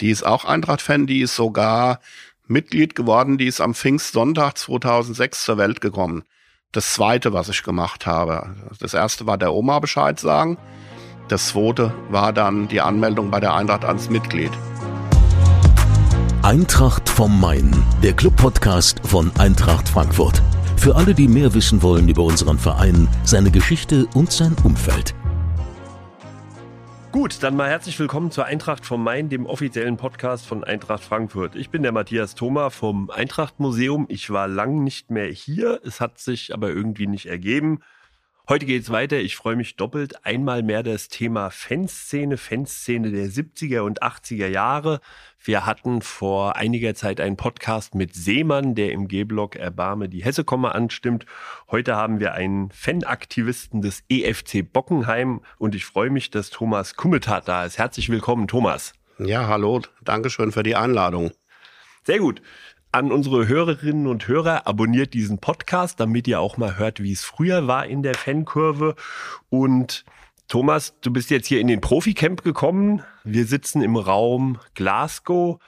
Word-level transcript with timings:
Die 0.00 0.10
ist 0.10 0.24
auch 0.24 0.44
Eintracht-Fan, 0.44 1.06
die 1.06 1.20
ist 1.20 1.34
sogar 1.34 2.00
Mitglied 2.46 2.94
geworden, 2.94 3.36
die 3.36 3.46
ist 3.46 3.60
am 3.60 3.74
Pfingstsonntag 3.74 4.56
2006 4.56 5.44
zur 5.44 5.58
Welt 5.58 5.80
gekommen. 5.80 6.22
Das 6.72 6.94
zweite, 6.94 7.32
was 7.32 7.48
ich 7.48 7.62
gemacht 7.62 8.06
habe. 8.06 8.54
Das 8.78 8.94
erste 8.94 9.26
war 9.26 9.38
der 9.38 9.52
Oma 9.52 9.80
Bescheid 9.80 10.20
sagen. 10.20 10.56
Das 11.28 11.48
zweite 11.48 11.92
war 12.10 12.32
dann 12.32 12.68
die 12.68 12.80
Anmeldung 12.80 13.30
bei 13.30 13.40
der 13.40 13.54
Eintracht 13.54 13.84
als 13.84 14.08
Mitglied. 14.08 14.52
Eintracht 16.42 17.08
vom 17.08 17.40
Main, 17.40 17.70
der 18.02 18.14
Club-Podcast 18.14 19.00
von 19.04 19.32
Eintracht 19.38 19.88
Frankfurt. 19.88 20.40
Für 20.76 20.94
alle, 20.94 21.12
die 21.12 21.26
mehr 21.26 21.52
wissen 21.54 21.82
wollen 21.82 22.08
über 22.08 22.22
unseren 22.22 22.58
Verein, 22.58 23.08
seine 23.24 23.50
Geschichte 23.50 24.06
und 24.14 24.30
sein 24.30 24.54
Umfeld. 24.62 25.14
Gut, 27.10 27.42
dann 27.42 27.56
mal 27.56 27.70
herzlich 27.70 27.98
willkommen 27.98 28.30
zur 28.30 28.44
Eintracht 28.44 28.84
vom 28.84 29.02
Main, 29.02 29.30
dem 29.30 29.46
offiziellen 29.46 29.96
Podcast 29.96 30.44
von 30.44 30.62
Eintracht 30.62 31.02
Frankfurt. 31.02 31.56
Ich 31.56 31.70
bin 31.70 31.82
der 31.82 31.90
Matthias 31.90 32.34
Thoma 32.34 32.68
vom 32.68 33.08
Eintracht 33.08 33.60
Museum. 33.60 34.04
Ich 34.10 34.28
war 34.28 34.46
lang 34.46 34.84
nicht 34.84 35.10
mehr 35.10 35.26
hier, 35.26 35.80
es 35.84 36.02
hat 36.02 36.18
sich 36.18 36.52
aber 36.52 36.68
irgendwie 36.68 37.06
nicht 37.06 37.24
ergeben. 37.24 37.80
Heute 38.46 38.66
geht's 38.66 38.90
weiter. 38.90 39.18
Ich 39.18 39.36
freue 39.36 39.56
mich 39.56 39.76
doppelt. 39.76 40.26
Einmal 40.26 40.62
mehr 40.62 40.82
das 40.82 41.08
Thema 41.08 41.50
Fanszene, 41.50 42.36
Fanszene 42.36 43.10
der 43.10 43.28
70er 43.28 43.80
und 43.80 44.02
80er 44.02 44.46
Jahre. 44.46 45.00
Wir 45.40 45.64
hatten 45.64 46.02
vor 46.02 46.56
einiger 46.56 46.94
Zeit 46.94 47.20
einen 47.20 47.36
Podcast 47.36 47.94
mit 47.94 48.14
Seemann, 48.14 48.74
der 48.74 48.92
im 48.92 49.06
G-Block 49.06 49.56
Erbarme 49.56 50.08
die 50.08 50.24
Hessekomme 50.24 50.74
anstimmt. 50.74 51.26
Heute 51.70 51.94
haben 51.94 52.18
wir 52.18 52.34
einen 52.34 52.70
Fanaktivisten 52.70 53.80
des 53.80 54.02
EFC 54.08 54.70
Bockenheim 54.70 55.40
und 55.58 55.74
ich 55.74 55.84
freue 55.84 56.10
mich, 56.10 56.30
dass 56.30 56.50
Thomas 56.50 56.96
Kummetat 56.96 57.46
da 57.46 57.64
ist. 57.64 57.78
Herzlich 57.78 58.08
willkommen, 58.08 58.48
Thomas. 58.48 58.92
Ja, 59.18 59.46
hallo. 59.46 59.82
Dankeschön 60.02 60.52
für 60.52 60.62
die 60.62 60.76
Einladung. 60.76 61.30
Sehr 62.04 62.18
gut 62.18 62.42
an 62.90 63.12
unsere 63.12 63.46
Hörerinnen 63.46 64.06
und 64.06 64.28
Hörer, 64.28 64.66
abonniert 64.66 65.12
diesen 65.12 65.38
Podcast, 65.38 66.00
damit 66.00 66.26
ihr 66.26 66.40
auch 66.40 66.56
mal 66.56 66.78
hört, 66.78 67.02
wie 67.02 67.12
es 67.12 67.22
früher 67.22 67.66
war 67.66 67.86
in 67.86 68.02
der 68.02 68.14
Fankurve. 68.14 68.94
Und 69.50 70.04
Thomas, 70.48 70.98
du 71.02 71.12
bist 71.12 71.28
jetzt 71.28 71.46
hier 71.46 71.60
in 71.60 71.66
den 71.66 71.82
Profi-Camp 71.82 72.42
gekommen. 72.42 73.02
Wir 73.22 73.44
sitzen 73.44 73.82
im 73.82 73.96
Raum 73.96 74.58
Glasgow. 74.72 75.58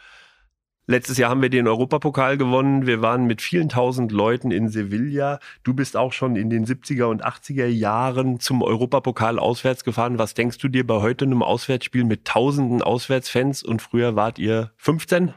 Letztes 0.87 1.19
Jahr 1.19 1.29
haben 1.29 1.43
wir 1.43 1.51
den 1.51 1.69
Europapokal 1.69 2.39
gewonnen. 2.39 2.87
Wir 2.87 3.03
waren 3.03 3.27
mit 3.27 3.43
vielen 3.43 3.69
tausend 3.69 4.11
Leuten 4.11 4.51
in 4.51 4.71
Sevilla. 4.71 5.39
Du 5.65 5.75
bist 5.75 5.99
auch 5.99 6.15
schon 6.15 6.35
in 6.35 6.49
den 6.49 6.65
70er 6.65 7.05
und 7.05 7.23
80er 7.23 7.67
Jahren 7.67 8.41
zum 8.41 8.63
Europapokal 8.63 9.39
auswärts 9.39 9.85
gefahren. 9.85 10.19
Was 10.19 10.33
denkst 10.33 10.57
du 10.57 10.69
dir 10.69 10.87
bei 10.87 11.03
heute 11.03 11.27
einem 11.27 11.43
Auswärtsspiel 11.43 12.05
mit 12.05 12.25
tausenden 12.25 12.81
Auswärtsfans 12.81 13.63
und 13.63 13.83
früher 13.83 14.17
wart 14.17 14.39
ihr 14.39 14.73
15? 14.79 15.35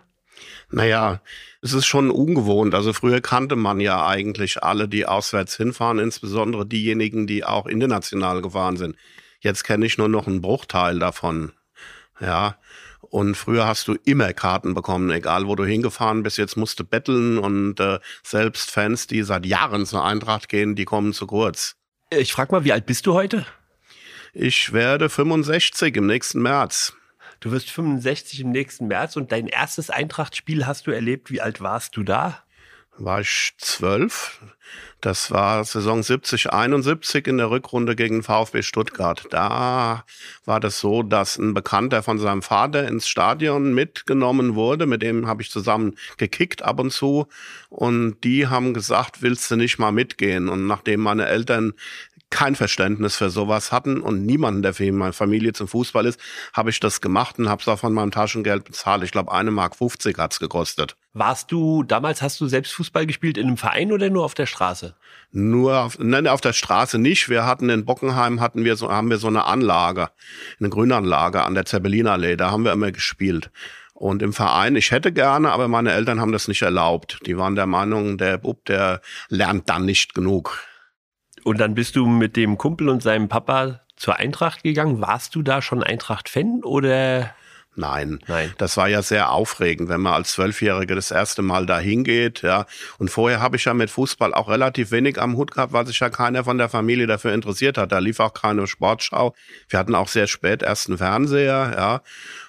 Naja, 0.72 1.22
es 1.62 1.74
ist 1.74 1.86
schon 1.86 2.12
ungewohnt. 2.12 2.74
Also 2.74 2.94
früher 2.94 3.20
kannte 3.20 3.58
man 3.58 3.82
ja 3.82 4.08
eigentlich 4.08 4.64
alle, 4.64 4.88
die 4.88 5.06
auswärts 5.06 5.58
hinfahren, 5.58 6.00
insbesondere 6.00 6.66
diejenigen, 6.66 7.28
die 7.28 7.44
auch 7.44 7.66
international 7.66 8.42
gefahren 8.42 8.78
sind. 8.78 8.96
Jetzt 9.44 9.66
kenne 9.66 9.86
ich 9.86 9.98
nur 9.98 10.08
noch 10.08 10.26
einen 10.26 10.42
Bruchteil 10.42 11.00
davon. 11.00 11.52
Ja. 12.22 12.58
Und 13.02 13.36
früher 13.36 13.68
hast 13.68 13.90
du 13.90 13.98
immer 14.06 14.32
Karten 14.32 14.74
bekommen, 14.74 15.12
egal 15.12 15.46
wo 15.48 15.56
du 15.56 15.66
hingefahren 15.66 16.24
bist. 16.24 16.38
Jetzt 16.38 16.56
musst 16.56 16.80
du 16.80 16.86
betteln 16.86 17.38
und 17.38 17.78
äh, 17.82 18.00
selbst 18.24 18.72
Fans, 18.72 19.06
die 19.06 19.22
seit 19.22 19.46
Jahren 19.46 19.86
zur 19.86 20.06
Eintracht 20.06 20.48
gehen, 20.48 20.76
die 20.76 20.86
kommen 20.86 21.12
zu 21.12 21.28
kurz. 21.28 21.76
Ich 22.10 22.32
frag 22.32 22.54
mal, 22.54 22.64
wie 22.64 22.72
alt 22.72 22.86
bist 22.86 23.06
du 23.06 23.14
heute? 23.14 23.46
Ich 24.34 24.72
werde 24.72 25.10
65 25.10 25.98
im 25.98 26.08
nächsten 26.08 26.42
März. 26.42 26.94
Du 27.42 27.52
wirst 27.52 27.70
65 27.70 28.40
im 28.40 28.52
nächsten 28.52 28.88
März 28.88 29.18
und 29.18 29.34
dein 29.34 29.48
erstes 29.48 29.90
Eintracht-Spiel 29.90 30.66
hast 30.66 30.88
du 30.88 30.92
erlebt. 30.92 31.30
Wie 31.30 31.42
alt 31.42 31.60
warst 31.60 31.98
du 31.98 32.04
da? 32.04 32.42
War 32.98 33.20
ich 33.20 33.54
zwölf. 33.58 34.42
Das 35.02 35.32
war 35.32 35.66
Saison 35.66 36.02
70, 36.02 36.54
71 36.54 37.28
in 37.28 37.38
der 37.38 37.50
Rückrunde 37.50 37.96
gegen 37.96 38.24
VfB 38.24 38.62
Stuttgart. 38.62 39.26
Da 39.32 40.06
war 40.46 40.60
das 40.62 40.80
so, 40.80 41.04
dass 41.04 41.38
ein 41.38 41.54
Bekannter 41.54 42.04
von 42.04 42.20
seinem 42.20 42.42
Vater 42.42 42.88
ins 42.88 43.10
Stadion 43.10 43.74
mitgenommen 43.74 44.56
wurde. 44.56 44.86
Mit 44.86 45.02
dem 45.02 45.28
habe 45.28 45.42
ich 45.42 45.52
zusammen 45.52 45.98
gekickt 46.18 46.62
ab 46.62 46.80
und 46.80 46.92
zu. 46.92 47.28
Und 47.70 48.24
die 48.24 48.48
haben 48.48 48.74
gesagt, 48.74 49.22
willst 49.22 49.52
du 49.52 49.58
nicht 49.58 49.78
mal 49.78 49.92
mitgehen? 49.92 50.48
Und 50.48 50.68
nachdem 50.68 51.02
meine 51.02 51.26
Eltern 51.26 51.74
kein 52.34 52.56
Verständnis 52.56 53.16
für 53.16 53.30
sowas 53.30 53.72
hatten 53.72 54.02
und 54.02 54.26
niemanden, 54.26 54.64
der 54.64 54.74
für 54.74 54.92
meine 54.92 55.14
Familie 55.14 55.54
zum 55.54 55.68
Fußball 55.68 56.08
ist, 56.08 56.20
habe 56.52 56.72
ich 56.72 56.80
das 56.80 57.00
gemacht 57.00 57.38
und 57.38 57.48
habe 57.48 57.62
es 57.62 57.68
auch 57.68 57.78
von 57.78 57.94
meinem 57.94 58.10
Taschengeld 58.10 58.64
bezahlt. 58.64 59.04
Ich 59.04 59.12
glaube, 59.12 59.32
eine 59.32 59.52
Mark 59.52 59.76
50 59.76 60.18
hat's 60.18 60.40
gekostet. 60.40 60.96
Warst 61.14 61.52
du, 61.52 61.84
damals 61.84 62.24
hast 62.24 62.42
du 62.42 62.48
selbst 62.48 62.74
Fußball 62.74 63.06
gespielt 63.06 63.38
in 63.38 63.46
einem 63.46 63.58
Verein 63.58 63.92
oder 63.92 64.10
nur 64.10 64.26
auf 64.26 64.34
der 64.34 64.48
Straße? 64.48 64.63
Nur 65.32 65.80
auf, 65.80 65.98
nein, 66.00 66.28
auf 66.28 66.42
der 66.42 66.54
Straße 66.54 67.00
nicht. 67.00 67.28
Wir 67.28 67.46
hatten 67.46 67.70
in 67.70 67.86
Bockenheim 67.86 68.40
hatten 68.40 68.64
wir 68.64 68.76
so, 68.76 68.92
haben 68.92 69.10
wir 69.10 69.18
so 69.18 69.28
eine 69.28 69.46
Anlage, 69.46 70.10
eine 70.60 70.70
Grünanlage 70.70 71.44
an 71.44 71.56
der 71.56 71.66
Zeppelinallee. 71.66 72.36
Da 72.36 72.52
haben 72.52 72.64
wir 72.64 72.72
immer 72.72 72.92
gespielt. 72.92 73.50
Und 73.94 74.22
im 74.22 74.34
Verein, 74.34 74.76
ich 74.76 74.92
hätte 74.92 75.12
gerne, 75.12 75.52
aber 75.52 75.68
meine 75.68 75.92
Eltern 75.92 76.20
haben 76.20 76.32
das 76.32 76.48
nicht 76.48 76.62
erlaubt. 76.62 77.20
Die 77.26 77.38
waren 77.38 77.56
der 77.56 77.66
Meinung, 77.66 78.18
der 78.18 78.38
Bub, 78.38 78.66
der 78.66 79.02
lernt 79.30 79.70
dann 79.70 79.86
nicht 79.86 80.14
genug. 80.14 80.60
Und 81.44 81.60
dann 81.60 81.74
bist 81.74 81.96
du 81.96 82.06
mit 82.06 82.36
dem 82.36 82.58
Kumpel 82.58 82.90
und 82.90 83.02
seinem 83.02 83.28
Papa 83.28 83.82
zur 83.96 84.18
Eintracht 84.18 84.64
gegangen. 84.64 85.02
Warst 85.02 85.36
du 85.36 85.42
da 85.42 85.62
schon 85.62 85.84
Eintracht-Fan 85.84 86.62
oder? 86.64 87.34
Nein. 87.76 88.20
Nein. 88.28 88.54
Das 88.58 88.78
war 88.78 88.88
ja 88.88 89.02
sehr 89.02 89.32
aufregend, 89.32 89.90
wenn 89.90 90.02
man 90.02 90.14
als 90.14 90.34
Zwölfjährige 90.34 90.96
das 90.96 91.12
erste 91.12 91.42
Mal 91.42 91.66
da 91.66 91.80
hingeht, 91.80 92.42
ja. 92.42 92.66
Und 93.00 93.10
vorher 93.10 93.42
habe 93.42 93.58
ich 93.58 93.66
ja 93.66 93.74
mit 93.74 93.90
Fußball 93.90 94.34
auch 94.34 94.50
relativ 94.50 94.92
wenig 94.92 95.20
am 95.20 95.36
Hut 95.36 95.52
gehabt, 95.52 95.74
weil 95.74 95.88
sich 95.88 96.00
ja 96.00 96.10
keiner 96.10 96.44
von 96.44 96.58
der 96.58 96.70
Familie 96.70 97.08
dafür 97.08 97.34
interessiert 97.34 97.78
hat. 97.78 97.92
Da 97.92 98.00
lief 98.00 98.20
auch 98.20 98.34
keine 98.34 98.68
Sportschau. 98.68 99.34
Wir 99.70 99.80
hatten 99.80 99.96
auch 99.96 100.08
sehr 100.08 100.28
spät 100.28 100.62
erst 100.62 100.88
einen 100.88 100.98
Fernseher, 100.98 101.74
ja. 101.76 102.02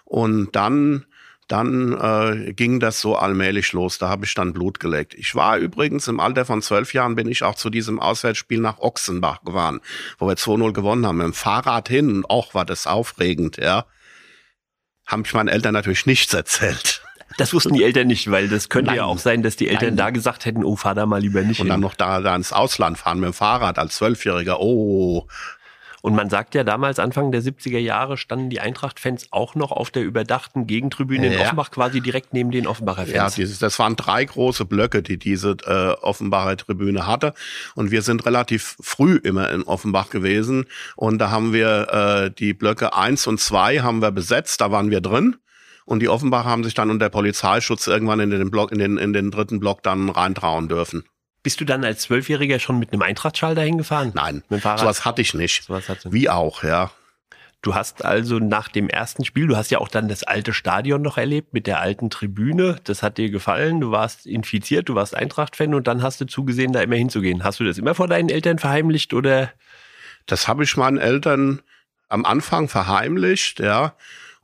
Und 0.05 0.55
dann 0.55 1.07
dann 1.49 1.93
äh, 1.93 2.53
ging 2.55 2.81
das 2.81 3.01
so 3.01 3.17
allmählich 3.17 3.73
los. 3.73 3.99
Da 3.99 4.09
habe 4.09 4.25
ich 4.25 4.34
dann 4.34 4.53
Blut 4.53 4.81
geleckt. 4.81 5.15
Ich 5.15 5.34
war 5.34 5.59
übrigens 5.59 6.09
im 6.09 6.21
Alter 6.21 6.45
von 6.45 6.63
zwölf 6.63 6.95
Jahren 6.95 7.17
bin 7.17 7.29
ich 7.29 7.43
auch 7.43 7.55
zu 7.55 7.71
diesem 7.71 8.01
Auswärtsspiel 8.01 8.61
nach 8.61 8.79
Ochsenbach 8.79 9.43
gefahren, 9.45 9.81
wo 10.19 10.27
wir 10.27 10.37
2-0 10.37 10.73
gewonnen 10.73 11.07
haben. 11.07 11.19
Mit 11.19 11.27
dem 11.27 11.34
Fahrrad 11.34 11.89
hin 11.89 12.09
und 12.09 12.31
auch 12.31 12.55
war 12.55 12.65
das 12.65 12.87
aufregend, 12.87 13.59
ja. 13.59 13.84
Haben 15.06 15.22
ich 15.26 15.34
meinen 15.34 15.48
Eltern 15.48 15.75
natürlich 15.75 16.06
nichts 16.06 16.32
erzählt. 16.32 17.03
Das 17.37 17.53
wussten 17.53 17.75
die 17.75 17.82
Eltern 17.82 18.06
nicht, 18.06 18.31
weil 18.31 18.48
das 18.48 18.69
könnte 18.69 18.88
Nein. 18.88 18.97
ja 18.98 19.04
auch 19.04 19.19
sein, 19.19 19.42
dass 19.42 19.56
die 19.56 19.69
Eltern 19.69 19.91
Nein. 19.91 19.97
da 19.97 20.10
gesagt 20.10 20.44
hätten, 20.44 20.65
oh, 20.65 20.76
fahr 20.76 20.94
da 20.94 21.04
mal 21.04 21.20
lieber 21.20 21.42
nicht. 21.42 21.60
Und 21.60 21.66
hin. 21.66 21.72
dann 21.72 21.81
noch 21.81 21.94
da, 21.94 22.20
da 22.20 22.37
ins 22.37 22.53
Ausland 22.53 22.97
fahren 22.97 23.19
mit 23.19 23.28
dem 23.28 23.32
Fahrrad 23.32 23.78
als 23.78 23.97
Zwölfjähriger, 23.97 24.60
oh, 24.60 25.26
und 26.04 26.15
man 26.15 26.28
sagt 26.28 26.54
ja 26.54 26.65
damals, 26.65 26.98
Anfang 26.98 27.32
der 27.32 27.41
70er 27.41 27.78
Jahre, 27.78 28.19
standen 28.19 28.50
die 28.50 28.60
Eintracht-Fans 28.60 29.28
auch 29.31 29.54
noch 29.54 29.72
auf 29.72 29.91
der 29.91 30.03
überdachten 30.03 30.66
Gegentribüne 30.66 31.28
in 31.32 31.41
Offenbach, 31.41 31.70
quasi 31.70 32.03
direkt 32.03 32.34
neben 32.34 32.50
den 32.50 32.66
Offenbacher 32.66 33.06
Fans. 33.06 33.15
Ja, 33.15 33.31
dieses, 33.31 33.59
das 33.59 33.78
waren 33.78 33.97
drei 33.97 34.22
große 34.22 34.66
Blöcke, 34.66 35.03
die 35.03 35.19
diese 35.19 35.56
äh, 35.65 35.98
Offenbacher 36.03 36.59
Tribüne 36.59 37.06
hatte. 37.06 37.32
Und 37.75 37.91
wir 37.91 38.03
sind 38.03 38.26
relativ 38.26 38.76
früh 38.82 39.16
immer 39.16 39.48
in 39.48 39.62
Offenbach 39.62 40.10
gewesen. 40.10 40.66
Und 40.94 41.16
da 41.20 41.31
haben 41.31 41.54
wir 41.54 41.88
äh, 41.91 42.31
die 42.31 42.53
Blöcke 42.53 42.94
eins 42.94 43.26
und 43.26 43.41
zwei 43.41 43.78
haben 43.78 44.03
wir 44.03 44.10
besetzt, 44.10 44.60
da 44.60 44.71
waren 44.71 44.91
wir 44.91 45.00
drin. 45.00 45.36
Und 45.86 46.00
die 46.00 46.10
Offenbacher 46.10 46.50
haben 46.50 46.65
sich 46.65 46.75
dann 46.75 46.91
unter 46.91 47.09
Polizeischutz 47.09 47.86
irgendwann 47.86 48.21
in 48.21 48.28
den 48.28 48.50
Block, 48.50 48.72
in 48.72 48.78
den, 48.78 48.98
in 48.98 49.15
den 49.15 49.31
dritten 49.31 49.59
Block 49.59 49.82
dann 49.82 50.10
reintrauen 50.10 50.69
dürfen. 50.69 51.04
Bist 51.44 51.60
du 51.60 51.66
dann 51.66 51.84
als 51.84 52.00
Zwölfjähriger 52.00 52.59
schon 52.59 52.78
mit 52.78 52.93
einem 52.93 53.03
Eintrachtschal 53.03 53.55
dahin 53.55 53.77
gefahren? 53.77 54.12
Nein, 54.15 54.37
mit 54.49 54.50
dem 54.50 54.60
Fahrrad? 54.62 54.81
sowas 54.81 55.05
hatte 55.05 55.21
ich 55.21 55.34
nicht. 55.34 55.65
Sowas 55.65 55.91
hatte 55.91 56.10
Wie 56.10 56.31
auch, 56.31 56.65
ja. 56.65 56.91
Du 57.60 57.75
hast 57.75 58.03
also 58.03 58.38
nach 58.38 58.69
dem 58.69 58.88
ersten 58.88 59.27
Spiel, 59.27 59.47
du 59.47 59.56
hast 59.56 59.71
ja 59.71 59.78
auch 59.78 59.88
dann 59.88 60.09
das 60.09 60.22
alte 60.22 60.54
Stadion 60.54 61.03
noch 61.03 61.19
erlebt 61.19 61.53
mit 61.53 61.66
der 61.66 61.81
alten 61.81 62.09
Tribüne. 62.09 62.77
Das 62.84 63.03
hat 63.03 63.19
dir 63.19 63.30
gefallen. 63.30 63.80
Du 63.80 63.91
warst 63.91 64.27
infiziert, 64.27 64.89
du 64.89 64.95
warst 64.95 65.15
Eintracht-Fan 65.15 65.74
und 65.74 65.86
dann 65.86 66.03
hast 66.03 66.19
du 66.22 66.24
zugesehen, 66.24 66.72
da 66.72 66.80
immer 66.80 66.97
hinzugehen. 66.97 67.45
Hast 67.45 67.60
du 67.60 67.65
das 67.65 67.77
immer 67.77 67.95
vor 67.95 68.09
deinen 68.09 68.30
Eltern 68.30 68.59
verheimlicht 68.59 69.13
oder? 69.13 69.53
Das 70.24 70.48
habe 70.48 70.65
ich 70.65 70.77
meinen 70.78 70.97
Eltern 70.97 71.60
am 72.09 72.24
Anfang 72.24 72.69
verheimlicht, 72.69 73.60
ja. 73.60 73.95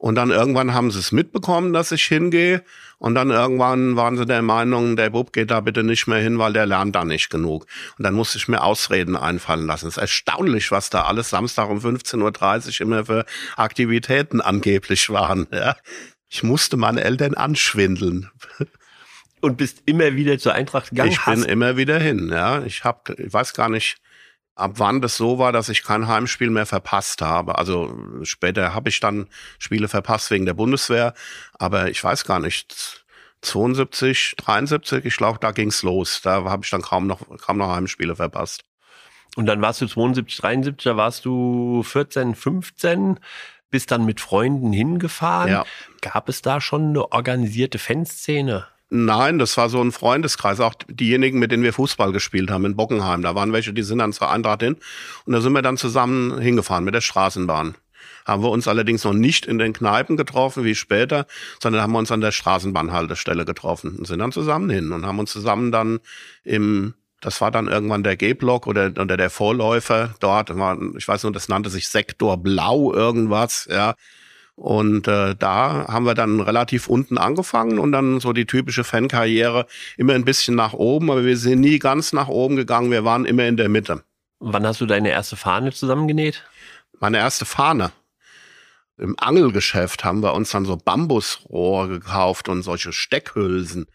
Und 0.00 0.14
dann 0.14 0.30
irgendwann 0.30 0.72
haben 0.72 0.90
sie 0.90 0.98
es 0.98 1.12
mitbekommen, 1.12 1.74
dass 1.74 1.92
ich 1.92 2.02
hingehe. 2.06 2.64
Und 2.96 3.14
dann 3.14 3.28
irgendwann 3.30 3.96
waren 3.96 4.16
sie 4.16 4.24
der 4.24 4.40
Meinung, 4.40 4.96
der 4.96 5.10
Bub 5.10 5.30
geht 5.30 5.50
da 5.50 5.60
bitte 5.60 5.82
nicht 5.82 6.06
mehr 6.06 6.20
hin, 6.20 6.38
weil 6.38 6.54
der 6.54 6.64
lernt 6.64 6.96
da 6.96 7.04
nicht 7.04 7.28
genug. 7.28 7.66
Und 7.98 8.04
dann 8.04 8.14
musste 8.14 8.38
ich 8.38 8.48
mir 8.48 8.62
Ausreden 8.62 9.14
einfallen 9.14 9.66
lassen. 9.66 9.88
Es 9.88 9.98
ist 9.98 10.00
erstaunlich, 10.00 10.70
was 10.70 10.88
da 10.88 11.02
alles 11.02 11.28
Samstag 11.28 11.68
um 11.68 11.80
15.30 11.80 12.80
Uhr 12.80 12.86
immer 12.86 13.04
für 13.04 13.26
Aktivitäten 13.56 14.40
angeblich 14.40 15.10
waren. 15.10 15.46
Ja. 15.52 15.76
Ich 16.30 16.42
musste 16.42 16.78
meine 16.78 17.04
Eltern 17.04 17.34
anschwindeln. 17.34 18.30
Und 19.42 19.58
bist 19.58 19.82
immer 19.84 20.16
wieder 20.16 20.38
zur 20.38 20.54
Eintracht 20.54 20.90
gegangen? 20.90 21.10
Ich 21.10 21.22
bin 21.22 21.42
immer 21.42 21.76
wieder 21.76 21.98
hin, 21.98 22.30
ja. 22.32 22.62
Ich 22.62 22.84
hab, 22.84 23.10
ich 23.10 23.30
weiß 23.30 23.52
gar 23.52 23.68
nicht, 23.68 23.98
ab 24.54 24.72
wann 24.76 25.00
das 25.00 25.16
so 25.16 25.38
war, 25.38 25.52
dass 25.52 25.68
ich 25.68 25.82
kein 25.82 26.06
Heimspiel 26.08 26.50
mehr 26.50 26.66
verpasst 26.66 27.22
habe. 27.22 27.58
Also 27.58 27.96
später 28.22 28.74
habe 28.74 28.88
ich 28.88 29.00
dann 29.00 29.26
Spiele 29.58 29.88
verpasst 29.88 30.30
wegen 30.30 30.46
der 30.46 30.54
Bundeswehr, 30.54 31.14
aber 31.58 31.88
ich 31.88 32.02
weiß 32.02 32.24
gar 32.24 32.40
nicht. 32.40 33.04
72, 33.42 34.34
73, 34.36 35.06
ich 35.06 35.16
glaube, 35.16 35.38
da 35.40 35.52
ging's 35.52 35.82
los. 35.82 36.20
Da 36.22 36.44
habe 36.44 36.62
ich 36.62 36.70
dann 36.70 36.82
kaum 36.82 37.06
noch, 37.06 37.20
kaum 37.38 37.56
noch 37.56 37.74
Heimspiele 37.74 38.14
verpasst. 38.16 38.64
Und 39.36 39.46
dann 39.46 39.62
warst 39.62 39.80
du 39.80 39.86
72, 39.86 40.36
73, 40.38 40.84
da 40.84 40.96
warst 40.96 41.24
du 41.24 41.82
14, 41.82 42.34
15, 42.34 43.20
bist 43.70 43.90
dann 43.90 44.04
mit 44.04 44.20
Freunden 44.20 44.72
hingefahren. 44.72 45.50
Ja. 45.50 45.64
Gab 46.02 46.28
es 46.28 46.42
da 46.42 46.60
schon 46.60 46.90
eine 46.90 47.12
organisierte 47.12 47.78
Fanszene? 47.78 48.66
Nein, 48.92 49.38
das 49.38 49.56
war 49.56 49.68
so 49.68 49.80
ein 49.80 49.92
Freundeskreis. 49.92 50.58
Auch 50.58 50.74
diejenigen, 50.88 51.38
mit 51.38 51.52
denen 51.52 51.62
wir 51.62 51.72
Fußball 51.72 52.10
gespielt 52.10 52.50
haben 52.50 52.64
in 52.64 52.74
Bockenheim. 52.74 53.22
Da 53.22 53.36
waren 53.36 53.52
welche, 53.52 53.72
die 53.72 53.84
sind 53.84 53.98
dann 53.98 54.12
zur 54.12 54.30
Eintracht 54.30 54.62
hin. 54.62 54.76
Und 55.24 55.32
da 55.32 55.40
sind 55.40 55.52
wir 55.52 55.62
dann 55.62 55.76
zusammen 55.76 56.40
hingefahren 56.40 56.84
mit 56.84 56.94
der 56.94 57.00
Straßenbahn. 57.00 57.76
Haben 58.26 58.42
wir 58.42 58.50
uns 58.50 58.66
allerdings 58.66 59.04
noch 59.04 59.12
nicht 59.12 59.46
in 59.46 59.58
den 59.58 59.72
Kneipen 59.72 60.16
getroffen, 60.16 60.64
wie 60.64 60.74
später, 60.74 61.26
sondern 61.62 61.82
haben 61.82 61.92
wir 61.92 62.00
uns 62.00 62.10
an 62.10 62.20
der 62.20 62.32
Straßenbahnhaltestelle 62.32 63.44
getroffen 63.44 63.96
und 63.96 64.06
sind 64.06 64.18
dann 64.18 64.32
zusammen 64.32 64.70
hin 64.70 64.92
und 64.92 65.06
haben 65.06 65.20
uns 65.20 65.30
zusammen 65.32 65.72
dann 65.72 66.00
im 66.44 66.94
das 67.22 67.42
war 67.42 67.50
dann 67.50 67.68
irgendwann 67.68 68.02
der 68.02 68.16
G-Block 68.16 68.66
oder, 68.66 68.86
oder 68.86 69.18
der 69.18 69.28
Vorläufer 69.28 70.14
dort. 70.20 70.56
War, 70.56 70.78
ich 70.96 71.06
weiß 71.06 71.24
nur, 71.24 71.32
das 71.32 71.48
nannte 71.48 71.68
sich 71.68 71.88
Sektor 71.88 72.38
Blau 72.38 72.94
irgendwas, 72.94 73.68
ja. 73.70 73.94
Und 74.60 75.08
äh, 75.08 75.34
da 75.36 75.86
haben 75.88 76.04
wir 76.04 76.12
dann 76.12 76.38
relativ 76.38 76.86
unten 76.86 77.16
angefangen 77.16 77.78
und 77.78 77.92
dann 77.92 78.20
so 78.20 78.34
die 78.34 78.44
typische 78.44 78.84
Fankarriere 78.84 79.66
immer 79.96 80.12
ein 80.12 80.26
bisschen 80.26 80.54
nach 80.54 80.74
oben, 80.74 81.10
aber 81.10 81.24
wir 81.24 81.38
sind 81.38 81.60
nie 81.60 81.78
ganz 81.78 82.12
nach 82.12 82.28
oben 82.28 82.56
gegangen, 82.56 82.90
wir 82.90 83.02
waren 83.02 83.24
immer 83.24 83.46
in 83.46 83.56
der 83.56 83.70
Mitte. 83.70 84.04
Wann 84.38 84.66
hast 84.66 84.82
du 84.82 84.84
deine 84.84 85.08
erste 85.08 85.36
Fahne 85.36 85.72
zusammengenäht? 85.72 86.44
Meine 86.98 87.16
erste 87.16 87.46
Fahne. 87.46 87.90
Im 88.98 89.18
Angelgeschäft 89.18 90.04
haben 90.04 90.22
wir 90.22 90.34
uns 90.34 90.50
dann 90.50 90.66
so 90.66 90.76
Bambusrohr 90.76 91.88
gekauft 91.88 92.50
und 92.50 92.62
solche 92.62 92.92
Steckhülsen. 92.92 93.86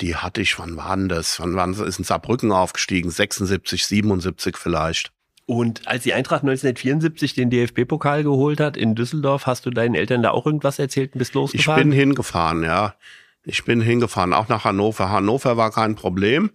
Die 0.00 0.16
hatte 0.16 0.40
ich, 0.40 0.58
wann 0.58 0.78
waren 0.78 1.10
das? 1.10 1.38
Wann 1.38 1.54
waren, 1.54 1.74
ist 1.74 1.98
in 1.98 2.04
Saarbrücken 2.04 2.50
aufgestiegen? 2.50 3.10
76, 3.10 3.84
77 3.84 4.56
vielleicht. 4.56 5.12
Und 5.48 5.88
als 5.88 6.02
die 6.02 6.12
Eintracht 6.12 6.42
1974 6.42 7.32
den 7.32 7.48
DFB-Pokal 7.48 8.22
geholt 8.22 8.60
hat 8.60 8.76
in 8.76 8.94
Düsseldorf, 8.94 9.46
hast 9.46 9.64
du 9.64 9.70
deinen 9.70 9.94
Eltern 9.94 10.22
da 10.22 10.32
auch 10.32 10.44
irgendwas 10.44 10.78
erzählt 10.78 11.14
und 11.14 11.20
bist 11.20 11.32
losgefahren? 11.32 11.80
Ich 11.80 11.84
bin 11.84 11.92
hingefahren, 11.92 12.64
ja. 12.64 12.96
Ich 13.44 13.64
bin 13.64 13.80
hingefahren, 13.80 14.34
auch 14.34 14.48
nach 14.48 14.64
Hannover. 14.64 15.08
Hannover 15.08 15.56
war 15.56 15.70
kein 15.70 15.94
Problem. 15.94 16.50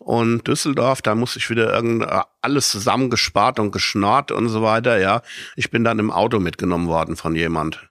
Und 0.00 0.48
Düsseldorf, 0.48 1.02
da 1.02 1.14
musste 1.14 1.38
ich 1.38 1.50
wieder 1.50 1.72
irgend 1.72 2.04
alles 2.40 2.70
zusammengespart 2.72 3.60
und 3.60 3.70
geschnarrt 3.70 4.32
und 4.32 4.48
so 4.48 4.60
weiter, 4.60 4.98
ja. 4.98 5.22
Ich 5.54 5.70
bin 5.70 5.84
dann 5.84 6.00
im 6.00 6.10
Auto 6.10 6.40
mitgenommen 6.40 6.88
worden 6.88 7.14
von 7.14 7.36
jemand. 7.36 7.88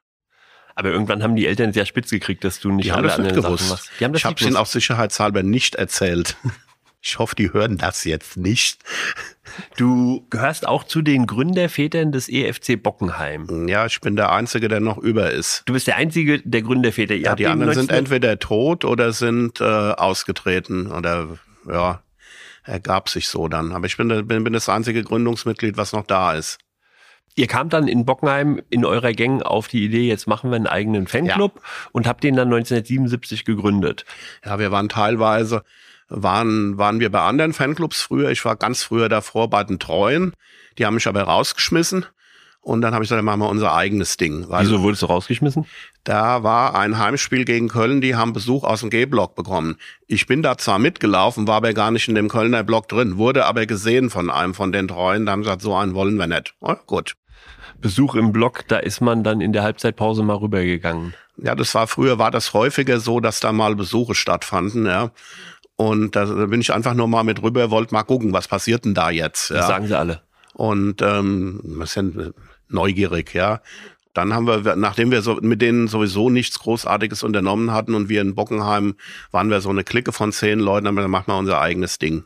Aber 0.75 0.89
irgendwann 0.89 1.24
haben 1.24 1.38
die 1.38 1.48
Eltern 1.48 1.71
sehr 1.71 1.86
spitz 1.86 2.09
gekriegt, 2.09 2.44
dass 2.44 2.59
du 2.59 2.74
nicht 2.74 2.88
die 2.88 2.92
alle 2.92 3.03
haben 3.03 3.07
das 3.07 3.18
nicht 3.19 3.38
anderen 3.38 3.44
Sachen 3.44 3.56
gewusst. 3.56 3.69
machst. 3.69 3.92
Die 4.01 4.03
haben 4.03 4.12
das 4.12 4.19
ich 4.19 4.25
habe 4.25 4.36
es 4.38 4.42
ihnen 4.42 4.57
auch 4.57 4.65
sicherheitshalber 4.65 5.44
nicht 5.44 5.75
erzählt. 5.75 6.36
Ich 7.03 7.18
hoffe, 7.18 7.36
die 7.36 7.51
hören 7.51 7.77
das 7.77 8.03
jetzt 8.03 8.38
nicht. 8.38 8.83
Du 9.75 10.25
gehörst 10.30 10.68
auch 10.68 10.83
zu 10.83 11.01
den 11.01 11.25
Gründervätern 11.25 12.12
des 12.12 12.30
EFC 12.30 12.81
Bockenheim. 12.81 13.68
Ja, 13.68 13.88
ich 13.88 14.00
bin 14.01 14.15
der 14.15 14.31
Einzige, 14.31 14.68
der 14.68 14.80
noch 14.81 15.00
über 15.00 15.31
ist. 15.31 15.63
Du 15.65 15.74
bist 15.74 15.88
der 15.88 15.98
einzige 15.98 16.39
der 16.42 16.62
Gründerväter. 16.62 17.15
Ihr 17.15 17.21
Ja, 17.21 17.36
die 17.36 17.48
anderen 17.48 17.74
sind 17.74 17.89
19 17.89 17.98
entweder 17.98 18.38
tot 18.38 18.86
oder 18.86 19.13
sind 19.13 19.59
äh, 19.59 19.63
ausgetreten 19.63 20.92
oder 20.92 21.39
ja, 21.68 22.03
ergab 22.63 23.09
sich 23.09 23.27
so 23.27 23.48
dann. 23.48 23.71
Aber 23.71 23.88
ich 23.88 23.98
bin, 23.98 24.07
bin, 24.27 24.44
bin 24.44 24.53
das 24.53 24.69
einzige 24.69 25.03
Gründungsmitglied, 25.03 25.77
was 25.77 25.94
noch 25.94 26.06
da 26.06 26.33
ist. 26.33 26.59
Ihr 27.36 27.48
kamt 27.48 27.74
dann 27.74 27.88
in 27.88 28.06
Bockenheim 28.06 28.62
in 28.69 28.86
eurer 28.86 29.13
Gang 29.13 29.42
auf 29.42 29.69
die 29.69 29.86
Idee, 29.86 30.07
jetzt 30.07 30.27
machen 30.27 30.51
wir 30.51 30.57
einen 30.57 30.68
eigenen 30.68 31.07
Fanclub 31.07 31.62
und 31.94 32.06
habt 32.06 32.24
den 32.24 32.36
dann 32.36 32.50
1977 32.50 33.45
gegründet. 33.45 34.06
Ja, 34.45 34.59
wir 34.59 34.71
waren 34.71 34.89
teilweise, 34.89 35.63
waren, 36.11 36.77
waren 36.77 36.99
wir 36.99 37.09
bei 37.09 37.21
anderen 37.21 37.53
Fanclubs 37.53 38.01
früher. 38.01 38.29
Ich 38.29 38.43
war 38.45 38.55
ganz 38.55 38.83
früher 38.83 39.09
davor 39.09 39.49
bei 39.49 39.63
den 39.63 39.79
Treuen. 39.79 40.33
Die 40.77 40.85
haben 40.85 40.95
mich 40.95 41.07
aber 41.07 41.23
rausgeschmissen. 41.23 42.05
Und 42.63 42.81
dann 42.81 42.93
habe 42.93 43.03
ich 43.03 43.09
gesagt, 43.09 43.17
dann 43.17 43.25
machen 43.25 43.39
wir 43.39 43.49
unser 43.49 43.73
eigenes 43.73 44.17
Ding. 44.17 44.47
Weil 44.47 44.65
Wieso 44.65 44.83
wurdest 44.83 45.01
du 45.01 45.07
rausgeschmissen? 45.07 45.65
Da 46.03 46.43
war 46.43 46.75
ein 46.75 46.99
Heimspiel 46.99 47.43
gegen 47.43 47.69
Köln, 47.69 48.01
die 48.01 48.15
haben 48.15 48.33
Besuch 48.33 48.63
aus 48.63 48.81
dem 48.81 48.91
G-Block 48.91 49.33
bekommen. 49.33 49.77
Ich 50.05 50.27
bin 50.27 50.43
da 50.43 50.57
zwar 50.57 50.77
mitgelaufen, 50.77 51.47
war 51.47 51.55
aber 51.55 51.73
gar 51.73 51.89
nicht 51.89 52.07
in 52.07 52.13
dem 52.13 52.29
Kölner 52.29 52.63
Block 52.63 52.87
drin, 52.87 53.17
wurde 53.17 53.45
aber 53.45 53.65
gesehen 53.65 54.11
von 54.11 54.29
einem 54.29 54.53
von 54.53 54.71
den 54.71 54.87
Treuen, 54.87 55.25
da 55.25 55.31
haben 55.31 55.41
sie 55.41 55.45
gesagt, 55.45 55.63
so 55.63 55.75
einen 55.75 55.95
wollen 55.95 56.17
wir 56.17 56.27
nicht. 56.27 56.53
Oh, 56.59 56.75
gut. 56.85 57.15
Besuch 57.79 58.13
im 58.13 58.31
Block, 58.31 58.67
da 58.67 58.77
ist 58.77 59.01
man 59.01 59.23
dann 59.23 59.41
in 59.41 59.53
der 59.53 59.63
Halbzeitpause 59.63 60.21
mal 60.21 60.35
rübergegangen. 60.35 61.15
Ja, 61.37 61.55
das 61.55 61.73
war 61.73 61.87
früher, 61.87 62.19
war 62.19 62.29
das 62.29 62.53
häufiger 62.53 62.99
so, 62.99 63.19
dass 63.19 63.39
da 63.39 63.51
mal 63.51 63.75
Besuche 63.75 64.13
stattfanden, 64.13 64.85
ja. 64.85 65.09
Und 65.81 66.15
da 66.15 66.25
bin 66.25 66.61
ich 66.61 66.71
einfach 66.71 66.93
nur 66.93 67.07
mal 67.07 67.23
mit 67.23 67.41
rüber, 67.41 67.71
wollte 67.71 67.95
mal 67.95 68.03
gucken, 68.03 68.33
was 68.33 68.47
passiert 68.47 68.85
denn 68.85 68.93
da 68.93 69.09
jetzt. 69.09 69.49
Das 69.49 69.61
Ja. 69.61 69.67
sagen 69.67 69.87
sie 69.87 69.97
alle. 69.97 70.21
Und 70.53 71.01
ähm, 71.01 71.59
wir 71.63 71.87
sind 71.87 72.35
neugierig, 72.69 73.33
ja. 73.33 73.61
Dann 74.13 74.31
haben 74.35 74.45
wir, 74.45 74.75
nachdem 74.75 75.09
wir 75.09 75.23
so 75.23 75.39
mit 75.41 75.59
denen 75.59 75.87
sowieso 75.87 76.29
nichts 76.29 76.59
Großartiges 76.59 77.23
unternommen 77.23 77.71
hatten 77.71 77.95
und 77.95 78.09
wir 78.09 78.21
in 78.21 78.35
Bockenheim 78.35 78.93
waren 79.31 79.49
wir 79.49 79.59
so 79.59 79.69
eine 79.69 79.83
Clique 79.83 80.11
von 80.11 80.31
zehn 80.31 80.59
Leuten, 80.59 80.95
dann 80.95 81.09
machen 81.09 81.29
wir 81.29 81.37
unser 81.37 81.59
eigenes 81.59 81.97
Ding. 81.97 82.25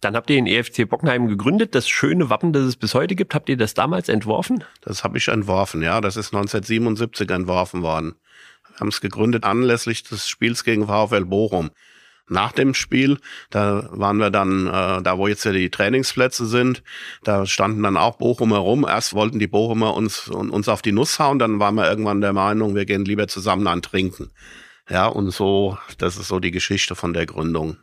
Dann 0.00 0.16
habt 0.16 0.28
ihr 0.30 0.34
den 0.36 0.48
EFC 0.48 0.88
Bockenheim 0.88 1.28
gegründet. 1.28 1.76
Das 1.76 1.88
schöne 1.88 2.30
Wappen, 2.30 2.52
das 2.52 2.64
es 2.64 2.74
bis 2.76 2.94
heute 2.94 3.14
gibt, 3.14 3.36
habt 3.36 3.48
ihr 3.48 3.56
das 3.56 3.74
damals 3.74 4.08
entworfen? 4.08 4.64
Das 4.80 5.04
habe 5.04 5.18
ich 5.18 5.28
entworfen, 5.28 5.82
ja. 5.82 6.00
Das 6.00 6.16
ist 6.16 6.34
1977 6.34 7.30
entworfen 7.30 7.82
worden. 7.82 8.16
Wir 8.70 8.80
haben 8.80 8.88
es 8.88 9.00
gegründet 9.00 9.44
anlässlich 9.44 10.02
des 10.02 10.28
Spiels 10.28 10.64
gegen 10.64 10.88
VfL 10.88 11.26
Bochum. 11.26 11.70
Nach 12.32 12.52
dem 12.52 12.72
Spiel, 12.72 13.18
da 13.50 13.88
waren 13.90 14.16
wir 14.16 14.30
dann, 14.30 14.66
äh, 14.66 15.02
da 15.02 15.18
wo 15.18 15.28
jetzt 15.28 15.44
ja 15.44 15.52
die 15.52 15.68
Trainingsplätze 15.68 16.46
sind, 16.46 16.82
da 17.24 17.44
standen 17.44 17.82
dann 17.82 17.98
auch 17.98 18.16
Bochumer 18.16 18.58
rum. 18.58 18.86
Erst 18.88 19.12
wollten 19.12 19.38
die 19.38 19.46
Bochumer 19.46 19.94
uns, 19.94 20.28
uns 20.28 20.68
auf 20.68 20.80
die 20.80 20.92
Nuss 20.92 21.18
hauen, 21.18 21.38
dann 21.38 21.60
waren 21.60 21.74
wir 21.74 21.88
irgendwann 21.88 22.22
der 22.22 22.32
Meinung, 22.32 22.74
wir 22.74 22.86
gehen 22.86 23.04
lieber 23.04 23.28
zusammen 23.28 23.66
an 23.66 23.82
Trinken. 23.82 24.30
Ja, 24.88 25.06
und 25.06 25.30
so, 25.30 25.76
das 25.98 26.16
ist 26.16 26.28
so 26.28 26.40
die 26.40 26.50
Geschichte 26.50 26.94
von 26.94 27.12
der 27.12 27.26
Gründung. 27.26 27.76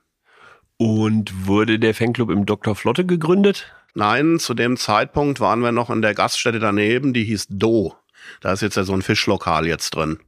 Und 0.77 1.47
wurde 1.47 1.77
der 1.77 1.93
Fanclub 1.93 2.31
im 2.31 2.45
Dr. 2.47 2.75
Flotte 2.75 3.05
gegründet? 3.05 3.71
Nein, 3.93 4.39
zu 4.39 4.55
dem 4.55 4.77
Zeitpunkt 4.77 5.39
waren 5.39 5.59
wir 5.61 5.71
noch 5.71 5.91
in 5.91 6.01
der 6.01 6.15
Gaststätte 6.15 6.59
daneben, 6.59 7.13
die 7.13 7.23
hieß 7.23 7.47
Do. 7.49 7.95
Da 8.41 8.51
ist 8.53 8.61
jetzt 8.61 8.77
ja 8.77 8.83
so 8.83 8.93
ein 8.93 9.01
Fischlokal 9.03 9.67
jetzt 9.67 9.91
drin. 9.91 10.19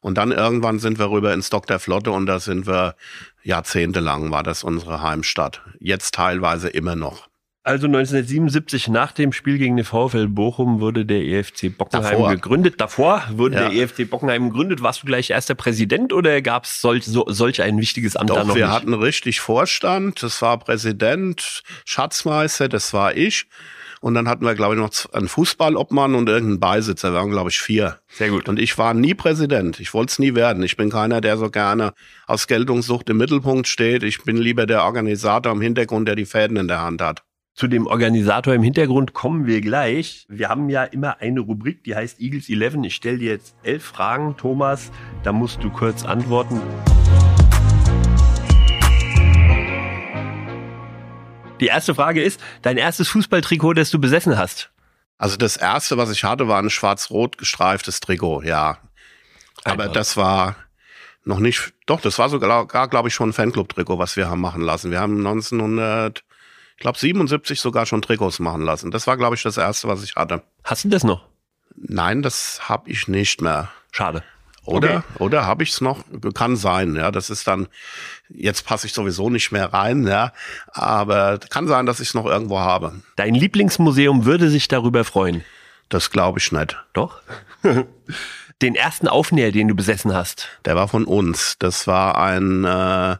Und 0.00 0.16
dann 0.16 0.30
irgendwann 0.32 0.78
sind 0.78 0.98
wir 0.98 1.10
rüber 1.10 1.32
ins 1.34 1.50
Dr. 1.50 1.78
Flotte 1.78 2.10
und 2.12 2.26
da 2.26 2.38
sind 2.40 2.66
wir 2.66 2.94
jahrzehntelang 3.42 4.30
war 4.30 4.42
das 4.42 4.62
unsere 4.64 5.02
Heimstatt. 5.02 5.62
Jetzt 5.80 6.14
teilweise 6.14 6.68
immer 6.68 6.94
noch. 6.96 7.28
Also 7.64 7.86
1977 7.86 8.88
nach 8.88 9.12
dem 9.12 9.32
Spiel 9.32 9.58
gegen 9.58 9.76
den 9.76 9.84
VfL 9.84 10.28
Bochum 10.28 10.80
wurde 10.80 11.04
der 11.04 11.20
EFC 11.22 11.68
Bockenheim 11.76 12.12
Davor. 12.12 12.30
gegründet. 12.30 12.80
Davor 12.80 13.22
wurde 13.30 13.56
Ja. 13.56 13.68
der 13.68 13.72
EFC 13.82 14.08
Bockenheim 14.08 14.48
gegründet. 14.48 14.82
Warst 14.82 15.02
du 15.02 15.06
gleich 15.06 15.28
erster 15.30 15.54
Präsident 15.54 16.14
oder 16.14 16.40
gab 16.40 16.64
es 16.64 16.80
solch, 16.80 17.04
so, 17.04 17.26
solch 17.28 17.60
ein 17.60 17.78
wichtiges 17.78 18.16
Amt 18.16 18.30
da 18.30 18.36
Doch, 18.36 18.46
noch 18.46 18.54
wir 18.54 18.66
nicht? 18.66 18.74
hatten 18.74 18.94
richtig 18.94 19.40
Vorstand, 19.40 20.22
das 20.22 20.40
war 20.40 20.58
Präsident, 20.58 21.62
Schatzmeister, 21.84 22.68
das 22.70 22.94
war 22.94 23.14
ich. 23.16 23.46
Und 24.00 24.14
dann 24.14 24.28
hatten 24.28 24.44
wir, 24.44 24.54
glaube 24.54 24.74
ich, 24.74 24.80
noch 24.80 25.12
einen 25.12 25.28
Fußballobmann 25.28 26.14
und 26.14 26.28
irgendeinen 26.28 26.60
Beisitzer. 26.60 27.12
Wir 27.12 27.18
waren, 27.18 27.30
glaube 27.30 27.50
ich, 27.50 27.60
vier. 27.60 27.98
Sehr 28.08 28.30
gut. 28.30 28.48
Und 28.48 28.58
ich 28.58 28.76
war 28.78 28.94
nie 28.94 29.14
Präsident. 29.14 29.80
Ich 29.80 29.94
wollte 29.94 30.10
es 30.10 30.18
nie 30.18 30.34
werden. 30.34 30.62
Ich 30.62 30.76
bin 30.76 30.90
keiner, 30.90 31.20
der 31.20 31.36
so 31.36 31.50
gerne 31.50 31.92
aus 32.26 32.46
Geltungssucht 32.46 33.10
im 33.10 33.16
Mittelpunkt 33.16 33.66
steht. 33.66 34.02
Ich 34.02 34.22
bin 34.22 34.36
lieber 34.36 34.66
der 34.66 34.84
Organisator 34.84 35.52
im 35.52 35.60
Hintergrund, 35.60 36.08
der 36.08 36.16
die 36.16 36.26
Fäden 36.26 36.56
in 36.56 36.68
der 36.68 36.80
Hand 36.80 37.02
hat. 37.02 37.22
Zu 37.58 37.66
dem 37.66 37.88
Organisator 37.88 38.54
im 38.54 38.62
Hintergrund 38.62 39.14
kommen 39.14 39.46
wir 39.46 39.60
gleich. 39.60 40.26
Wir 40.28 40.48
haben 40.48 40.68
ja 40.68 40.84
immer 40.84 41.20
eine 41.20 41.40
Rubrik, 41.40 41.82
die 41.82 41.96
heißt 41.96 42.20
Eagles 42.20 42.48
11. 42.48 42.84
Ich 42.84 42.94
stelle 42.94 43.18
dir 43.18 43.32
jetzt 43.32 43.56
elf 43.64 43.82
Fragen, 43.82 44.36
Thomas. 44.36 44.92
Da 45.24 45.32
musst 45.32 45.64
du 45.64 45.70
kurz 45.70 46.04
antworten. 46.04 46.60
Die 51.60 51.66
erste 51.66 51.94
Frage 51.94 52.22
ist, 52.22 52.40
dein 52.62 52.76
erstes 52.76 53.08
Fußballtrikot, 53.08 53.74
das 53.74 53.90
du 53.90 53.98
besessen 53.98 54.38
hast. 54.38 54.70
Also 55.18 55.36
das 55.36 55.56
erste, 55.56 55.96
was 55.96 56.10
ich 56.10 56.24
hatte, 56.24 56.48
war 56.48 56.62
ein 56.62 56.70
schwarz-rot 56.70 57.38
gestreiftes 57.38 58.00
Trikot, 58.00 58.42
ja. 58.42 58.78
Aber 59.64 59.84
Einfach. 59.84 59.92
das 59.92 60.16
war 60.16 60.56
noch 61.24 61.40
nicht, 61.40 61.74
doch, 61.86 62.00
das 62.00 62.18
war 62.18 62.28
sogar, 62.28 62.66
glaube 62.66 63.08
ich, 63.08 63.14
schon 63.14 63.30
ein 63.30 63.32
Fanclub-Trikot, 63.32 63.98
was 63.98 64.16
wir 64.16 64.30
haben 64.30 64.40
machen 64.40 64.62
lassen. 64.62 64.90
Wir 64.90 65.00
haben 65.00 65.18
1900, 65.18 66.24
ich 66.76 66.80
glaube 66.80 66.98
77 66.98 67.60
sogar 67.60 67.84
schon 67.84 68.00
Trikots 68.00 68.38
machen 68.38 68.62
lassen. 68.62 68.90
Das 68.90 69.06
war, 69.06 69.16
glaube 69.16 69.34
ich, 69.34 69.42
das 69.42 69.56
erste, 69.56 69.88
was 69.88 70.02
ich 70.04 70.14
hatte. 70.14 70.42
Hast 70.64 70.84
du 70.84 70.88
das 70.88 71.04
noch? 71.04 71.26
Nein, 71.76 72.22
das 72.22 72.68
habe 72.68 72.90
ich 72.90 73.08
nicht 73.08 73.40
mehr. 73.40 73.68
Schade. 73.92 74.22
Oder, 74.68 74.96
Okay. 74.98 75.02
oder 75.18 75.46
habe 75.46 75.62
ich 75.62 75.70
es 75.70 75.80
noch? 75.80 76.04
Kann 76.34 76.56
sein, 76.56 76.94
ja. 76.94 77.10
Das 77.10 77.30
ist 77.30 77.46
dann, 77.46 77.68
jetzt 78.28 78.66
passe 78.66 78.86
ich 78.86 78.92
sowieso 78.92 79.30
nicht 79.30 79.50
mehr 79.52 79.72
rein, 79.72 80.06
ja. 80.06 80.32
Aber 80.72 81.38
kann 81.38 81.66
sein, 81.68 81.86
dass 81.86 82.00
ich 82.00 82.08
es 82.08 82.14
noch 82.14 82.26
irgendwo 82.26 82.58
habe. 82.58 82.92
Dein 83.16 83.34
Lieblingsmuseum 83.34 84.24
würde 84.24 84.50
sich 84.50 84.68
darüber 84.68 85.04
freuen. 85.04 85.44
Das 85.88 86.10
glaube 86.10 86.38
ich 86.38 86.52
nicht. 86.52 86.76
Doch? 86.92 87.20
Den 88.62 88.74
ersten 88.74 89.08
Aufnäher, 89.08 89.52
den 89.52 89.68
du 89.68 89.74
besessen 89.74 90.12
hast. 90.14 90.48
Der 90.64 90.74
war 90.76 90.88
von 90.88 91.04
uns. 91.04 91.56
Das 91.58 91.86
war 91.86 92.18
ein, 92.18 92.64
äh, 92.64 93.16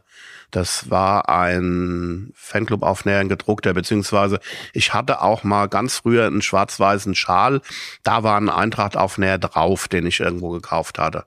das 0.51 0.89
war 0.89 1.29
ein 1.29 2.31
Fanclub-Aufnäher, 2.35 3.19
ein 3.19 3.29
gedruckter, 3.29 3.73
beziehungsweise 3.73 4.39
ich 4.73 4.93
hatte 4.93 5.21
auch 5.21 5.43
mal 5.43 5.67
ganz 5.69 5.97
früher 5.99 6.27
einen 6.27 6.41
schwarz-weißen 6.41 7.15
Schal. 7.15 7.61
Da 8.03 8.23
war 8.23 8.35
ein 8.37 8.49
Eintracht-Aufnäher 8.49 9.37
drauf, 9.37 9.87
den 9.87 10.05
ich 10.05 10.19
irgendwo 10.19 10.49
gekauft 10.49 10.99
hatte. 10.99 11.25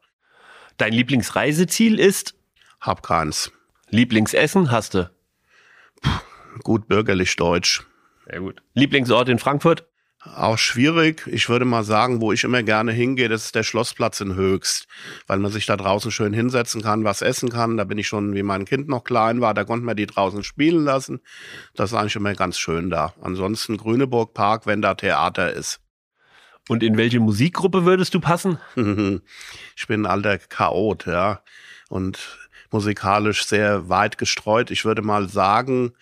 Dein 0.83 0.95
Lieblingsreiseziel 0.95 2.01
ist 2.01 2.35
Hab 2.81 3.05
keins. 3.05 3.53
Lieblingsessen 3.91 4.73
hast 4.73 4.95
du. 4.95 5.09
Gut 6.65 6.89
bürgerlich 6.89 7.37
deutsch. 7.37 7.87
Sehr 8.27 8.41
gut. 8.41 8.61
Lieblingsort 8.75 9.29
in 9.29 9.39
Frankfurt? 9.39 9.87
Auch 10.25 10.59
schwierig. 10.59 11.25
Ich 11.29 11.49
würde 11.49 11.67
mal 11.67 11.85
sagen, 11.85 12.21
wo 12.21 12.33
ich 12.33 12.43
immer 12.43 12.65
gerne 12.65 12.91
hingehe, 12.91 13.29
das 13.29 13.45
ist 13.45 13.55
der 13.55 13.63
Schlossplatz 13.63 14.21
in 14.21 14.35
Höchst, 14.35 14.89
weil 15.29 15.39
man 15.39 15.53
sich 15.53 15.67
da 15.67 15.77
draußen 15.77 16.11
schön 16.11 16.33
hinsetzen 16.33 16.83
kann, 16.83 17.05
was 17.05 17.23
essen 17.23 17.51
kann. 17.51 17.77
Da 17.77 17.85
bin 17.85 17.99
ich 17.99 18.09
schon, 18.09 18.35
wie 18.35 18.43
mein 18.43 18.65
Kind 18.65 18.89
noch 18.89 19.05
klein 19.05 19.41
war, 19.41 19.55
da 19.55 19.63
konnte 19.63 19.87
man 19.87 19.95
die 19.95 20.07
draußen 20.07 20.43
spielen 20.43 20.83
lassen. 20.83 21.21
Das 21.77 21.93
ist 21.93 21.97
eigentlich 21.97 22.17
immer 22.17 22.35
ganz 22.35 22.59
schön 22.59 22.91
da. 22.91 23.15
Ansonsten 23.23 23.77
Grüneburg 23.77 24.35
Park, 24.35 24.67
wenn 24.67 24.83
da 24.83 24.97
Theater 24.97 25.53
ist. 25.53 25.82
Und 26.73 26.83
in 26.83 26.97
welche 26.97 27.21
Musikgruppe 27.21 27.85
würdest 27.85 28.15
du 28.15 28.21
passen? 28.21 28.59
ich 29.77 29.87
bin 29.87 30.03
ein 30.03 30.07
alter 30.07 30.39
Chaot, 30.39 31.05
ja. 31.05 31.43
Und 31.91 32.39
musikalisch 32.71 33.45
sehr 33.45 33.91
weit 33.91 34.17
gestreut. 34.17 34.71
Ich 34.71 34.87
würde 34.87 35.03
mal 35.03 35.29
sagen, 35.29 35.93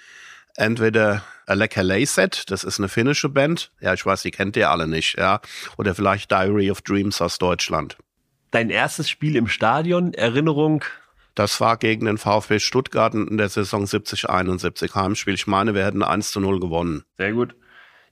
entweder 0.55 1.25
Aleka 1.47 1.83
Layset, 1.83 2.49
das 2.53 2.63
ist 2.63 2.79
eine 2.79 2.89
finnische 2.89 3.29
Band. 3.29 3.73
Ja, 3.81 3.95
ich 3.95 4.07
weiß, 4.07 4.23
die 4.23 4.31
kennt 4.31 4.57
ihr 4.57 4.71
alle 4.71 4.87
nicht, 4.87 5.19
ja. 5.19 5.41
Oder 5.77 5.97
vielleicht 5.97 6.31
Diary 6.31 6.71
of 6.71 6.83
Dreams 6.83 7.21
aus 7.21 7.39
Deutschland. 7.39 7.97
Dein 8.53 8.71
erstes 8.71 9.11
Spiel 9.11 9.35
im 9.35 9.49
Stadion, 9.49 10.15
Erinnerung? 10.15 10.85
Das 11.35 11.61
war 11.61 11.79
gegen 11.79 12.07
den 12.07 12.19
VfB 12.19 12.61
Stuttgart 12.61 13.15
in 13.15 13.39
der 13.39 13.49
Saison 13.49 13.87
70-71 13.87 14.95
Heimspiel. 14.95 15.35
Ich 15.35 15.49
meine, 15.49 15.75
wir 15.75 15.85
hätten 15.85 16.05
1 16.05 16.31
zu 16.31 16.39
0 16.39 16.61
gewonnen. 16.61 17.03
Sehr 17.19 17.33
gut. 17.33 17.57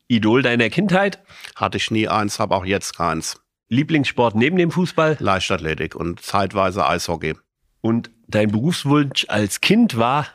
Idol 0.09 0.41
deiner 0.43 0.71
Kindheit? 0.71 1.23
Hatte 1.55 1.77
ich 1.77 1.91
nie 1.91 2.09
eins, 2.09 2.39
habe 2.39 2.55
auch 2.55 2.65
jetzt 2.65 2.97
keins. 2.97 3.41
Lieblingssport 3.69 4.35
neben 4.35 4.57
dem 4.57 4.71
Fußball? 4.71 5.19
Leichtathletik 5.21 5.95
und 5.95 6.23
zeitweise 6.23 6.87
Eishockey. 6.87 7.35
Und 7.83 8.11
dein 8.27 8.51
Berufswunsch 8.51 9.27
als 9.29 9.61
Kind 9.61 9.99
war? 9.99 10.27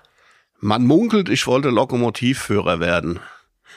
Man 0.59 0.85
munkelt, 0.85 1.27
ich 1.27 1.47
wollte 1.47 1.69
Lokomotivführer 1.69 2.79
werden. 2.79 3.19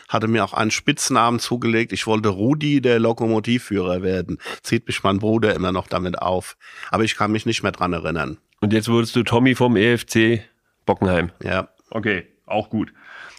Hatte 0.08 0.28
mir 0.28 0.44
auch 0.44 0.52
einen 0.52 0.70
Spitznamen 0.70 1.40
zugelegt. 1.40 1.92
Ich 1.92 2.06
wollte 2.06 2.28
Rudi, 2.28 2.82
der 2.82 3.00
Lokomotivführer 3.00 4.02
werden. 4.02 4.38
Zieht 4.62 4.86
mich 4.86 5.02
mein 5.02 5.18
Bruder 5.18 5.54
immer 5.54 5.72
noch 5.72 5.88
damit 5.88 6.20
auf. 6.20 6.58
Aber 6.90 7.04
ich 7.04 7.16
kann 7.16 7.32
mich 7.32 7.46
nicht 7.46 7.62
mehr 7.62 7.72
dran 7.72 7.94
erinnern. 7.94 8.36
Und 8.60 8.74
jetzt 8.74 8.88
wurdest 8.88 9.16
du 9.16 9.22
Tommy 9.22 9.54
vom 9.54 9.76
EFC 9.76 10.42
Bockenheim. 10.84 11.32
Ja. 11.42 11.70
Okay, 11.90 12.26
auch 12.46 12.70
gut. 12.70 12.92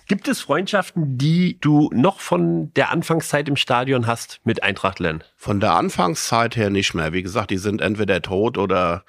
Gibt 0.07 0.27
es 0.29 0.39
Freundschaften, 0.39 1.17
die 1.17 1.59
du 1.59 1.89
noch 1.93 2.21
von 2.21 2.73
der 2.75 2.91
Anfangszeit 2.91 3.49
im 3.49 3.57
Stadion 3.57 4.07
hast 4.07 4.39
mit 4.45 4.63
Eintrachtlern? 4.63 5.23
Von 5.35 5.59
der 5.59 5.73
Anfangszeit 5.73 6.55
her 6.55 6.69
nicht 6.69 6.93
mehr. 6.93 7.11
Wie 7.11 7.23
gesagt, 7.23 7.51
die 7.51 7.57
sind 7.57 7.81
entweder 7.81 8.21
tot 8.21 8.57
oder 8.57 9.03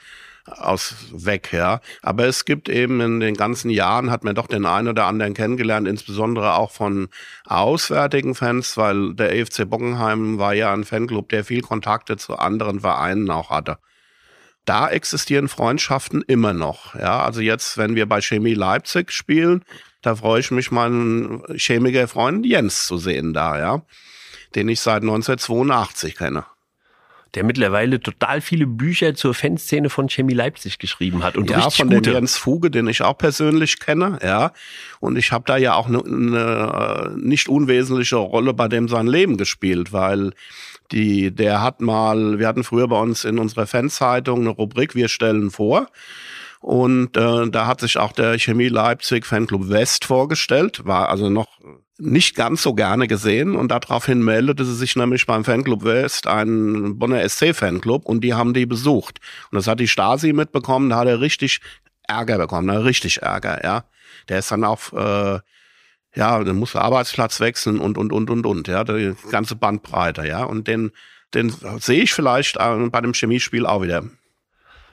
aus 0.56 0.94
weg, 1.12 1.52
ja. 1.52 1.80
Aber 2.02 2.26
es 2.26 2.44
gibt 2.44 2.68
eben 2.68 3.00
in 3.00 3.20
den 3.20 3.34
ganzen 3.34 3.70
Jahren 3.70 4.10
hat 4.10 4.24
man 4.24 4.34
doch 4.34 4.46
den 4.46 4.66
einen 4.66 4.88
oder 4.88 5.04
anderen 5.04 5.34
kennengelernt, 5.34 5.86
insbesondere 5.86 6.54
auch 6.54 6.70
von 6.70 7.08
auswärtigen 7.44 8.34
Fans, 8.34 8.76
weil 8.76 9.14
der 9.14 9.34
EFC 9.34 9.68
Bockenheim 9.68 10.38
war 10.38 10.54
ja 10.54 10.72
ein 10.72 10.84
Fanclub, 10.84 11.28
der 11.28 11.44
viel 11.44 11.62
Kontakte 11.62 12.16
zu 12.16 12.36
anderen 12.36 12.80
Vereinen 12.80 13.30
auch 13.30 13.50
hatte. 13.50 13.78
Da 14.64 14.88
existieren 14.88 15.48
Freundschaften 15.48 16.22
immer 16.26 16.52
noch, 16.52 16.94
ja. 16.94 17.22
Also 17.22 17.40
jetzt, 17.40 17.78
wenn 17.78 17.94
wir 17.94 18.06
bei 18.06 18.20
Chemie 18.20 18.54
Leipzig 18.54 19.12
spielen, 19.12 19.64
da 20.02 20.16
freue 20.16 20.40
ich 20.40 20.50
mich, 20.50 20.70
meinen 20.70 21.42
Chemiker-Freund 21.56 22.46
Jens 22.46 22.86
zu 22.86 22.98
sehen 22.98 23.32
da, 23.32 23.58
ja. 23.58 23.82
Den 24.54 24.68
ich 24.68 24.80
seit 24.80 25.02
1982 25.02 26.16
kenne 26.16 26.46
der 27.34 27.44
mittlerweile 27.44 28.00
total 28.00 28.40
viele 28.40 28.66
Bücher 28.66 29.14
zur 29.14 29.34
Fanszene 29.34 29.90
von 29.90 30.08
Chemie 30.08 30.34
Leipzig 30.34 30.78
geschrieben 30.78 31.22
hat. 31.22 31.36
Und 31.36 31.50
ja, 31.50 31.58
richtig 31.58 31.76
von 31.76 31.90
gute. 31.90 32.10
dem 32.10 32.14
Jens 32.14 32.36
Fuge, 32.36 32.70
den 32.70 32.86
ich 32.88 33.02
auch 33.02 33.18
persönlich 33.18 33.80
kenne, 33.80 34.18
ja. 34.22 34.52
Und 35.00 35.16
ich 35.18 35.30
habe 35.30 35.44
da 35.46 35.56
ja 35.56 35.74
auch 35.74 35.88
eine 35.88 36.02
ne, 36.04 37.14
nicht 37.16 37.48
unwesentliche 37.48 38.16
Rolle 38.16 38.54
bei 38.54 38.68
dem 38.68 38.88
sein 38.88 39.06
Leben 39.06 39.36
gespielt, 39.36 39.92
weil 39.92 40.32
die, 40.90 41.30
der 41.30 41.60
hat 41.60 41.82
mal, 41.82 42.38
wir 42.38 42.48
hatten 42.48 42.64
früher 42.64 42.88
bei 42.88 42.98
uns 42.98 43.24
in 43.24 43.38
unserer 43.38 43.66
Fanzeitung 43.66 44.40
eine 44.40 44.50
Rubrik, 44.50 44.94
wir 44.94 45.08
stellen 45.08 45.50
vor. 45.50 45.88
Und 46.60 47.16
äh, 47.16 47.48
da 47.50 47.66
hat 47.66 47.80
sich 47.80 47.98
auch 47.98 48.12
der 48.12 48.38
Chemie 48.38 48.68
Leipzig 48.68 49.26
Fanclub 49.26 49.68
West 49.68 50.04
vorgestellt, 50.04 50.84
war 50.84 51.08
also 51.08 51.30
noch 51.30 51.58
nicht 51.98 52.36
ganz 52.36 52.62
so 52.62 52.74
gerne 52.74 53.08
gesehen 53.08 53.56
und 53.56 53.68
daraufhin 53.68 54.22
meldete 54.22 54.64
sie 54.64 54.74
sich 54.74 54.94
nämlich 54.94 55.26
beim 55.26 55.44
Fanclub 55.44 55.84
West, 55.84 56.28
ein 56.28 56.98
Bonner 56.98 57.28
SC 57.28 57.54
Fanclub 57.54 58.06
und 58.06 58.22
die 58.22 58.34
haben 58.34 58.54
die 58.54 58.66
besucht. 58.66 59.18
Und 59.50 59.56
das 59.56 59.66
hat 59.66 59.80
die 59.80 59.88
Stasi 59.88 60.32
mitbekommen, 60.32 60.90
da 60.90 60.98
hat 60.98 61.08
er 61.08 61.20
richtig 61.20 61.60
Ärger 62.06 62.38
bekommen, 62.38 62.68
da 62.68 62.78
richtig 62.78 63.22
Ärger, 63.22 63.62
ja. 63.64 63.84
Der 64.28 64.38
ist 64.38 64.50
dann 64.50 64.64
auf, 64.64 64.92
äh, 64.92 65.40
ja, 66.14 66.44
dann 66.44 66.56
muss 66.56 66.72
der 66.72 66.82
Arbeitsplatz 66.82 67.40
wechseln 67.40 67.80
und, 67.80 67.98
und, 67.98 68.12
und, 68.12 68.30
und, 68.30 68.46
und, 68.46 68.68
ja, 68.68 68.84
die 68.84 69.14
ganze 69.30 69.56
Bandbreite, 69.56 70.26
ja. 70.26 70.44
Und 70.44 70.68
den, 70.68 70.92
den 71.34 71.52
sehe 71.78 72.02
ich 72.02 72.12
vielleicht 72.12 72.56
äh, 72.56 72.88
bei 72.90 73.00
dem 73.00 73.12
Chemiespiel 73.12 73.66
auch 73.66 73.82
wieder. 73.82 74.04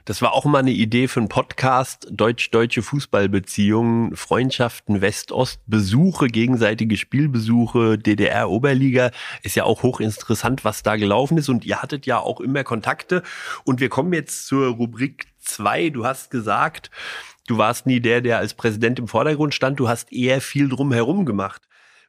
Das 0.06 0.22
war 0.22 0.34
auch 0.34 0.46
mal 0.46 0.60
eine 0.60 0.72
Idee 0.72 1.08
für 1.08 1.20
einen 1.20 1.30
Podcast. 1.30 2.08
Deutsch-deutsche 2.12 2.84
Fußballbeziehungen, 2.84 4.16
Freundschaften 4.16 5.02
West-Ost, 5.02 5.62
Besuche, 5.66 6.28
gegenseitige 6.28 6.96
Spielbesuche, 6.96 7.98
DDR-Oberliga. 7.98 9.10
Ist 9.42 9.56
ja 9.56 9.64
auch 9.64 9.82
hochinteressant, 9.82 10.64
was 10.64 10.84
da 10.84 10.98
gelaufen 10.98 11.40
ist. 11.40 11.50
Und 11.50 11.66
ihr 11.66 11.82
hattet 11.82 12.06
ja 12.06 12.20
auch 12.20 12.40
immer 12.40 12.64
Kontakte. 12.64 13.24
Und 13.64 13.80
wir 13.80 13.90
kommen 13.90 14.14
jetzt 14.14 14.46
zur 14.46 14.68
Rubrik 14.68 15.26
zwei. 15.40 15.90
Du 15.90 16.06
hast 16.06 16.30
gesagt, 16.30 16.92
du 17.48 17.58
warst 17.58 17.88
nie 17.88 18.00
der, 18.00 18.22
der 18.22 18.38
als 18.38 18.54
Präsident 18.54 19.00
im 19.00 19.08
Vordergrund 19.08 19.56
stand. 19.56 19.80
Du 19.80 19.90
hast 19.90 20.14
eher 20.14 20.40
viel 20.40 20.70
drumherum 20.70 21.26
gemacht. 21.26 21.64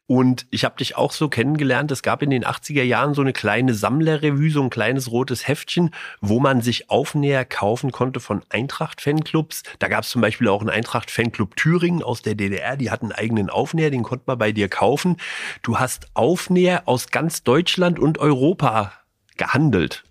Und 0.09 0.47
ich 0.51 0.65
habe 0.65 0.77
dich 0.77 0.97
auch 0.97 1.11
so 1.11 1.29
kennengelernt. 1.29 1.91
Es 1.91 2.03
gab 2.03 2.23
in 2.23 2.31
den 2.31 2.45
80er 2.45 2.85
Jahren 2.85 3.15
so 3.15 3.23
eine 3.23 3.33
kleine 3.33 3.75
Sammlerrevue, 3.75 4.51
so 4.51 4.63
ein 4.63 4.71
kleines 4.71 5.11
rotes 5.11 5.49
Heftchen, 5.49 5.91
wo 6.21 6.39
man 6.39 6.61
sich 6.61 6.91
Aufnäher 6.91 7.45
kaufen 7.45 7.91
konnte 7.91 8.21
von 8.21 8.43
Eintracht-Fanclubs. 8.49 9.65
Da 9.81 9.89
gab 9.89 10.05
es 10.05 10.11
zum 10.11 10.21
Beispiel 10.21 10.47
auch 10.47 10.61
einen 10.61 10.71
Eintracht-Fanclub 10.71 11.57
Thüringen 11.57 12.05
aus 12.05 12.23
der 12.23 12.37
DDR. 12.37 12.77
Die 12.77 12.93
hatten 12.93 13.07
einen 13.07 13.19
eigenen 13.19 13.51
Aufnäher, 13.51 13.91
den 13.91 14.05
konnte 14.05 14.25
man 14.29 14.39
bei 14.39 14.53
dir 14.53 14.69
kaufen. 14.69 15.17
Du 15.63 15.81
hast 15.81 16.07
Aufnäher 16.15 16.85
aus 16.87 17.09
ganz 17.09 17.43
Deutschland 17.43 17.99
und 17.99 18.19
Europa 18.19 18.93
gehandelt. 19.37 20.05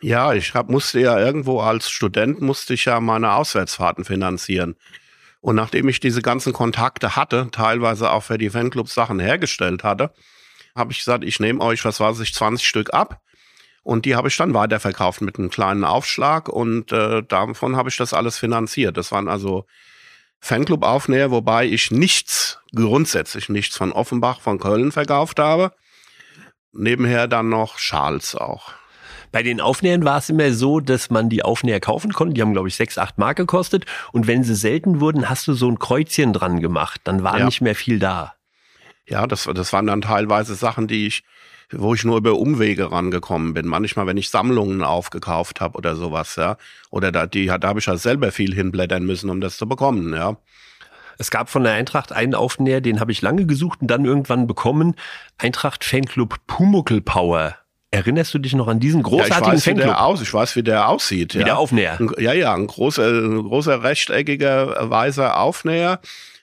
Ja, 0.00 0.32
ich 0.32 0.54
hab, 0.54 0.70
musste 0.70 1.00
ja 1.00 1.18
irgendwo 1.18 1.60
als 1.60 1.90
Student, 1.90 2.40
musste 2.40 2.72
ich 2.72 2.86
ja 2.86 2.98
meine 3.00 3.32
Auswärtsfahrten 3.32 4.06
finanzieren. 4.06 4.76
Und 5.40 5.56
nachdem 5.56 5.88
ich 5.88 6.00
diese 6.00 6.22
ganzen 6.22 6.52
Kontakte 6.52 7.16
hatte, 7.16 7.48
teilweise 7.52 8.10
auch 8.10 8.24
für 8.24 8.38
die 8.38 8.50
Fanclubs 8.50 8.94
Sachen 8.94 9.20
hergestellt 9.20 9.84
hatte, 9.84 10.12
habe 10.74 10.92
ich 10.92 10.98
gesagt, 10.98 11.24
ich 11.24 11.40
nehme 11.40 11.60
euch, 11.60 11.84
was 11.84 12.00
weiß 12.00 12.20
ich, 12.20 12.34
20 12.34 12.66
Stück 12.66 12.92
ab. 12.92 13.20
Und 13.82 14.04
die 14.04 14.16
habe 14.16 14.28
ich 14.28 14.36
dann 14.36 14.52
weiterverkauft 14.52 15.22
mit 15.22 15.38
einem 15.38 15.50
kleinen 15.50 15.84
Aufschlag 15.84 16.48
und 16.48 16.92
äh, 16.92 17.22
davon 17.22 17.76
habe 17.76 17.88
ich 17.88 17.96
das 17.96 18.12
alles 18.12 18.36
finanziert. 18.36 18.96
Das 18.96 19.12
waren 19.12 19.28
also 19.28 19.64
Fanclub-Aufnäher, 20.40 21.30
wobei 21.30 21.66
ich 21.66 21.90
nichts, 21.90 22.58
grundsätzlich 22.74 23.48
nichts 23.48 23.76
von 23.76 23.92
Offenbach, 23.92 24.40
von 24.40 24.58
Köln 24.58 24.92
verkauft 24.92 25.38
habe. 25.38 25.72
Nebenher 26.72 27.28
dann 27.28 27.48
noch 27.48 27.78
Schals 27.78 28.34
auch. 28.34 28.72
Bei 29.32 29.42
den 29.42 29.60
Aufnähern 29.60 30.04
war 30.04 30.18
es 30.18 30.28
immer 30.30 30.52
so, 30.52 30.80
dass 30.80 31.10
man 31.10 31.28
die 31.28 31.42
Aufnäher 31.44 31.80
kaufen 31.80 32.12
konnte. 32.12 32.34
Die 32.34 32.42
haben, 32.42 32.52
glaube 32.52 32.68
ich, 32.68 32.76
sechs, 32.76 32.98
acht 32.98 33.18
Mark 33.18 33.36
gekostet. 33.36 33.84
Und 34.12 34.26
wenn 34.26 34.42
sie 34.44 34.54
selten 34.54 35.00
wurden, 35.00 35.28
hast 35.28 35.46
du 35.46 35.52
so 35.52 35.68
ein 35.68 35.78
Kreuzchen 35.78 36.32
dran 36.32 36.60
gemacht. 36.60 37.00
Dann 37.04 37.22
war 37.22 37.38
Ja. 37.38 37.44
nicht 37.44 37.60
mehr 37.60 37.74
viel 37.74 37.98
da. 37.98 38.34
Ja, 39.06 39.26
das, 39.26 39.48
das 39.54 39.72
waren 39.72 39.86
dann 39.86 40.02
teilweise 40.02 40.54
Sachen, 40.54 40.86
die 40.86 41.06
ich, 41.06 41.22
wo 41.72 41.94
ich 41.94 42.04
nur 42.04 42.18
über 42.18 42.38
Umwege 42.38 42.90
rangekommen 42.92 43.54
bin. 43.54 43.66
Manchmal, 43.66 44.06
wenn 44.06 44.16
ich 44.16 44.30
Sammlungen 44.30 44.82
aufgekauft 44.82 45.60
habe 45.60 45.76
oder 45.78 45.96
sowas, 45.96 46.36
ja. 46.36 46.56
Oder 46.90 47.12
da, 47.12 47.26
die, 47.26 47.46
da 47.46 47.68
habe 47.68 47.78
ich 47.80 47.86
ja 47.86 47.96
selber 47.96 48.32
viel 48.32 48.54
hinblättern 48.54 49.04
müssen, 49.04 49.30
um 49.30 49.40
das 49.40 49.56
zu 49.56 49.66
bekommen, 49.66 50.14
ja. 50.14 50.36
Es 51.20 51.30
gab 51.32 51.50
von 51.50 51.64
der 51.64 51.72
Eintracht 51.72 52.12
einen 52.12 52.34
Aufnäher, 52.36 52.80
den 52.80 53.00
habe 53.00 53.10
ich 53.10 53.22
lange 53.22 53.44
gesucht 53.44 53.80
und 53.80 53.88
dann 53.88 54.04
irgendwann 54.04 54.46
bekommen. 54.46 54.94
Eintracht 55.36 55.84
Fanclub 55.84 56.36
Pumuckl 56.46 57.00
Power. 57.00 57.56
Erinnerst 57.90 58.34
du 58.34 58.38
dich 58.38 58.54
noch 58.54 58.68
an 58.68 58.80
diesen 58.80 59.02
großartigen 59.02 59.44
ja, 59.44 59.48
ich 59.48 59.56
weiß, 59.56 59.64
Fanclub? 59.64 59.84
Wie 59.84 59.88
der 59.88 60.04
aus, 60.04 60.20
ich 60.20 60.34
weiß, 60.34 60.56
wie 60.56 60.62
der 60.62 60.88
aussieht. 60.88 61.34
Wie 61.34 61.38
ja. 61.38 61.44
der 61.44 61.58
Aufnäher. 61.58 61.98
Ja, 62.18 62.34
ja, 62.34 62.54
ein 62.54 62.66
großer, 62.66 63.08
ein 63.08 63.42
großer 63.42 63.82
rechteckiger, 63.82 64.90
weißer 64.90 65.40
Aufnäher. 65.40 66.00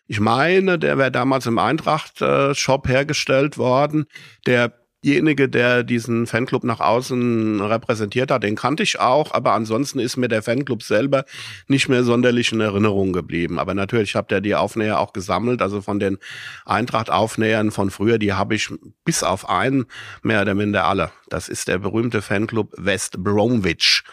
Ich 0.08 0.20
meine, 0.20 0.80
der 0.80 0.98
wäre 0.98 1.12
damals 1.12 1.46
im 1.46 1.60
Eintracht-Shop 1.60 2.88
hergestellt 2.88 3.58
worden. 3.58 4.06
Der 4.48 4.74
derjenige, 5.06 5.48
der 5.48 5.84
diesen 5.84 6.26
Fanclub 6.26 6.64
nach 6.64 6.80
außen 6.80 7.62
repräsentiert 7.62 8.32
hat, 8.32 8.44
den 8.44 8.56
kannte 8.56 8.84
ich 8.84 9.00
auch, 9.00 9.34
aber 9.34 9.54
ansonsten 9.54 10.00
ist 10.00 10.18
mir 10.18 10.28
der 10.28 10.42
Fanclub 10.42 10.82
selber 10.82 11.26
nicht 11.68 11.88
mehr 11.90 12.04
sonderlich 12.04 12.52
in 12.52 12.60
Erinnerung 12.60 13.14
geblieben. 13.14 13.60
Aber 13.60 13.74
natürlich 13.74 14.16
habt 14.16 14.32
ihr 14.32 14.42
die 14.42 14.56
Aufnäher 14.56 15.00
auch 15.00 15.14
gesammelt, 15.14 15.62
also 15.62 15.82
von 15.82 16.00
den 16.00 16.18
Eintracht-Aufnähern 16.66 17.72
von 17.72 17.92
früher, 17.92 18.18
die 18.18 18.34
habe 18.34 18.56
ich 18.56 18.70
bis 19.04 19.24
auf 19.24 19.48
einen 19.48 19.86
mehr 20.24 20.42
oder 20.42 20.56
minder 20.56 20.86
alle. 20.86 21.12
Das 21.30 21.50
ist 21.50 21.68
der 21.68 21.78
berühmte 21.78 22.22
Fanclub 22.22 22.74
West 22.78 23.24
Bromwich. 23.24 24.04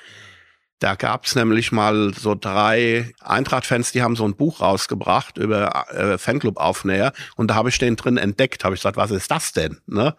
Da 0.79 0.97
gab's 0.97 1.37
nämlich 1.37 1.71
mal 1.71 2.13
so 2.13 2.35
drei 2.35 3.13
Eintracht-Fans, 3.21 3.93
die 3.93 4.03
haben 4.03 4.17
so 4.17 4.25
ein 4.25 4.35
Buch 4.35 4.61
rausgebracht 4.61 5.39
über 5.39 5.87
äh, 5.91 6.19
Fanclub-Aufnäher 6.19 7.13
und 7.37 7.49
da 7.49 7.55
habe 7.55 7.69
ich 7.69 7.79
den 7.79 7.95
drin 7.97 8.17
entdeckt. 8.17 8.65
Habe 8.65 8.75
ich 8.75 8.81
gesagt, 8.81 8.97
was 8.97 9.13
ist 9.13 9.31
das 9.31 9.53
denn? 9.53 9.79
Ne? 9.87 10.17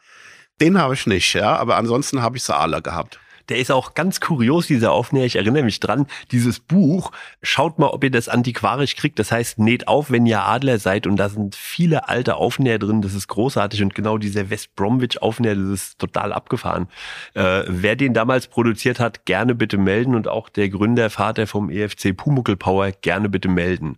Den 0.62 0.77
habe 0.77 0.93
ich 0.93 1.07
nicht, 1.07 1.33
ja, 1.33 1.55
aber 1.55 1.77
ansonsten 1.77 2.22
habe 2.22 2.38
ich 2.38 2.43
sie 2.43 2.55
alle 2.55 2.81
gehabt. 2.81 3.19
Der 3.50 3.57
ist 3.57 3.72
auch 3.72 3.93
ganz 3.93 4.22
kurios, 4.22 4.67
dieser 4.67 4.93
Aufnäher. 4.93 5.25
Ich 5.25 5.36
erinnere 5.36 5.63
mich 5.63 5.81
dran. 5.81 6.07
Dieses 6.31 6.62
Buch, 6.62 7.12
schaut 7.41 7.77
mal, 7.77 7.88
ob 7.88 8.03
ihr 8.03 8.12
das 8.12 8.29
antiquarisch 8.29 8.95
kriegt. 8.95 9.19
Das 9.19 9.33
heißt, 9.33 9.60
näht 9.60 9.88
auf, 9.89 10.12
wenn 10.12 10.25
ihr 10.25 10.43
Adler 10.43 10.79
seid. 10.79 11.07
Und 11.07 11.17
da 11.17 11.27
sind 11.27 11.55
viele 11.55 12.07
alte 12.07 12.38
Aufnäher 12.38 12.79
drin. 12.79 13.01
Das 13.01 13.13
ist 13.13 13.27
großartig. 13.27 13.81
Und 13.83 13.95
genau 13.95 14.17
dieser 14.17 14.50
West 14.50 14.75
Bromwich 14.75 15.22
Aufnäher, 15.22 15.55
das 15.55 15.69
ist 15.69 16.00
total 16.00 16.31
abgefahren. 16.31 16.88
Äh, 17.33 17.63
wer 17.67 17.98
den 17.98 18.13
damals 18.13 18.48
produziert 18.48 19.01
hat, 19.01 19.25
gerne 19.25 19.55
bitte 19.55 19.77
melden. 19.77 20.15
Und 20.15 20.29
auch 20.29 20.48
der 20.48 20.69
Gründer, 20.69 21.10
Vater 21.10 21.45
vom 21.45 21.69
EFC 21.69 22.15
Pumuckl 22.15 22.55
Power, 22.55 22.91
gerne 22.91 23.27
bitte 23.27 23.50
melden. 23.50 23.98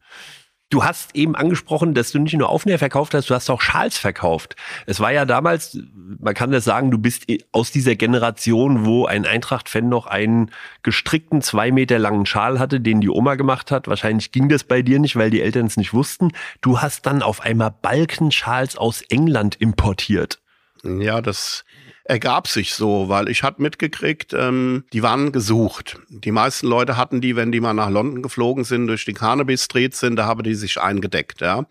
Du 0.72 0.84
hast 0.84 1.16
eben 1.16 1.36
angesprochen, 1.36 1.94
dass 1.94 2.12
du 2.12 2.20
nicht 2.20 2.34
nur 2.34 2.50
Aufnäher 2.50 2.80
verkauft 2.80 3.14
hast, 3.14 3.30
du 3.30 3.36
hast 3.36 3.50
auch 3.52 3.62
Schals 3.62 4.00
verkauft. 4.00 4.56
Es 4.88 5.00
war 5.00 5.12
ja 5.12 5.26
damals, 5.26 5.78
man 6.20 6.34
kann 6.34 6.52
das 6.52 6.64
sagen, 6.64 6.90
du 6.90 6.98
bist 6.98 7.26
aus 7.52 7.72
dieser 7.72 7.96
Generation, 7.96 8.84
wo 8.84 9.06
ein 9.06 9.28
Eintracht-Fan 9.28 9.88
noch 9.88 10.08
einen 10.08 10.50
gestrickten, 10.82 11.44
zwei 11.44 11.72
Meter 11.72 12.00
langen 12.00 12.26
Schal 12.26 12.58
hatte, 12.58 12.82
den 12.82 13.00
die 13.00 13.10
Oma 13.10 13.36
gemacht 13.36 13.70
hat. 13.70 13.88
Wahrscheinlich 13.88 14.32
ging 14.32 14.50
das 14.50 14.64
bei 14.64 14.82
dir 14.82 14.98
nicht, 15.00 15.16
weil 15.16 15.30
die 15.30 15.42
Eltern 15.42 15.68
es 15.68 15.78
nicht 15.78 15.94
wussten. 15.94 16.32
Du 16.62 16.82
hast 16.82 17.06
dann 17.06 17.22
auf 17.22 17.42
einmal 17.42 17.72
Balkenschals 17.82 18.76
aus 18.76 19.04
England 19.04 19.56
importiert. 19.56 20.40
Ja, 20.84 21.22
das 21.22 21.64
ergab 22.06 22.48
sich 22.48 22.74
so, 22.76 23.10
weil 23.10 23.30
ich 23.30 23.44
hatte 23.44 23.62
mitgekriegt, 23.62 24.34
ähm, 24.34 24.86
die 24.94 25.02
waren 25.04 25.32
gesucht. 25.32 25.98
Die 26.10 26.32
meisten 26.32 26.68
Leute 26.68 26.98
hatten 26.98 27.20
die, 27.20 27.36
wenn 27.36 27.52
die 27.52 27.60
mal 27.60 27.74
nach 27.74 27.90
London 27.90 28.22
geflogen 28.22 28.64
sind, 28.64 28.88
durch 28.88 29.06
die 29.06 29.14
Carnaby 29.14 29.58
Street 29.58 29.96
sind, 29.96 30.16
da 30.16 30.26
haben 30.26 30.44
die 30.44 30.56
sich 30.56 30.80
eingedeckt, 30.80 31.42
ja. 31.42 31.66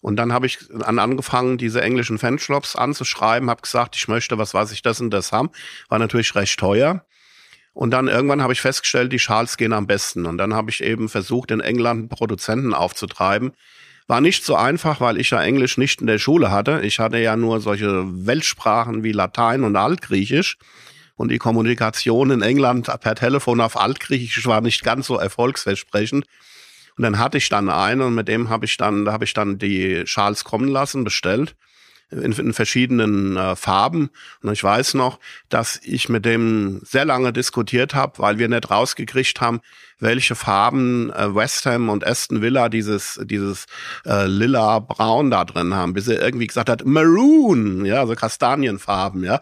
Und 0.00 0.16
dann 0.16 0.32
habe 0.32 0.46
ich 0.46 0.58
an 0.82 0.98
angefangen, 0.98 1.58
diese 1.58 1.82
englischen 1.82 2.18
Fanshops 2.18 2.74
anzuschreiben, 2.74 3.50
habe 3.50 3.60
gesagt, 3.60 3.96
ich 3.96 4.08
möchte, 4.08 4.38
was 4.38 4.54
weiß 4.54 4.72
ich, 4.72 4.80
das 4.80 4.98
und 5.02 5.10
das 5.10 5.30
haben. 5.30 5.50
War 5.90 5.98
natürlich 5.98 6.34
recht 6.34 6.58
teuer. 6.58 7.04
Und 7.74 7.90
dann 7.90 8.08
irgendwann 8.08 8.42
habe 8.42 8.54
ich 8.54 8.62
festgestellt, 8.62 9.12
die 9.12 9.18
Schals 9.18 9.58
gehen 9.58 9.74
am 9.74 9.86
besten. 9.86 10.24
Und 10.24 10.38
dann 10.38 10.54
habe 10.54 10.70
ich 10.70 10.82
eben 10.82 11.10
versucht, 11.10 11.50
in 11.50 11.60
England 11.60 12.08
Produzenten 12.08 12.72
aufzutreiben, 12.72 13.52
war 14.10 14.20
nicht 14.20 14.44
so 14.44 14.56
einfach, 14.56 15.00
weil 15.00 15.20
ich 15.20 15.30
ja 15.30 15.40
Englisch 15.40 15.78
nicht 15.78 16.00
in 16.00 16.08
der 16.08 16.18
Schule 16.18 16.50
hatte. 16.50 16.80
Ich 16.82 16.98
hatte 16.98 17.18
ja 17.18 17.36
nur 17.36 17.60
solche 17.60 18.04
Weltsprachen 18.26 19.04
wie 19.04 19.12
Latein 19.12 19.62
und 19.62 19.76
Altgriechisch. 19.76 20.58
Und 21.14 21.30
die 21.30 21.38
Kommunikation 21.38 22.32
in 22.32 22.42
England 22.42 22.90
per 23.00 23.14
Telefon 23.14 23.60
auf 23.60 23.78
Altgriechisch 23.78 24.46
war 24.46 24.62
nicht 24.62 24.82
ganz 24.82 25.06
so 25.06 25.16
erfolgsversprechend. 25.16 26.26
Und 26.96 27.04
dann 27.04 27.20
hatte 27.20 27.38
ich 27.38 27.48
dann 27.48 27.70
einen 27.70 28.00
und 28.00 28.16
mit 28.16 28.26
dem 28.26 28.48
habe 28.48 28.64
ich 28.64 28.76
dann, 28.76 29.04
da 29.04 29.12
habe 29.12 29.24
ich 29.24 29.32
dann 29.32 29.58
die 29.58 30.02
Schals 30.06 30.42
kommen 30.42 30.66
lassen, 30.66 31.04
bestellt 31.04 31.54
in, 32.10 32.32
in 32.32 32.52
verschiedenen 32.52 33.36
äh, 33.36 33.56
Farben. 33.56 34.10
Und 34.42 34.52
ich 34.52 34.62
weiß 34.62 34.94
noch, 34.94 35.18
dass 35.48 35.80
ich 35.82 36.08
mit 36.08 36.24
dem 36.24 36.80
sehr 36.84 37.04
lange 37.04 37.32
diskutiert 37.32 37.94
habe, 37.94 38.18
weil 38.18 38.38
wir 38.38 38.48
nicht 38.48 38.70
rausgekriegt 38.70 39.40
haben, 39.40 39.60
welche 39.98 40.34
Farben 40.34 41.12
äh, 41.12 41.34
West 41.34 41.66
Ham 41.66 41.88
und 41.88 42.06
Aston 42.06 42.42
Villa 42.42 42.68
dieses 42.68 43.20
dieses 43.24 43.66
äh, 44.06 44.26
lila 44.26 44.78
Braun 44.78 45.30
da 45.30 45.44
drin 45.44 45.74
haben, 45.74 45.92
bis 45.92 46.08
er 46.08 46.20
irgendwie 46.20 46.46
gesagt 46.46 46.68
hat 46.68 46.84
Maroon, 46.84 47.84
ja, 47.84 48.00
also 48.00 48.14
Kastanienfarben, 48.14 49.24
ja. 49.24 49.40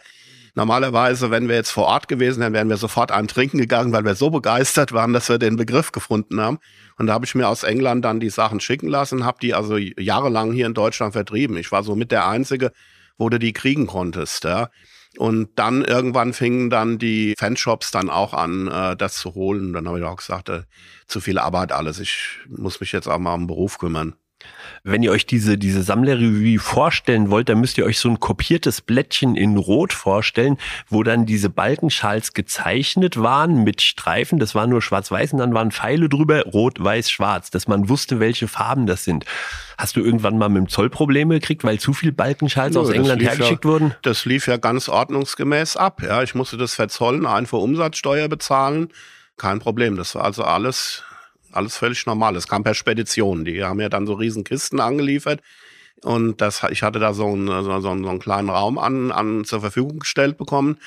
Normalerweise, 0.55 1.31
wenn 1.31 1.47
wir 1.49 1.55
jetzt 1.55 1.71
vor 1.71 1.85
Ort 1.85 2.09
gewesen 2.09 2.41
wären, 2.41 2.53
wären 2.53 2.69
wir 2.69 2.79
sofort 2.79 3.13
einen 3.13 3.29
trinken 3.29 3.59
gegangen, 3.59 3.93
weil 3.93 4.05
wir 4.05 4.17
so 4.17 4.29
begeistert 4.31 4.93
waren, 4.93 5.13
dass 5.13 5.29
wir 5.29 5.39
den 5.39 5.55
Begriff 5.55 5.93
gefunden 5.93 6.41
haben. 6.41 6.59
Und 6.99 7.07
da 7.07 7.15
habe 7.15 7.25
ich 7.25 7.35
mir 7.35 7.49
aus 7.49 7.63
England 7.63 8.05
dann 8.05 8.21
die 8.21 8.31
Sachen 8.31 8.61
schicken 8.61 8.89
lassen, 8.89 9.25
habe 9.25 9.39
die 9.41 9.55
also 9.55 9.77
jahrelang 9.77 10.53
hier 10.53 10.67
in 10.67 10.75
Deutschland 10.75 11.13
vertrieben. 11.13 11.57
Ich 11.57 11.71
war 11.71 11.85
so 11.85 11.95
mit 11.95 12.11
der 12.11 12.27
Einzige, 12.27 12.73
wo 13.17 13.29
du 13.29 13.39
die 13.39 13.53
kriegen 13.53 13.87
konntest. 13.87 14.45
Ja. 14.45 14.71
Und 15.17 15.51
dann 15.57 15.85
irgendwann 15.85 16.33
fingen 16.33 16.71
dann 16.71 16.99
die 16.99 17.35
Fanshops 17.39 17.91
dann 17.91 18.11
auch 18.11 18.35
an, 18.35 18.69
äh, 18.69 18.97
das 18.97 19.17
zu 19.17 19.35
holen. 19.35 19.73
Dann 19.73 19.89
habe 19.89 20.01
ich 20.01 20.05
auch 20.05 20.17
gesagt, 20.17 20.49
äh, 20.49 20.63
zu 21.07 21.21
viel 21.21 21.39
Arbeit 21.39 21.73
alles. 21.73 22.01
Ich 22.01 22.41
muss 22.49 22.81
mich 22.81 22.93
jetzt 22.93 23.09
auch 23.09 23.19
mal 23.19 23.35
um 23.35 23.43
den 23.43 23.47
Beruf 23.47 23.79
kümmern. 23.79 24.15
Wenn 24.85 25.03
ihr 25.03 25.11
euch 25.11 25.27
diese, 25.27 25.59
diese 25.59 25.83
Sammlerrevue 25.83 26.59
vorstellen 26.59 27.31
wollt, 27.31 27.49
dann 27.49 27.61
müsst 27.61 27.79
ihr 27.79 27.85
euch 27.85 27.99
so 27.99 28.09
ein 28.09 28.21
kopiertes 28.21 28.81
Blättchen 28.81 29.35
in 29.35 29.57
Rot 29.57 29.93
vorstellen, 29.93 30.57
wo 30.89 31.03
dann 31.03 31.27
diese 31.27 31.51
Balkenschals 31.51 32.33
gezeichnet 32.33 33.21
waren 33.21 33.65
mit 33.65 33.83
Streifen. 33.83 34.39
Das 34.39 34.55
war 34.55 34.67
nur 34.67 34.81
schwarz-weiß 34.81 35.33
und 35.33 35.41
dann 35.41 35.55
waren 35.55 35.73
Pfeile 35.73 36.09
drüber, 36.09 36.43
rot, 36.45 36.83
weiß, 36.83 37.11
schwarz, 37.11 37.51
dass 37.51 37.67
man 37.67 37.89
wusste, 37.89 38.21
welche 38.21 38.49
Farben 38.49 38.87
das 38.87 39.05
sind. 39.05 39.25
Hast 39.77 39.97
du 39.97 40.01
irgendwann 40.01 40.39
mal 40.39 40.49
mit 40.49 40.63
dem 40.63 40.69
Zoll 40.69 40.91
Probleme 40.91 41.35
gekriegt, 41.35 41.65
weil 41.65 41.79
zu 41.79 41.93
viel 41.93 42.13
Balkenschals 42.13 42.75
Nö, 42.75 42.81
aus 42.81 42.91
England 42.91 43.23
hergeschickt 43.23 43.65
ja, 43.65 43.71
wurden? 43.71 43.95
Das 44.03 44.25
lief 44.25 44.47
ja 44.47 44.57
ganz 44.57 44.89
ordnungsgemäß 44.89 45.77
ab. 45.77 46.03
Ja, 46.03 46.23
ich 46.23 46.35
musste 46.35 46.57
das 46.57 46.75
verzollen, 46.75 47.27
Einfuhrumsatzsteuer 47.27 48.29
bezahlen. 48.29 48.89
Kein 49.37 49.61
Problem. 49.61 49.97
Das 49.97 50.15
war 50.15 50.25
also 50.25 50.43
alles 50.43 51.05
alles 51.59 51.77
völlig 51.77 52.07
normal. 52.07 52.37
Es 52.37 52.49
kam 52.49 52.65
per 52.65 52.75
Spedition. 52.75 53.45
Die 53.45 53.63
haben 53.63 53.81
ja 53.81 53.89
dann 53.89 54.07
so 54.07 54.15
riesen 54.15 54.45
Kisten 54.45 54.81
angeliefert. 54.81 55.41
Und 56.05 56.41
das, 56.41 56.63
ich 56.71 56.83
hatte 56.83 57.01
da 57.01 57.13
so 57.13 57.27
einen, 57.27 57.49
so, 57.65 57.81
so 57.81 57.91
einen 57.91 58.19
kleinen 58.21 58.51
Raum 58.51 58.79
an, 58.79 59.11
an 59.11 59.45
zur 59.45 59.61
Verfügung 59.61 59.99
gestellt 59.99 60.39
bekommen 60.39 60.79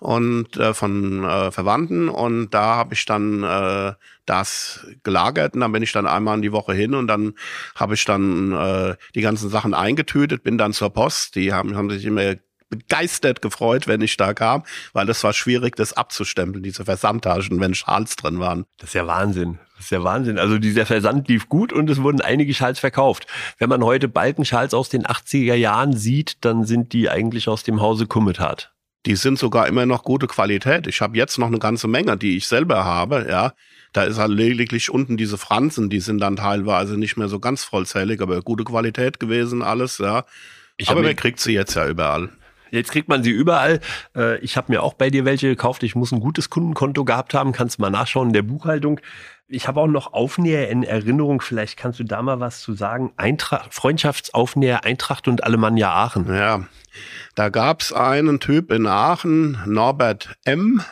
und 0.00 0.56
äh, 0.56 0.74
von 0.74 1.24
äh, 1.24 1.52
Verwandten 1.52 2.08
und 2.08 2.50
da 2.50 2.74
habe 2.74 2.94
ich 2.94 3.04
dann 3.04 3.44
äh, 3.44 3.92
das 4.26 4.86
gelagert 5.04 5.54
und 5.54 5.60
dann 5.60 5.72
bin 5.72 5.82
ich 5.82 5.92
dann 5.92 6.06
einmal 6.06 6.36
in 6.36 6.42
die 6.42 6.52
Woche 6.52 6.74
hin 6.74 6.94
und 6.94 7.06
dann 7.06 7.34
habe 7.76 7.94
ich 7.94 8.04
dann 8.04 8.52
äh, 8.52 8.96
die 9.14 9.20
ganzen 9.20 9.48
Sachen 9.50 9.72
eingetütet, 9.72 10.42
bin 10.42 10.58
dann 10.58 10.72
zur 10.72 10.90
Post. 10.90 11.36
Die 11.36 11.52
haben, 11.52 11.76
haben 11.76 11.88
sich 11.90 12.04
immer 12.04 12.34
begeistert 12.68 13.42
gefreut, 13.42 13.86
wenn 13.86 14.00
ich 14.00 14.16
da 14.16 14.34
kam, 14.34 14.64
weil 14.92 15.08
es 15.08 15.22
war 15.22 15.32
schwierig, 15.32 15.76
das 15.76 15.92
abzustempeln, 15.92 16.64
diese 16.64 16.84
Versandtaschen, 16.84 17.60
wenn 17.60 17.74
Schals 17.74 18.16
drin 18.16 18.40
waren. 18.40 18.66
Das 18.78 18.90
ist 18.90 18.94
ja 18.94 19.06
Wahnsinn. 19.06 19.60
Das 19.76 19.84
ist 19.86 19.90
ja 19.90 20.02
Wahnsinn. 20.02 20.38
Also 20.38 20.58
dieser 20.58 20.86
Versand 20.86 21.28
lief 21.28 21.48
gut 21.48 21.72
und 21.72 21.88
es 21.90 22.02
wurden 22.02 22.22
einige 22.22 22.54
Schals 22.54 22.78
verkauft. 22.78 23.26
Wenn 23.58 23.68
man 23.68 23.84
heute 23.84 24.08
Balkenschals 24.08 24.72
aus 24.72 24.88
den 24.88 25.04
80er 25.04 25.54
Jahren 25.54 25.94
sieht, 25.94 26.44
dann 26.44 26.64
sind 26.64 26.92
die 26.94 27.10
eigentlich 27.10 27.48
aus 27.48 27.62
dem 27.62 27.80
Hause 27.80 28.06
Kummetat. 28.06 28.72
Die 29.04 29.16
sind 29.16 29.38
sogar 29.38 29.68
immer 29.68 29.86
noch 29.86 30.02
gute 30.02 30.26
Qualität. 30.26 30.86
Ich 30.86 31.00
habe 31.00 31.16
jetzt 31.16 31.38
noch 31.38 31.46
eine 31.46 31.58
ganze 31.58 31.86
Menge, 31.88 32.16
die 32.16 32.36
ich 32.36 32.48
selber 32.48 32.84
habe, 32.84 33.26
ja. 33.28 33.52
Da 33.92 34.02
ist 34.02 34.18
halt 34.18 34.32
lediglich 34.32 34.90
unten 34.90 35.16
diese 35.16 35.38
Franzen, 35.38 35.88
die 35.88 36.00
sind 36.00 36.18
dann 36.18 36.36
teilweise 36.36 36.98
nicht 36.98 37.16
mehr 37.16 37.28
so 37.28 37.38
ganz 37.38 37.62
vollzählig, 37.62 38.20
aber 38.20 38.42
gute 38.42 38.64
Qualität 38.64 39.20
gewesen, 39.20 39.62
alles, 39.62 39.98
ja. 39.98 40.24
Ich 40.76 40.90
aber 40.90 41.02
man 41.02 41.16
kriegt 41.16 41.38
sie 41.38 41.52
jetzt 41.52 41.74
ja 41.74 41.86
überall. 41.86 42.30
Jetzt 42.70 42.90
kriegt 42.90 43.08
man 43.08 43.22
sie 43.22 43.30
überall. 43.30 43.80
Äh, 44.14 44.38
ich 44.40 44.56
habe 44.56 44.72
mir 44.72 44.82
auch 44.82 44.94
bei 44.94 45.10
dir 45.10 45.24
welche 45.24 45.48
gekauft. 45.48 45.82
Ich 45.82 45.94
muss 45.94 46.12
ein 46.12 46.20
gutes 46.20 46.50
Kundenkonto 46.50 47.04
gehabt 47.04 47.32
haben. 47.34 47.52
Kannst 47.52 47.78
du 47.78 47.82
mal 47.82 47.90
nachschauen 47.90 48.28
in 48.28 48.32
der 48.34 48.42
Buchhaltung. 48.42 49.00
Ich 49.48 49.68
habe 49.68 49.80
auch 49.80 49.86
noch 49.86 50.12
Aufnäher 50.12 50.68
in 50.70 50.82
Erinnerung. 50.82 51.40
Vielleicht 51.40 51.76
kannst 51.76 52.00
du 52.00 52.04
da 52.04 52.20
mal 52.20 52.40
was 52.40 52.60
zu 52.60 52.74
sagen. 52.74 53.12
Eintracht, 53.16 53.72
Freundschaftsaufnäher 53.72 54.84
Eintracht 54.84 55.28
und 55.28 55.44
Alemannia 55.44 55.92
Aachen. 55.92 56.26
Ja, 56.34 56.66
da 57.36 57.48
gab's 57.48 57.92
einen 57.92 58.40
Typ 58.40 58.72
in 58.72 58.86
Aachen, 58.86 59.58
Norbert 59.66 60.36
M. 60.44 60.82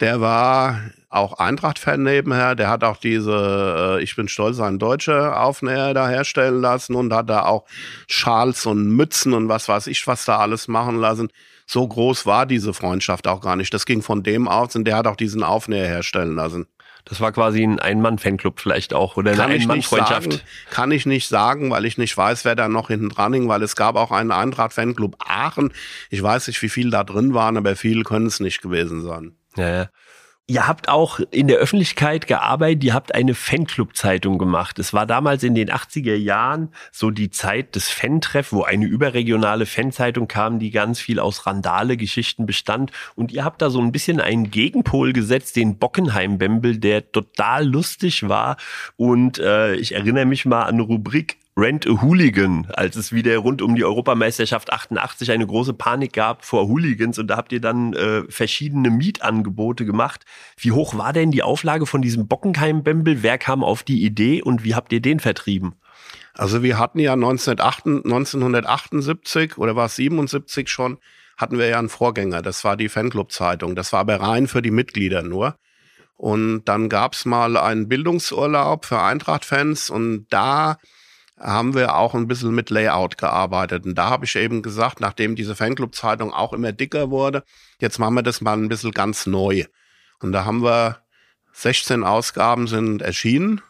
Der 0.00 0.20
war 0.20 0.80
auch 1.08 1.34
Eintracht-Fan 1.34 2.02
nebenher. 2.02 2.56
Der 2.56 2.68
hat 2.68 2.82
auch 2.82 2.96
diese 2.96 3.98
äh, 3.98 4.02
Ich 4.02 4.16
bin 4.16 4.26
stolz, 4.26 4.58
ein 4.58 4.80
Deutscher 4.80 5.40
Aufnäher 5.40 5.94
da 5.94 6.08
herstellen 6.08 6.60
lassen 6.60 6.96
und 6.96 7.12
hat 7.12 7.30
da 7.30 7.44
auch 7.44 7.66
Schals 8.08 8.66
und 8.66 8.88
Mützen 8.88 9.34
und 9.34 9.48
was 9.48 9.68
weiß 9.68 9.86
ich, 9.86 10.04
was 10.08 10.24
da 10.24 10.38
alles 10.38 10.66
machen 10.66 10.96
lassen. 10.96 11.28
So 11.66 11.86
groß 11.86 12.26
war 12.26 12.44
diese 12.44 12.74
Freundschaft 12.74 13.28
auch 13.28 13.40
gar 13.40 13.54
nicht. 13.54 13.72
Das 13.72 13.86
ging 13.86 14.02
von 14.02 14.24
dem 14.24 14.48
aus 14.48 14.74
und 14.74 14.84
der 14.84 14.96
hat 14.96 15.06
auch 15.06 15.16
diesen 15.16 15.44
Aufnäher 15.44 15.86
herstellen 15.86 16.34
lassen. 16.34 16.66
Das 17.04 17.20
war 17.20 17.32
quasi 17.32 17.62
ein 17.64 17.80
Ein-Mann-Fanclub 17.80 18.60
vielleicht 18.60 18.94
auch 18.94 19.16
oder 19.16 19.32
eine 19.32 19.42
Ein-Mann-Freundschaft. 19.42 20.44
Kann 20.70 20.92
ich 20.92 21.04
nicht 21.04 21.28
sagen, 21.28 21.70
weil 21.70 21.84
ich 21.84 21.98
nicht 21.98 22.16
weiß, 22.16 22.44
wer 22.44 22.54
da 22.54 22.68
noch 22.68 22.88
hinten 22.88 23.08
dran 23.08 23.32
hing, 23.32 23.48
weil 23.48 23.62
es 23.62 23.74
gab 23.74 23.96
auch 23.96 24.12
einen 24.12 24.30
Eintracht-Fanclub 24.30 25.16
Aachen. 25.18 25.72
Ich 26.10 26.22
weiß 26.22 26.46
nicht, 26.46 26.62
wie 26.62 26.68
viele 26.68 26.90
da 26.90 27.02
drin 27.04 27.34
waren, 27.34 27.56
aber 27.56 27.74
viele 27.74 28.04
können 28.04 28.26
es 28.26 28.38
nicht 28.38 28.62
gewesen 28.62 29.02
sein. 29.02 29.36
Ja, 29.56 29.68
ja. 29.68 29.88
Ihr 30.48 30.66
habt 30.66 30.88
auch 30.88 31.20
in 31.30 31.46
der 31.46 31.58
Öffentlichkeit 31.58 32.26
gearbeitet, 32.26 32.82
ihr 32.82 32.94
habt 32.94 33.14
eine 33.14 33.32
Fanclub-Zeitung 33.32 34.38
gemacht. 34.38 34.80
Es 34.80 34.92
war 34.92 35.06
damals 35.06 35.44
in 35.44 35.54
den 35.54 35.70
80er 35.70 36.16
Jahren 36.16 36.70
so 36.90 37.10
die 37.12 37.30
Zeit 37.30 37.76
des 37.76 37.88
Fan-Treff, 37.88 38.52
wo 38.52 38.64
eine 38.64 38.86
überregionale 38.86 39.66
Fanzeitung 39.66 40.26
kam, 40.26 40.58
die 40.58 40.72
ganz 40.72 40.98
viel 40.98 41.20
aus 41.20 41.46
Randale-Geschichten 41.46 42.44
bestand. 42.44 42.90
Und 43.14 43.30
ihr 43.30 43.44
habt 43.44 43.62
da 43.62 43.70
so 43.70 43.80
ein 43.80 43.92
bisschen 43.92 44.20
einen 44.20 44.50
Gegenpol 44.50 45.12
gesetzt, 45.12 45.54
den 45.54 45.78
Bockenheim-Bembel, 45.78 46.78
der 46.78 47.12
total 47.12 47.64
lustig 47.64 48.28
war. 48.28 48.56
Und 48.96 49.38
äh, 49.38 49.76
ich 49.76 49.94
erinnere 49.94 50.26
mich 50.26 50.44
mal 50.44 50.64
an 50.64 50.74
eine 50.74 50.82
Rubrik 50.82 51.38
Rent 51.54 51.86
a 51.86 52.00
Hooligan, 52.00 52.66
als 52.72 52.96
es 52.96 53.12
wieder 53.12 53.36
rund 53.36 53.60
um 53.60 53.76
die 53.76 53.84
Europameisterschaft 53.84 54.72
88 54.72 55.32
eine 55.32 55.46
große 55.46 55.74
Panik 55.74 56.14
gab 56.14 56.46
vor 56.46 56.66
Hooligans 56.66 57.18
und 57.18 57.26
da 57.26 57.36
habt 57.36 57.52
ihr 57.52 57.60
dann 57.60 57.92
äh, 57.92 58.22
verschiedene 58.30 58.88
Mietangebote 58.88 59.84
gemacht. 59.84 60.24
Wie 60.56 60.72
hoch 60.72 60.96
war 60.96 61.12
denn 61.12 61.30
die 61.30 61.42
Auflage 61.42 61.84
von 61.84 62.00
diesem 62.00 62.26
Bockenheim-Bembel? 62.26 63.22
Wer 63.22 63.36
kam 63.36 63.62
auf 63.62 63.82
die 63.82 64.02
Idee 64.02 64.40
und 64.40 64.64
wie 64.64 64.74
habt 64.74 64.94
ihr 64.94 65.02
den 65.02 65.20
vertrieben? 65.20 65.74
Also 66.32 66.62
wir 66.62 66.78
hatten 66.78 66.98
ja 66.98 67.12
1978 67.12 69.58
oder 69.58 69.76
war 69.76 69.84
es 69.86 69.96
77 69.96 70.70
schon, 70.70 70.96
hatten 71.36 71.58
wir 71.58 71.68
ja 71.68 71.78
einen 71.78 71.90
Vorgänger. 71.90 72.40
Das 72.40 72.64
war 72.64 72.78
die 72.78 72.88
Fanclub-Zeitung. 72.88 73.74
Das 73.74 73.92
war 73.92 74.00
aber 74.00 74.22
rein 74.22 74.46
für 74.46 74.62
die 74.62 74.70
Mitglieder 74.70 75.22
nur. 75.22 75.56
Und 76.16 76.64
dann 76.64 76.88
gab's 76.88 77.26
mal 77.26 77.58
einen 77.58 77.88
Bildungsurlaub 77.88 78.86
für 78.86 79.02
Eintracht-Fans 79.02 79.90
und 79.90 80.28
da 80.30 80.78
haben 81.42 81.74
wir 81.74 81.96
auch 81.96 82.14
ein 82.14 82.28
bisschen 82.28 82.54
mit 82.54 82.70
Layout 82.70 83.18
gearbeitet. 83.18 83.84
Und 83.84 83.96
da 83.96 84.10
habe 84.10 84.24
ich 84.24 84.36
eben 84.36 84.62
gesagt, 84.62 85.00
nachdem 85.00 85.34
diese 85.34 85.56
Fanclub-Zeitung 85.56 86.32
auch 86.32 86.52
immer 86.52 86.72
dicker 86.72 87.10
wurde, 87.10 87.42
jetzt 87.80 87.98
machen 87.98 88.14
wir 88.14 88.22
das 88.22 88.40
mal 88.40 88.56
ein 88.56 88.68
bisschen 88.68 88.92
ganz 88.92 89.26
neu. 89.26 89.64
Und 90.20 90.32
da 90.32 90.44
haben 90.44 90.62
wir 90.62 90.98
16 91.52 92.04
Ausgaben 92.04 92.66
sind 92.66 93.02
erschienen. 93.02 93.60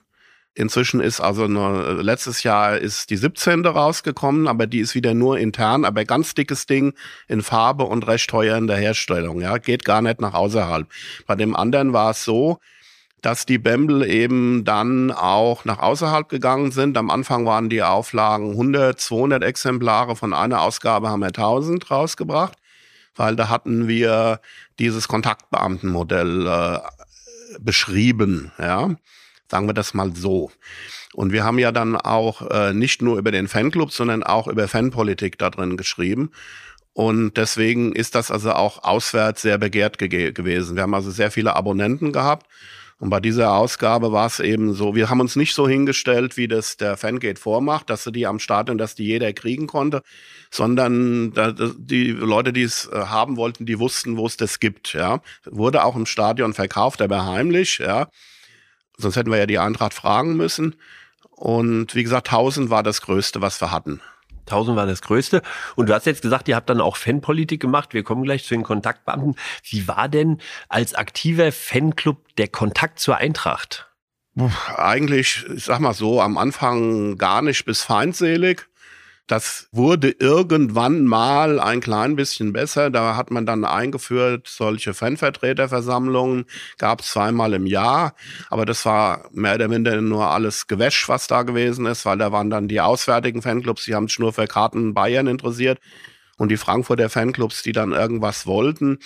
Inzwischen 0.54 1.00
ist 1.00 1.20
also 1.20 1.46
nur, 1.46 2.02
letztes 2.02 2.42
Jahr 2.42 2.76
ist 2.76 3.08
die 3.08 3.16
17. 3.16 3.64
rausgekommen, 3.64 4.46
aber 4.48 4.66
die 4.66 4.80
ist 4.80 4.94
wieder 4.94 5.14
nur 5.14 5.38
intern, 5.38 5.86
aber 5.86 6.04
ganz 6.04 6.34
dickes 6.34 6.66
Ding 6.66 6.92
in 7.26 7.42
Farbe 7.42 7.84
und 7.84 8.06
recht 8.06 8.28
teuer 8.28 8.58
in 8.58 8.66
der 8.66 8.76
Herstellung. 8.76 9.40
Ja, 9.40 9.56
geht 9.56 9.86
gar 9.86 10.02
nicht 10.02 10.20
nach 10.20 10.34
außerhalb. 10.34 10.86
Bei 11.26 11.36
dem 11.36 11.56
anderen 11.56 11.94
war 11.94 12.10
es 12.10 12.22
so, 12.24 12.58
dass 13.22 13.46
die 13.46 13.58
Bembel 13.58 14.04
eben 14.04 14.64
dann 14.64 15.12
auch 15.12 15.64
nach 15.64 15.78
außerhalb 15.78 16.28
gegangen 16.28 16.72
sind. 16.72 16.98
Am 16.98 17.08
Anfang 17.08 17.46
waren 17.46 17.70
die 17.70 17.82
Auflagen 17.82 18.50
100, 18.50 19.00
200 19.00 19.44
Exemplare. 19.44 20.16
Von 20.16 20.34
einer 20.34 20.60
Ausgabe 20.60 21.08
haben 21.08 21.20
wir 21.20 21.28
1000 21.28 21.88
rausgebracht, 21.88 22.58
weil 23.14 23.36
da 23.36 23.48
hatten 23.48 23.86
wir 23.86 24.40
dieses 24.80 25.06
Kontaktbeamtenmodell 25.06 26.46
äh, 26.46 26.78
beschrieben, 27.60 28.52
ja. 28.58 28.90
Sagen 29.48 29.66
wir 29.66 29.74
das 29.74 29.92
mal 29.92 30.16
so. 30.16 30.50
Und 31.12 31.30
wir 31.30 31.44
haben 31.44 31.58
ja 31.58 31.72
dann 31.72 31.94
auch 31.94 32.50
äh, 32.50 32.72
nicht 32.72 33.02
nur 33.02 33.18
über 33.18 33.30
den 33.30 33.48
Fanclub, 33.48 33.92
sondern 33.92 34.22
auch 34.22 34.48
über 34.48 34.66
Fanpolitik 34.66 35.38
da 35.38 35.50
drin 35.50 35.76
geschrieben. 35.76 36.30
Und 36.94 37.36
deswegen 37.36 37.92
ist 37.92 38.14
das 38.14 38.30
also 38.30 38.52
auch 38.52 38.82
auswärts 38.82 39.42
sehr 39.42 39.58
begehrt 39.58 39.98
ge 39.98 40.32
gewesen. 40.32 40.74
Wir 40.76 40.82
haben 40.82 40.94
also 40.94 41.10
sehr 41.10 41.30
viele 41.30 41.54
Abonnenten 41.54 42.12
gehabt. 42.12 42.46
Und 43.02 43.10
bei 43.10 43.18
dieser 43.18 43.54
Ausgabe 43.54 44.12
war 44.12 44.28
es 44.28 44.38
eben 44.38 44.74
so, 44.74 44.94
wir 44.94 45.10
haben 45.10 45.18
uns 45.18 45.34
nicht 45.34 45.56
so 45.56 45.66
hingestellt, 45.66 46.36
wie 46.36 46.46
das 46.46 46.76
der 46.76 46.96
Fangate 46.96 47.40
vormacht, 47.40 47.90
dass 47.90 48.04
sie 48.04 48.12
die 48.12 48.28
am 48.28 48.38
Start 48.38 48.70
und 48.70 48.78
dass 48.78 48.94
die 48.94 49.02
jeder 49.02 49.32
kriegen 49.32 49.66
konnte, 49.66 50.04
sondern 50.52 51.32
die 51.78 52.12
Leute, 52.12 52.52
die 52.52 52.62
es 52.62 52.88
äh, 52.92 53.06
haben 53.06 53.36
wollten, 53.36 53.66
die 53.66 53.80
wussten, 53.80 54.16
wo 54.16 54.24
es 54.24 54.36
das 54.36 54.60
gibt, 54.60 54.92
ja. 54.92 55.20
Wurde 55.44 55.82
auch 55.82 55.96
im 55.96 56.06
Stadion 56.06 56.54
verkauft, 56.54 57.02
aber 57.02 57.26
heimlich, 57.26 57.78
ja. 57.78 58.06
Sonst 58.98 59.16
hätten 59.16 59.32
wir 59.32 59.38
ja 59.38 59.46
die 59.46 59.58
Eintracht 59.58 59.94
fragen 59.94 60.36
müssen. 60.36 60.76
Und 61.28 61.96
wie 61.96 62.04
gesagt, 62.04 62.28
1000 62.28 62.70
war 62.70 62.84
das 62.84 63.02
Größte, 63.02 63.40
was 63.40 63.60
wir 63.60 63.72
hatten. 63.72 64.00
1000 64.46 64.76
war 64.76 64.86
das 64.86 65.02
Größte. 65.02 65.42
Und 65.76 65.88
du 65.88 65.94
hast 65.94 66.06
jetzt 66.06 66.22
gesagt, 66.22 66.48
ihr 66.48 66.56
habt 66.56 66.68
dann 66.68 66.80
auch 66.80 66.96
Fanpolitik 66.96 67.60
gemacht. 67.60 67.94
Wir 67.94 68.02
kommen 68.02 68.22
gleich 68.24 68.44
zu 68.44 68.54
den 68.54 68.62
Kontaktbeamten. 68.62 69.36
Wie 69.64 69.88
war 69.88 70.08
denn 70.08 70.38
als 70.68 70.94
aktiver 70.94 71.52
Fanclub 71.52 72.34
der 72.36 72.48
Kontakt 72.48 72.98
zur 72.98 73.16
Eintracht? 73.16 73.88
Eigentlich, 74.76 75.44
ich 75.54 75.64
sag 75.64 75.80
mal 75.80 75.92
so, 75.92 76.20
am 76.20 76.38
Anfang 76.38 77.18
gar 77.18 77.42
nicht 77.42 77.64
bis 77.66 77.82
feindselig. 77.82 78.66
Das 79.32 79.66
wurde 79.72 80.10
irgendwann 80.10 81.06
mal 81.06 81.58
ein 81.58 81.80
klein 81.80 82.16
bisschen 82.16 82.52
besser. 82.52 82.90
Da 82.90 83.16
hat 83.16 83.30
man 83.30 83.46
dann 83.46 83.64
eingeführt, 83.64 84.46
solche 84.46 84.92
Fanvertreterversammlungen 84.92 86.44
gab 86.76 87.00
es 87.00 87.12
zweimal 87.12 87.54
im 87.54 87.64
Jahr. 87.64 88.14
Aber 88.50 88.66
das 88.66 88.84
war 88.84 89.30
mehr 89.32 89.54
oder 89.54 89.68
minder 89.68 89.98
nur 90.02 90.26
alles 90.26 90.66
Gewäsch, 90.66 91.08
was 91.08 91.28
da 91.28 91.44
gewesen 91.44 91.86
ist, 91.86 92.04
weil 92.04 92.18
da 92.18 92.30
waren 92.30 92.50
dann 92.50 92.68
die 92.68 92.82
auswärtigen 92.82 93.40
Fanclubs, 93.40 93.86
die 93.86 93.94
haben 93.94 94.06
sich 94.06 94.18
nur 94.18 94.34
für 94.34 94.46
Karten 94.46 94.92
Bayern 94.92 95.26
interessiert. 95.26 95.78
Und 96.36 96.50
die 96.50 96.58
Frankfurter 96.58 97.08
Fanclubs, 97.08 97.62
die 97.62 97.72
dann 97.72 97.92
irgendwas 97.92 98.46
wollten, 98.46 98.98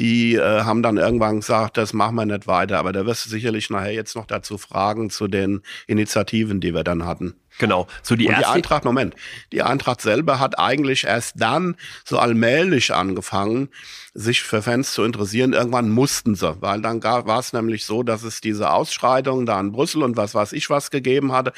die 0.00 0.34
äh, 0.34 0.62
haben 0.62 0.82
dann 0.82 0.96
irgendwann 0.96 1.40
gesagt, 1.40 1.76
das 1.76 1.92
machen 1.92 2.16
wir 2.16 2.26
nicht 2.26 2.48
weiter. 2.48 2.78
Aber 2.78 2.90
da 2.90 3.06
wirst 3.06 3.26
du 3.26 3.30
sicherlich 3.30 3.70
nachher 3.70 3.92
jetzt 3.92 4.16
noch 4.16 4.26
dazu 4.26 4.58
fragen 4.58 5.10
zu 5.10 5.28
den 5.28 5.62
Initiativen, 5.86 6.60
die 6.60 6.74
wir 6.74 6.82
dann 6.82 7.04
hatten. 7.04 7.34
Genau. 7.58 7.86
So 8.02 8.16
die, 8.16 8.26
erste 8.26 8.44
die 8.44 8.46
Eintracht, 8.46 8.84
Moment, 8.84 9.14
die 9.52 9.62
Eintracht 9.62 10.00
selber 10.00 10.38
hat 10.38 10.58
eigentlich 10.58 11.04
erst 11.04 11.34
dann 11.40 11.76
so 12.04 12.18
allmählich 12.18 12.94
angefangen, 12.94 13.68
sich 14.14 14.42
für 14.42 14.62
Fans 14.62 14.92
zu 14.92 15.04
interessieren. 15.04 15.52
Irgendwann 15.52 15.90
mussten 15.90 16.34
sie, 16.34 16.60
weil 16.60 16.80
dann 16.80 17.02
war 17.02 17.38
es 17.38 17.52
nämlich 17.52 17.84
so, 17.84 18.02
dass 18.02 18.22
es 18.22 18.40
diese 18.40 18.70
Ausschreitungen 18.70 19.46
da 19.46 19.60
in 19.60 19.72
Brüssel 19.72 20.02
und 20.02 20.16
was 20.16 20.34
weiß 20.34 20.52
ich 20.52 20.70
was 20.70 20.90
gegeben 20.90 21.32
hatte. 21.32 21.52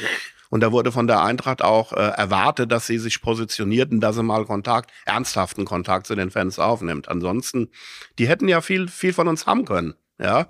Und 0.51 0.61
da 0.61 0.73
wurde 0.73 0.91
von 0.91 1.07
der 1.07 1.23
Eintracht 1.23 1.63
auch 1.63 1.93
äh, 1.93 1.97
erwartet, 1.97 2.73
dass 2.73 2.87
sie 2.87 2.99
sich 2.99 3.23
positionierten, 3.23 4.01
dass 4.01 4.17
sie 4.17 4.23
mal 4.25 4.45
Kontakt, 4.45 4.91
ernsthaften 5.07 5.65
Kontakt 5.65 6.09
zu 6.09 6.17
den 6.17 6.33
Fans 6.33 6.59
aufnimmt. 6.59 7.09
Ansonsten, 7.09 7.71
die 8.19 8.29
hätten 8.29 8.49
ja 8.49 8.61
viel, 8.61 8.89
viel 8.89 9.13
von 9.13 9.29
uns 9.29 9.47
haben 9.47 9.65
können. 9.65 9.95
Ja. 10.19 10.49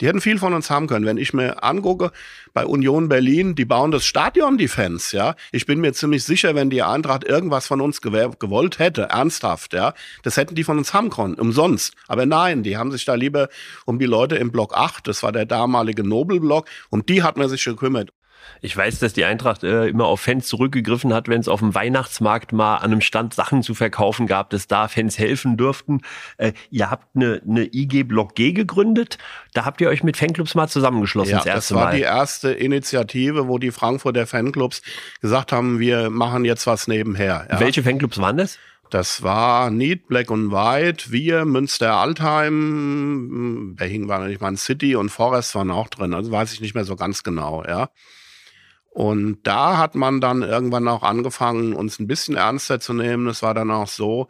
Die 0.00 0.06
hätten 0.06 0.20
viel 0.20 0.38
von 0.38 0.54
uns 0.54 0.70
haben 0.70 0.86
können. 0.86 1.06
Wenn 1.06 1.16
ich 1.16 1.32
mir 1.32 1.62
angucke, 1.62 2.12
bei 2.52 2.64
Union 2.64 3.08
Berlin, 3.08 3.54
die 3.54 3.64
bauen 3.64 3.90
das 3.90 4.06
Stadion, 4.06 4.58
die 4.58 4.68
Fans, 4.68 5.12
ja. 5.12 5.34
Ich 5.52 5.66
bin 5.66 5.80
mir 5.80 5.92
ziemlich 5.92 6.24
sicher, 6.24 6.54
wenn 6.54 6.70
die 6.70 6.82
Eintracht 6.82 7.24
irgendwas 7.24 7.66
von 7.66 7.80
uns 7.80 8.00
gewollt 8.00 8.78
hätte, 8.78 9.02
ernsthaft, 9.02 9.72
ja, 9.72 9.94
das 10.22 10.36
hätten 10.36 10.54
die 10.54 10.64
von 10.64 10.78
uns 10.78 10.94
haben 10.94 11.10
können, 11.10 11.34
umsonst. 11.34 11.94
Aber 12.08 12.26
nein, 12.26 12.62
die 12.62 12.76
haben 12.76 12.92
sich 12.92 13.04
da 13.04 13.14
lieber 13.14 13.48
um 13.84 13.98
die 13.98 14.06
Leute 14.06 14.36
im 14.36 14.52
Block 14.52 14.76
8, 14.76 15.06
das 15.06 15.22
war 15.22 15.32
der 15.32 15.46
damalige 15.46 16.02
Nobelblock, 16.06 16.68
um 16.90 17.04
die 17.04 17.22
hat 17.22 17.36
man 17.36 17.48
sich 17.48 17.64
gekümmert. 17.64 18.10
Ich 18.62 18.76
weiß, 18.76 18.98
dass 18.98 19.12
die 19.12 19.24
Eintracht 19.24 19.64
äh, 19.64 19.86
immer 19.86 20.06
auf 20.06 20.20
Fans 20.20 20.46
zurückgegriffen 20.46 21.12
hat, 21.12 21.28
wenn 21.28 21.40
es 21.40 21.48
auf 21.48 21.60
dem 21.60 21.74
Weihnachtsmarkt 21.74 22.52
mal 22.52 22.76
an 22.76 22.92
einem 22.92 23.00
Stand 23.00 23.34
Sachen 23.34 23.62
zu 23.62 23.74
verkaufen 23.74 24.26
gab, 24.26 24.50
dass 24.50 24.66
da 24.66 24.88
Fans 24.88 25.18
helfen 25.18 25.56
dürften. 25.56 26.00
Äh, 26.36 26.52
ihr 26.70 26.90
habt 26.90 27.14
eine, 27.14 27.42
eine 27.46 27.66
IG 27.72 28.04
Block 28.04 28.34
G 28.34 28.52
gegründet. 28.52 29.18
Da 29.52 29.64
habt 29.64 29.80
ihr 29.80 29.88
euch 29.88 30.02
mit 30.02 30.16
Fanclubs 30.16 30.54
mal 30.54 30.68
zusammengeschlossen. 30.68 31.32
Ja, 31.32 31.44
das, 31.44 31.68
das 31.68 31.74
war 31.74 31.86
mal. 31.86 31.96
die 31.96 32.02
erste 32.02 32.50
Initiative, 32.50 33.48
wo 33.48 33.58
die 33.58 33.70
Frankfurter 33.70 34.26
Fanclubs 34.26 34.82
gesagt 35.20 35.52
haben, 35.52 35.78
wir 35.78 36.10
machen 36.10 36.44
jetzt 36.44 36.66
was 36.66 36.88
nebenher. 36.88 37.46
Ja. 37.50 37.60
Welche 37.60 37.82
Fanclubs 37.82 38.18
waren 38.18 38.38
das? 38.38 38.58
Das 38.90 39.22
war 39.22 39.70
Need, 39.70 40.06
Black 40.06 40.30
und 40.30 40.52
White, 40.52 41.10
wir, 41.10 41.44
Münster, 41.44 41.94
Altheim, 41.94 43.74
Behing 43.76 44.08
war 44.08 44.26
nicht 44.26 44.40
mal 44.40 44.56
City 44.56 44.94
und 44.94 45.10
Forest 45.10 45.54
waren 45.54 45.70
auch 45.70 45.88
drin. 45.88 46.14
Also 46.14 46.30
weiß 46.30 46.52
ich 46.52 46.60
nicht 46.60 46.74
mehr 46.74 46.84
so 46.84 46.94
ganz 46.94 47.24
genau, 47.24 47.64
ja. 47.64 47.90
Und 48.96 49.40
da 49.42 49.76
hat 49.76 49.94
man 49.94 50.22
dann 50.22 50.40
irgendwann 50.40 50.88
auch 50.88 51.02
angefangen, 51.02 51.74
uns 51.74 51.98
ein 51.98 52.06
bisschen 52.06 52.34
ernster 52.34 52.80
zu 52.80 52.94
nehmen. 52.94 53.26
Es 53.26 53.42
war 53.42 53.52
dann 53.52 53.70
auch 53.70 53.88
so, 53.88 54.28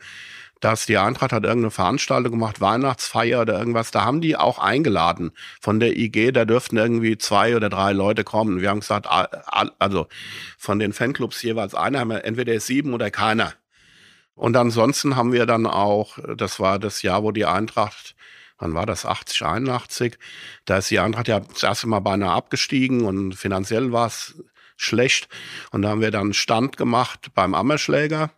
dass 0.59 0.87
die 0.87 0.98
Eintracht 0.98 1.31
hat 1.31 1.44
irgendeine 1.44 1.70
Veranstaltung 1.70 2.33
gemacht, 2.33 2.61
Weihnachtsfeier 2.61 3.42
oder 3.42 3.57
irgendwas. 3.61 3.92
Da 3.92 4.05
haben 4.05 4.20
die 4.20 4.37
auch 4.37 4.59
eingeladen 4.59 5.31
von 5.61 5.79
der 5.79 5.96
IG. 5.96 6.33
Da 6.33 6.44
dürften 6.44 6.79
irgendwie 6.79 7.16
zwei 7.16 7.55
oder 7.55 7.68
drei 7.68 7.92
Leute 7.92 8.24
kommen. 8.24 8.61
Wir 8.61 8.70
haben 8.70 8.81
gesagt, 8.81 9.07
also 9.79 10.09
von 10.59 10.81
den 10.81 10.92
Fanclubs 10.92 11.40
jeweils 11.42 11.76
einer, 11.76 12.00
haben 12.00 12.11
wir 12.11 12.24
entweder 12.24 12.59
sieben 12.59 12.92
oder 12.92 13.12
keiner. 13.12 13.52
Und 14.35 14.57
ansonsten 14.57 15.14
haben 15.14 15.33
wir 15.33 15.46
dann 15.46 15.66
auch, 15.66 16.18
das 16.37 16.59
war 16.59 16.81
das 16.81 17.02
Jahr, 17.02 17.22
wo 17.22 17.31
die 17.31 17.46
Eintracht 17.46 18.16
wann 18.59 18.72
war 18.72 18.87
das, 18.87 19.05
80, 19.05 19.42
81, 19.42 20.18
da 20.64 20.79
ist 20.79 20.90
die 20.90 20.98
Eintracht 20.98 21.29
ja 21.29 21.40
das 21.40 21.62
erste 21.62 21.88
Mal 21.88 22.00
beinahe 22.00 22.33
abgestiegen 22.33 23.05
und 23.05 23.35
finanziell 23.35 23.92
war 23.92 24.07
es 24.07 24.42
schlecht. 24.77 25.29
Und 25.71 25.83
da 25.83 25.91
haben 25.91 26.01
wir 26.01 26.11
dann 26.11 26.33
Stand 26.33 26.77
gemacht 26.77 27.29
beim 27.35 27.55
Ammerschläger. 27.55 28.31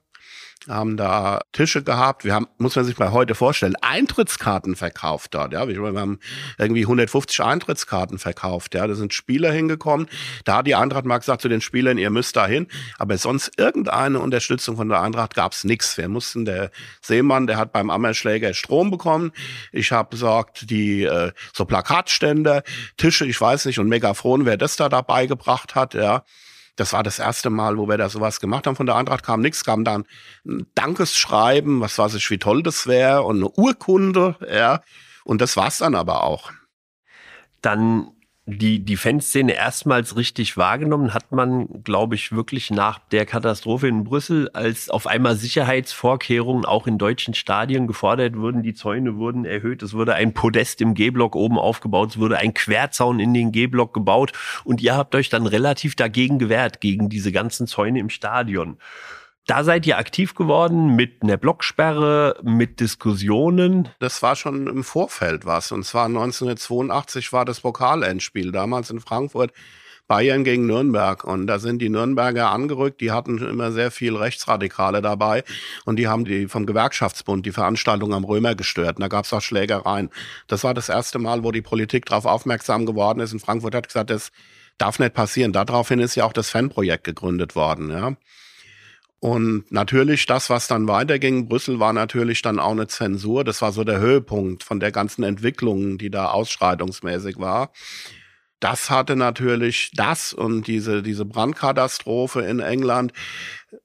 Haben 0.67 0.97
da 0.97 1.41
Tische 1.53 1.83
gehabt. 1.83 2.25
Wir 2.25 2.35
haben, 2.35 2.49
muss 2.59 2.77
man 2.77 2.85
sich 2.85 2.99
mal 2.99 3.13
heute 3.13 3.35
vorstellen, 3.35 3.77
Eintrittskarten 3.81 4.77
verkauft 4.77 5.35
dort. 5.35 5.53
Ja, 5.53 5.69
wir 5.69 5.81
haben 5.83 6.19
irgendwie 6.59 6.83
150 6.83 7.43
Eintrittskarten 7.43 8.19
verkauft. 8.19 8.75
Ja, 8.75 8.87
da 8.87 8.95
sind 8.95 9.15
Spieler 9.15 9.53
hingekommen. 9.53 10.09
Da 10.45 10.59
hat 10.59 10.67
die 10.67 10.75
Eintracht 10.75 11.05
mal 11.05 11.19
gesagt 11.19 11.43
zu 11.43 11.49
den 11.49 11.61
Spielern, 11.61 11.99
ihr 11.99 12.11
müsst 12.11 12.37
da 12.37 12.47
hin. 12.47 12.67
Aber 12.99 13.17
sonst 13.19 13.53
irgendeine 13.57 14.21
Unterstützung 14.21 14.77
von 14.77 14.89
der 14.89 15.01
Eintracht 15.01 15.35
gab's 15.35 15.65
nichts. 15.65 15.97
Wir 15.97 16.09
mussten, 16.09 16.45
der 16.45 16.71
Seemann, 17.01 17.47
der 17.47 17.57
hat 17.57 17.73
beim 17.73 17.91
Ammerschläger 17.91 18.53
Strom 18.55 18.91
bekommen. 18.91 19.33
Ich 19.73 19.93
habe 19.93 20.11
besorgt 20.11 20.71
die 20.71 21.05
äh, 21.05 21.33
so 21.55 21.65
Plakatständer, 21.65 22.63
Tische, 22.97 23.27
ich 23.27 23.41
weiß 23.41 23.67
nicht, 23.67 23.79
und 23.79 23.89
Megafon, 23.89 24.45
wer 24.45 24.57
das 24.57 24.77
da 24.77 24.89
dabei 24.89 25.27
gebracht 25.27 25.75
hat. 25.75 25.95
Ja, 25.95 26.25
das 26.79 26.93
war 26.93 27.03
das 27.03 27.19
erste 27.19 27.51
Mal, 27.51 27.77
wo 27.77 27.89
wir 27.89 27.99
da 27.99 28.09
sowas 28.09 28.41
gemacht 28.41 28.67
haben. 28.67 28.77
Von 28.77 28.87
der 28.87 28.95
Eintracht 28.95 29.25
kam 29.25 29.41
nichts, 29.41 29.65
kam 29.65 29.85
dann 29.85 30.05
ein 30.47 30.67
Dankesschreiben, 30.77 31.81
was 31.81 31.99
weiß 31.99 32.15
ich, 32.15 32.31
wie 32.31 32.39
toll 32.39 32.63
das 32.63 32.87
wäre 32.87 33.23
und 33.23 33.37
eine 33.37 33.51
Urkunde, 33.51 34.37
ja. 34.49 34.81
Und 35.25 35.41
das 35.41 35.57
war's 35.57 35.79
dann 35.79 35.97
aber 35.97 36.23
auch. 36.23 36.53
Dann 37.63 38.13
die, 38.51 38.81
die 38.81 38.97
Fanszene 38.97 39.53
erstmals 39.53 40.17
richtig 40.17 40.57
wahrgenommen 40.57 41.13
hat 41.13 41.33
man, 41.33 41.85
glaube 41.85 42.15
ich, 42.15 42.33
wirklich 42.33 42.71
nach 42.71 42.99
der 42.99 43.27
Katastrophe 43.27 43.89
in 43.89 44.05
Brüssel, 44.05 44.49
als 44.55 44.89
auf 44.89 45.07
einmal 45.07 45.37
Sicherheitsvorkehrungen 45.37 46.65
auch 46.65 46.87
in 46.87 46.97
deutschen 46.97 47.35
Stadien 47.35 47.87
gefordert 47.87 48.39
wurden. 48.39 48.63
Die 48.63 48.73
Zäune 48.73 49.17
wurden 49.17 49.45
erhöht. 49.45 49.83
Es 49.83 49.93
wurde 49.93 50.15
ein 50.15 50.33
Podest 50.33 50.81
im 50.81 50.95
G-Block 50.95 51.37
oben 51.37 51.59
aufgebaut. 51.59 52.13
Es 52.13 52.19
wurde 52.19 52.39
ein 52.39 52.55
Querzaun 52.55 53.21
in 53.21 53.35
den 53.35 53.53
G-Block 53.53 53.93
gebaut. 53.93 54.33
Und 54.65 54.81
ihr 54.81 54.97
habt 54.97 55.15
euch 55.15 55.29
dann 55.29 55.47
relativ 55.47 55.95
dagegen 55.95 56.39
gewehrt, 56.39 56.81
gegen 56.81 57.11
diese 57.11 57.33
ganzen 57.33 57.67
Zäune 57.67 57.99
im 57.99 58.09
Stadion. 58.09 58.79
Da 59.49 59.65
seid 59.65 59.87
ihr 59.87 59.97
aktiv 59.97 60.35
geworden 60.35 60.95
mit 60.95 61.23
einer 61.23 61.39
Blocksperre, 61.39 62.39
mit 62.43 62.81
Diskussionen. 62.81 63.89
Das 63.99 64.23
war 64.23 64.37
schon 64.37 64.67
im 64.67 64.85
Vorfeld 64.85 65.47
was. 65.47 65.73
Und 65.73 65.85
zwar 65.85 66.05
1982 66.05 67.33
war 67.33 67.47
das 67.47 67.61
Pokalendspiel, 67.61 68.53
damals 68.53 68.91
in 68.91 69.01
Frankfurt. 69.01 69.55
Bayern 70.07 70.45
gegen 70.45 70.67
Nürnberg. 70.67 71.25
Und 71.25 71.47
da 71.47 71.59
sind 71.59 71.81
die 71.81 71.89
Nürnberger 71.89 72.51
angerückt. 72.51 73.01
Die 73.01 73.11
hatten 73.11 73.39
immer 73.39 73.73
sehr 73.73 73.91
viel 73.91 74.17
Rechtsradikale 74.17 75.01
dabei. 75.01 75.45
Und 75.87 75.97
die 75.97 76.09
haben 76.09 76.27
die 76.27 76.47
vom 76.47 76.67
Gewerkschaftsbund 76.67 77.47
die 77.47 77.53
Veranstaltung 77.53 78.13
am 78.13 78.25
Römer 78.25 78.55
gestört. 78.55 78.97
Und 78.97 79.01
da 79.01 79.09
gab 79.09 79.25
es 79.25 79.33
auch 79.33 79.41
Schlägereien. 79.41 80.11
Das 80.47 80.63
war 80.63 80.75
das 80.75 80.91
erste 80.91 81.19
Mal, 81.19 81.43
wo 81.43 81.53
die 81.53 81.63
Politik 81.63 82.05
darauf 82.05 82.27
aufmerksam 82.27 82.85
geworden 82.85 83.21
ist. 83.21 83.33
In 83.33 83.41
Frankfurt 83.41 83.75
hat 83.75 83.89
gesagt, 83.89 84.11
das 84.11 84.31
darf 84.77 84.99
nicht 84.99 85.15
passieren. 85.15 85.55
Daraufhin 85.55 86.01
ist 86.01 86.17
ja 86.17 86.27
auch 86.27 86.35
das 86.35 86.51
Fanprojekt 86.51 87.05
gegründet 87.05 87.57
worden. 87.57 87.91
Ja. 87.91 88.15
Und 89.21 89.71
natürlich 89.73 90.27
das, 90.27 90.49
was 90.49 90.69
dann 90.69 90.87
weiterging, 90.87 91.49
Brüssel 91.49 91.81
war 91.81 91.93
natürlich 91.93 92.41
dann 92.43 92.61
auch 92.61 92.71
eine 92.71 92.87
Zensur. 92.87 93.43
Das 93.43 93.63
war 93.63 93.73
so 93.73 93.83
der 93.83 93.99
Höhepunkt 93.99 94.63
von 94.63 94.79
der 94.79 94.93
ganzen 94.93 95.25
Entwicklung, 95.25 95.99
die 95.99 96.11
da 96.11 96.27
ausschreitungsmäßig 96.27 97.39
war. 97.39 97.73
Das 98.61 98.91
hatte 98.91 99.17
natürlich 99.17 99.93
das 99.95 100.33
und 100.33 100.67
diese, 100.67 101.03
diese 101.03 101.25
Brandkatastrophe 101.25 102.43
in 102.43 102.61
England 102.61 103.13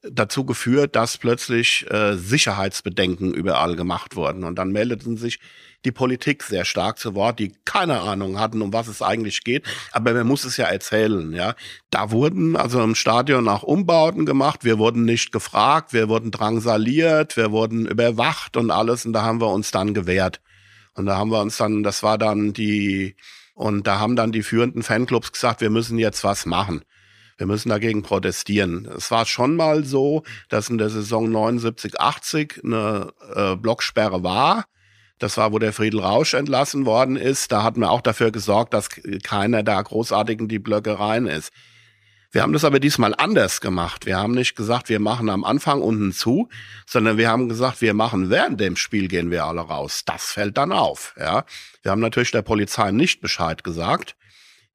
dazu 0.01 0.45
geführt, 0.45 0.95
dass 0.95 1.17
plötzlich 1.17 1.85
äh, 1.91 2.15
Sicherheitsbedenken 2.15 3.33
überall 3.33 3.75
gemacht 3.75 4.15
wurden. 4.15 4.43
Und 4.43 4.55
dann 4.55 4.71
meldeten 4.71 5.17
sich 5.17 5.39
die 5.85 5.91
Politik 5.91 6.43
sehr 6.43 6.65
stark 6.65 6.99
zu 6.99 7.15
Wort, 7.15 7.39
die 7.39 7.53
keine 7.65 8.01
Ahnung 8.01 8.39
hatten, 8.39 8.61
um 8.61 8.73
was 8.73 8.87
es 8.87 9.01
eigentlich 9.01 9.43
geht. 9.43 9.65
Aber 9.91 10.13
man 10.13 10.27
muss 10.27 10.45
es 10.45 10.57
ja 10.57 10.65
erzählen, 10.65 11.33
ja. 11.33 11.55
Da 11.89 12.11
wurden 12.11 12.55
also 12.55 12.81
im 12.81 12.95
Stadion 12.95 13.47
auch 13.47 13.63
Umbauten 13.63 14.25
gemacht. 14.25 14.63
Wir 14.63 14.79
wurden 14.79 15.05
nicht 15.05 15.31
gefragt, 15.31 15.93
wir 15.93 16.09
wurden 16.09 16.31
drangsaliert, 16.31 17.37
wir 17.37 17.51
wurden 17.51 17.85
überwacht 17.85 18.57
und 18.57 18.71
alles. 18.71 19.05
Und 19.05 19.13
da 19.13 19.23
haben 19.23 19.41
wir 19.41 19.49
uns 19.49 19.71
dann 19.71 19.93
gewehrt. 19.93 20.41
Und 20.95 21.05
da 21.05 21.17
haben 21.17 21.31
wir 21.31 21.41
uns 21.41 21.57
dann, 21.57 21.83
das 21.83 22.03
war 22.03 22.17
dann 22.17 22.53
die, 22.53 23.15
und 23.55 23.87
da 23.87 23.99
haben 23.99 24.15
dann 24.15 24.31
die 24.31 24.43
führenden 24.43 24.83
Fanclubs 24.83 25.31
gesagt, 25.31 25.61
wir 25.61 25.69
müssen 25.69 25.97
jetzt 25.97 26.23
was 26.23 26.45
machen. 26.45 26.83
Wir 27.37 27.47
müssen 27.47 27.69
dagegen 27.69 28.03
protestieren. 28.03 28.87
Es 28.95 29.09
war 29.09 29.25
schon 29.25 29.55
mal 29.55 29.83
so, 29.83 30.23
dass 30.49 30.69
in 30.69 30.77
der 30.77 30.89
Saison 30.89 31.29
79, 31.31 31.99
80 31.99 32.61
eine 32.63 33.11
äh, 33.35 33.55
Blocksperre 33.55 34.23
war. 34.23 34.65
Das 35.23 35.37
war, 35.37 35.53
wo 35.53 35.57
der 35.57 35.71
Friedel 35.71 36.01
Rausch 36.01 36.33
entlassen 36.33 36.85
worden 36.85 37.15
ist. 37.15 37.53
Da 37.53 37.63
hatten 37.63 37.79
wir 37.79 37.91
auch 37.91 38.01
dafür 38.01 38.29
gesorgt, 38.29 38.73
dass 38.73 38.89
keiner 39.23 39.63
da 39.63 39.81
großartig 39.81 40.37
in 40.41 40.49
die 40.49 40.59
Blöcke 40.59 40.99
rein 40.99 41.27
ist. 41.27 41.53
Wir 42.33 42.41
haben 42.41 42.51
das 42.51 42.65
aber 42.65 42.81
diesmal 42.81 43.15
anders 43.15 43.61
gemacht. 43.61 44.05
Wir 44.05 44.17
haben 44.17 44.33
nicht 44.33 44.57
gesagt, 44.57 44.89
wir 44.89 44.99
machen 44.99 45.29
am 45.29 45.45
Anfang 45.45 45.81
unten 45.81 46.11
zu, 46.11 46.49
sondern 46.85 47.17
wir 47.17 47.29
haben 47.29 47.47
gesagt, 47.47 47.79
wir 47.79 47.93
machen 47.93 48.31
während 48.31 48.59
dem 48.59 48.75
Spiel 48.75 49.07
gehen 49.07 49.31
wir 49.31 49.45
alle 49.45 49.61
raus. 49.61 50.03
Das 50.05 50.25
fällt 50.25 50.57
dann 50.57 50.73
auf. 50.73 51.15
Ja, 51.17 51.45
wir 51.83 51.91
haben 51.91 52.01
natürlich 52.01 52.31
der 52.31 52.41
Polizei 52.41 52.91
nicht 52.91 53.21
Bescheid 53.21 53.63
gesagt. 53.63 54.17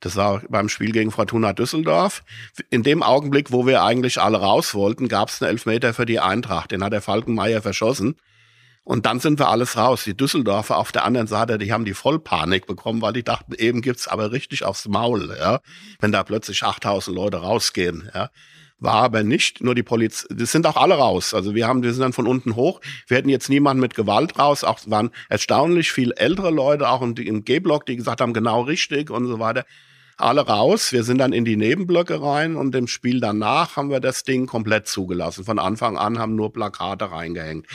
Das 0.00 0.16
war 0.16 0.40
beim 0.48 0.70
Spiel 0.70 0.92
gegen 0.92 1.10
Fortuna 1.10 1.52
Düsseldorf. 1.52 2.22
In 2.70 2.82
dem 2.84 3.02
Augenblick, 3.02 3.52
wo 3.52 3.66
wir 3.66 3.82
eigentlich 3.82 4.18
alle 4.18 4.38
raus 4.38 4.72
wollten, 4.74 5.08
gab 5.08 5.28
es 5.28 5.42
einen 5.42 5.50
Elfmeter 5.50 5.92
für 5.92 6.06
die 6.06 6.20
Eintracht. 6.20 6.70
Den 6.70 6.82
hat 6.82 6.94
der 6.94 7.02
Falkenmeier 7.02 7.60
verschossen. 7.60 8.16
Und 8.88 9.04
dann 9.04 9.20
sind 9.20 9.38
wir 9.38 9.50
alles 9.50 9.76
raus. 9.76 10.04
Die 10.04 10.16
Düsseldorfer 10.16 10.78
auf 10.78 10.92
der 10.92 11.04
anderen 11.04 11.26
Seite, 11.26 11.58
die 11.58 11.74
haben 11.74 11.84
die 11.84 11.92
Vollpanik 11.92 12.66
bekommen, 12.66 13.02
weil 13.02 13.12
die 13.12 13.22
dachten, 13.22 13.52
eben 13.52 13.82
gibt's 13.82 14.08
aber 14.08 14.32
richtig 14.32 14.64
aufs 14.64 14.88
Maul, 14.88 15.36
ja, 15.38 15.60
wenn 16.00 16.10
da 16.10 16.22
plötzlich 16.22 16.62
8000 16.62 17.14
Leute 17.14 17.36
rausgehen, 17.36 18.10
ja. 18.14 18.30
War 18.78 18.94
aber 18.94 19.24
nicht 19.24 19.62
nur 19.62 19.74
die 19.74 19.82
Polizei, 19.82 20.28
das 20.30 20.52
sind 20.52 20.66
auch 20.66 20.76
alle 20.76 20.94
raus. 20.94 21.34
Also 21.34 21.54
wir 21.54 21.68
haben, 21.68 21.82
wir 21.82 21.92
sind 21.92 22.00
dann 22.00 22.12
von 22.14 22.26
unten 22.26 22.56
hoch. 22.56 22.80
Wir 23.08 23.18
hätten 23.18 23.28
jetzt 23.28 23.50
niemanden 23.50 23.82
mit 23.82 23.94
Gewalt 23.94 24.38
raus. 24.38 24.64
Auch 24.64 24.78
waren 24.86 25.10
erstaunlich 25.28 25.92
viel 25.92 26.12
ältere 26.12 26.50
Leute, 26.50 26.88
auch 26.88 27.02
im, 27.02 27.14
G-Block, 27.14 27.84
die 27.84 27.96
gesagt 27.96 28.22
haben, 28.22 28.32
genau 28.32 28.62
richtig 28.62 29.10
und 29.10 29.26
so 29.26 29.38
weiter. 29.38 29.66
Alle 30.16 30.46
raus. 30.46 30.92
Wir 30.92 31.02
sind 31.02 31.18
dann 31.18 31.34
in 31.34 31.44
die 31.44 31.56
Nebenblöcke 31.56 32.22
rein 32.22 32.56
und 32.56 32.74
im 32.74 32.86
Spiel 32.86 33.20
danach 33.20 33.76
haben 33.76 33.90
wir 33.90 34.00
das 34.00 34.22
Ding 34.22 34.46
komplett 34.46 34.86
zugelassen. 34.86 35.44
Von 35.44 35.58
Anfang 35.58 35.98
an 35.98 36.18
haben 36.18 36.36
nur 36.36 36.52
Plakate 36.52 37.10
reingehängt 37.10 37.66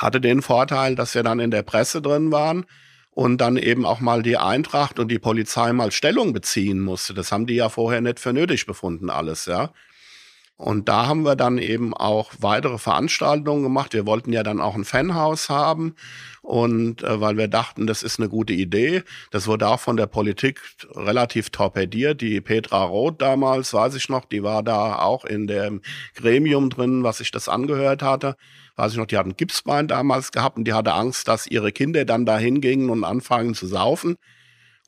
hatte 0.00 0.20
den 0.20 0.40
Vorteil, 0.40 0.94
dass 0.94 1.14
wir 1.14 1.22
dann 1.22 1.40
in 1.40 1.50
der 1.50 1.62
Presse 1.62 2.00
drin 2.00 2.32
waren 2.32 2.64
und 3.10 3.38
dann 3.38 3.56
eben 3.56 3.84
auch 3.84 4.00
mal 4.00 4.22
die 4.22 4.38
Eintracht 4.38 4.98
und 4.98 5.08
die 5.08 5.18
Polizei 5.18 5.72
mal 5.72 5.92
Stellung 5.92 6.32
beziehen 6.32 6.80
musste. 6.80 7.12
Das 7.12 7.32
haben 7.32 7.46
die 7.46 7.56
ja 7.56 7.68
vorher 7.68 8.00
nicht 8.00 8.18
für 8.18 8.32
nötig 8.32 8.66
befunden, 8.66 9.10
alles, 9.10 9.44
ja. 9.44 9.72
Und 10.60 10.90
da 10.90 11.06
haben 11.06 11.22
wir 11.22 11.36
dann 11.36 11.56
eben 11.56 11.94
auch 11.94 12.32
weitere 12.38 12.76
Veranstaltungen 12.76 13.62
gemacht. 13.62 13.94
Wir 13.94 14.04
wollten 14.04 14.30
ja 14.30 14.42
dann 14.42 14.60
auch 14.60 14.74
ein 14.74 14.84
Fanhaus 14.84 15.48
haben. 15.48 15.94
Und 16.42 17.02
äh, 17.02 17.18
weil 17.18 17.38
wir 17.38 17.48
dachten, 17.48 17.86
das 17.86 18.02
ist 18.02 18.20
eine 18.20 18.28
gute 18.28 18.52
Idee. 18.52 19.02
Das 19.30 19.46
wurde 19.46 19.68
auch 19.68 19.80
von 19.80 19.96
der 19.96 20.06
Politik 20.06 20.60
relativ 20.94 21.48
torpediert. 21.48 22.20
Die 22.20 22.42
Petra 22.42 22.84
Roth 22.84 23.22
damals, 23.22 23.72
weiß 23.72 23.94
ich 23.94 24.10
noch, 24.10 24.26
die 24.26 24.42
war 24.42 24.62
da 24.62 24.98
auch 24.98 25.24
in 25.24 25.46
dem 25.46 25.80
Gremium 26.14 26.68
drin, 26.68 27.04
was 27.04 27.18
sich 27.18 27.30
das 27.30 27.48
angehört 27.48 28.02
hatte 28.02 28.36
weiß 28.76 28.92
ich 28.92 28.98
noch, 28.98 29.06
die 29.06 29.18
hatten 29.18 29.36
Gipsbein 29.36 29.88
damals 29.88 30.32
gehabt 30.32 30.56
und 30.56 30.64
die 30.64 30.72
hatte 30.72 30.94
Angst, 30.94 31.28
dass 31.28 31.46
ihre 31.46 31.70
Kinder 31.70 32.06
dann 32.06 32.24
da 32.24 32.38
hingingen 32.38 32.88
und 32.88 33.04
anfangen 33.04 33.54
zu 33.54 33.66
saufen. 33.66 34.16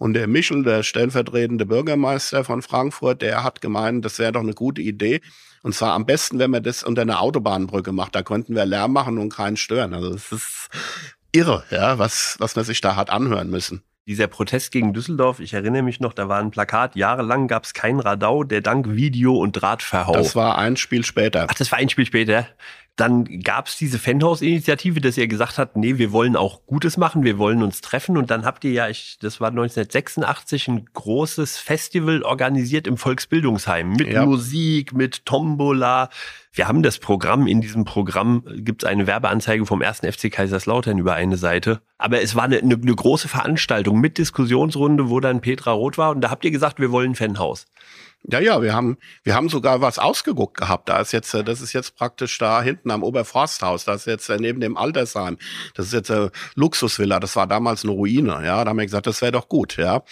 Und 0.02 0.14
der 0.14 0.26
Michel, 0.26 0.64
der 0.64 0.82
stellvertretende 0.82 1.64
Bürgermeister 1.64 2.42
von 2.42 2.60
Frankfurt, 2.60 3.22
der 3.22 3.44
hat 3.44 3.60
gemeint, 3.60 4.04
das 4.04 4.18
wäre 4.18 4.32
doch 4.32 4.40
eine 4.40 4.52
gute 4.52 4.82
Idee. 4.82 5.20
Und 5.62 5.76
zwar 5.76 5.92
am 5.92 6.06
besten, 6.06 6.40
wenn 6.40 6.50
man 6.50 6.64
das 6.64 6.82
unter 6.82 7.02
einer 7.02 7.20
Autobahnbrücke 7.20 7.92
macht. 7.92 8.16
Da 8.16 8.24
könnten 8.24 8.56
wir 8.56 8.66
Lärm 8.66 8.92
machen 8.92 9.18
und 9.18 9.32
keinen 9.32 9.56
stören. 9.56 9.94
Also 9.94 10.12
es 10.12 10.32
ist 10.32 10.70
irre, 11.30 11.62
ja, 11.70 12.00
was, 12.00 12.34
was 12.40 12.56
man 12.56 12.64
sich 12.64 12.80
da 12.80 12.96
hat 12.96 13.10
anhören 13.10 13.48
müssen. 13.48 13.84
Dieser 14.08 14.26
Protest 14.26 14.72
gegen 14.72 14.92
Düsseldorf, 14.92 15.38
ich 15.38 15.54
erinnere 15.54 15.82
mich 15.82 16.00
noch, 16.00 16.14
da 16.14 16.28
war 16.28 16.40
ein 16.40 16.50
Plakat, 16.50 16.96
jahrelang 16.96 17.46
gab 17.46 17.62
es 17.62 17.72
kein 17.72 18.00
Radau, 18.00 18.42
der 18.42 18.60
dank 18.60 18.96
Video 18.96 19.36
und 19.36 19.52
Drahtverhau. 19.52 20.14
Das 20.14 20.34
war 20.34 20.58
ein 20.58 20.76
Spiel 20.76 21.04
später. 21.04 21.46
Ach, 21.48 21.54
das 21.54 21.70
war 21.70 21.78
ein 21.78 21.88
Spiel 21.88 22.06
später. 22.06 22.48
Dann 22.96 23.24
gab 23.40 23.68
es 23.68 23.78
diese 23.78 23.98
Fanhaus-Initiative, 23.98 25.00
dass 25.00 25.16
ihr 25.16 25.26
gesagt 25.26 25.56
habt, 25.56 25.76
nee, 25.76 25.96
wir 25.96 26.12
wollen 26.12 26.36
auch 26.36 26.66
Gutes 26.66 26.98
machen, 26.98 27.24
wir 27.24 27.38
wollen 27.38 27.62
uns 27.62 27.80
treffen. 27.80 28.18
Und 28.18 28.30
dann 28.30 28.44
habt 28.44 28.64
ihr 28.64 28.72
ja, 28.72 28.88
ich, 28.88 29.18
das 29.18 29.40
war 29.40 29.48
1986, 29.48 30.68
ein 30.68 30.84
großes 30.92 31.56
Festival 31.56 32.22
organisiert 32.22 32.86
im 32.86 32.98
Volksbildungsheim 32.98 33.92
mit 33.92 34.12
ja. 34.12 34.26
Musik, 34.26 34.92
mit 34.92 35.24
Tombola. 35.24 36.10
Wir 36.52 36.68
haben 36.68 36.82
das 36.82 36.98
Programm, 36.98 37.46
in 37.46 37.62
diesem 37.62 37.86
Programm 37.86 38.44
gibt 38.56 38.82
es 38.82 38.88
eine 38.88 39.06
Werbeanzeige 39.06 39.64
vom 39.64 39.80
ersten 39.80 40.12
FC 40.12 40.30
Kaiserslautern 40.30 40.98
über 40.98 41.14
eine 41.14 41.38
Seite. 41.38 41.80
Aber 41.96 42.20
es 42.20 42.34
war 42.34 42.44
eine, 42.44 42.58
eine, 42.58 42.74
eine 42.74 42.94
große 42.94 43.26
Veranstaltung 43.26 44.00
mit 44.00 44.18
Diskussionsrunde, 44.18 45.08
wo 45.08 45.18
dann 45.18 45.40
Petra 45.40 45.72
Roth 45.72 45.96
war. 45.96 46.10
Und 46.10 46.20
da 46.20 46.28
habt 46.28 46.44
ihr 46.44 46.50
gesagt, 46.50 46.78
wir 46.78 46.92
wollen 46.92 47.12
ein 47.12 47.14
Fanhaus. 47.14 47.64
Ja, 48.30 48.38
ja, 48.38 48.62
wir 48.62 48.72
haben, 48.72 48.98
wir 49.24 49.34
haben 49.34 49.48
sogar 49.48 49.80
was 49.80 49.98
ausgeguckt 49.98 50.56
gehabt. 50.56 50.88
Da 50.88 51.00
ist 51.00 51.12
jetzt, 51.12 51.34
äh, 51.34 51.42
das 51.42 51.60
ist 51.60 51.72
jetzt 51.72 51.96
praktisch 51.96 52.38
da 52.38 52.62
hinten 52.62 52.90
am 52.92 53.02
Oberforsthaus. 53.02 53.84
Das 53.84 54.02
ist 54.02 54.06
jetzt 54.06 54.28
äh, 54.28 54.38
neben 54.38 54.60
dem 54.60 54.76
Altersheim. 54.76 55.38
Das 55.74 55.86
ist 55.86 55.92
jetzt 55.92 56.10
eine 56.10 56.30
Luxusvilla. 56.54 57.18
Das 57.18 57.34
war 57.34 57.48
damals 57.48 57.82
eine 57.82 57.92
Ruine. 57.92 58.42
Ja, 58.44 58.62
da 58.64 58.70
haben 58.70 58.78
wir 58.78 58.84
gesagt, 58.86 59.08
das 59.08 59.22
wäre 59.22 59.32
doch 59.32 59.48
gut. 59.48 59.76
Ja, 59.76 60.04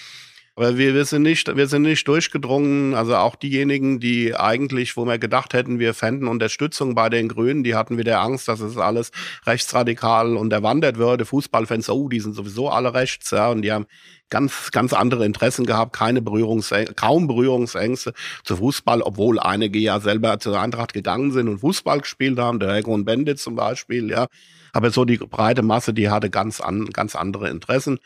weil 0.56 0.76
wir, 0.76 0.92
wir 0.94 1.04
sind 1.04 1.22
nicht, 1.22 1.56
wir 1.56 1.68
sind 1.68 1.82
nicht 1.82 2.06
durchgedrungen. 2.08 2.94
Also 2.94 3.14
auch 3.16 3.36
diejenigen, 3.36 4.00
die 4.00 4.34
eigentlich, 4.34 4.96
wo 4.96 5.04
wir 5.04 5.18
gedacht 5.18 5.54
hätten, 5.54 5.78
wir 5.78 5.94
fänden 5.94 6.26
Unterstützung 6.26 6.96
bei 6.96 7.08
den 7.08 7.28
Grünen, 7.28 7.62
die 7.62 7.76
hatten 7.76 7.96
wieder 7.96 8.20
Angst, 8.20 8.48
dass 8.48 8.60
es 8.60 8.76
alles 8.76 9.12
rechtsradikal 9.46 10.36
unterwandert 10.36 10.98
würde. 10.98 11.24
Fußballfans, 11.26 11.88
oh, 11.90 12.08
die 12.08 12.20
sind 12.20 12.34
sowieso 12.34 12.68
alle 12.68 12.92
rechts, 12.92 13.30
ja, 13.30 13.48
und 13.48 13.62
die 13.62 13.72
haben 13.72 13.86
ganz, 14.30 14.70
ganz 14.70 14.92
andere 14.92 15.26
Interessen 15.26 15.66
gehabt, 15.66 15.94
keine 15.94 16.22
Berührungsängste, 16.22 16.94
kaum 16.94 17.26
Berührungsängste 17.26 18.14
zu 18.44 18.56
Fußball, 18.56 19.02
obwohl 19.02 19.38
einige 19.38 19.78
ja 19.78 20.00
selber 20.00 20.38
zur 20.38 20.60
Eintracht 20.60 20.92
gegangen 20.92 21.32
sind 21.32 21.48
und 21.48 21.58
Fußball 21.58 22.00
gespielt 22.00 22.38
haben, 22.38 22.60
der 22.60 22.70
Heiko 22.70 22.94
und 22.94 23.04
Bendit 23.04 23.38
zum 23.38 23.56
Beispiel, 23.56 24.10
ja. 24.10 24.26
Aber 24.72 24.90
so 24.90 25.04
die 25.04 25.18
breite 25.18 25.62
Masse, 25.62 25.92
die 25.92 26.10
hatte 26.10 26.30
ganz, 26.30 26.60
an, 26.60 26.86
ganz 26.86 27.16
andere 27.16 27.50
Interessen. 27.50 27.98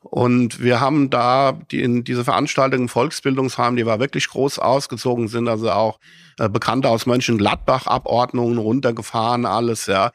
Und 0.00 0.60
wir 0.60 0.80
haben 0.80 1.10
da 1.10 1.52
die, 1.70 1.80
in 1.80 2.02
diese 2.02 2.24
Veranstaltung 2.24 2.82
im 2.82 2.88
Volksbildungsheim, 2.88 3.76
die 3.76 3.86
war 3.86 4.00
wirklich 4.00 4.28
groß 4.28 4.58
ausgezogen, 4.58 5.28
sind 5.28 5.46
also 5.46 5.70
auch 5.70 6.00
äh, 6.38 6.48
Bekannte 6.48 6.88
aus 6.88 7.06
Mönchengladbach 7.06 7.86
Abordnungen 7.86 8.58
runtergefahren, 8.58 9.46
alles, 9.46 9.86
ja. 9.86 10.10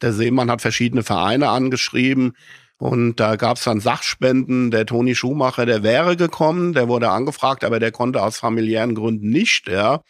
Der 0.00 0.12
Seemann 0.12 0.50
hat 0.50 0.62
verschiedene 0.62 1.04
Vereine 1.04 1.48
angeschrieben. 1.48 2.34
Und 2.82 3.20
da 3.20 3.36
gab 3.36 3.58
es 3.58 3.62
dann 3.62 3.78
Sachspenden. 3.78 4.72
Der 4.72 4.86
Toni 4.86 5.14
Schumacher, 5.14 5.66
der 5.66 5.84
wäre 5.84 6.16
gekommen, 6.16 6.72
der 6.72 6.88
wurde 6.88 7.10
angefragt, 7.10 7.62
aber 7.62 7.78
der 7.78 7.92
konnte 7.92 8.20
aus 8.20 8.40
familiären 8.40 8.96
Gründen 8.96 9.30
nicht, 9.30 9.68
ja. 9.68 10.02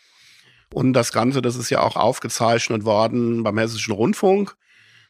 Und 0.72 0.94
das 0.94 1.12
Ganze, 1.12 1.42
das 1.42 1.56
ist 1.56 1.68
ja 1.68 1.80
auch 1.82 1.96
aufgezeichnet 1.96 2.86
worden 2.86 3.42
beim 3.42 3.58
Hessischen 3.58 3.92
Rundfunk. 3.92 4.56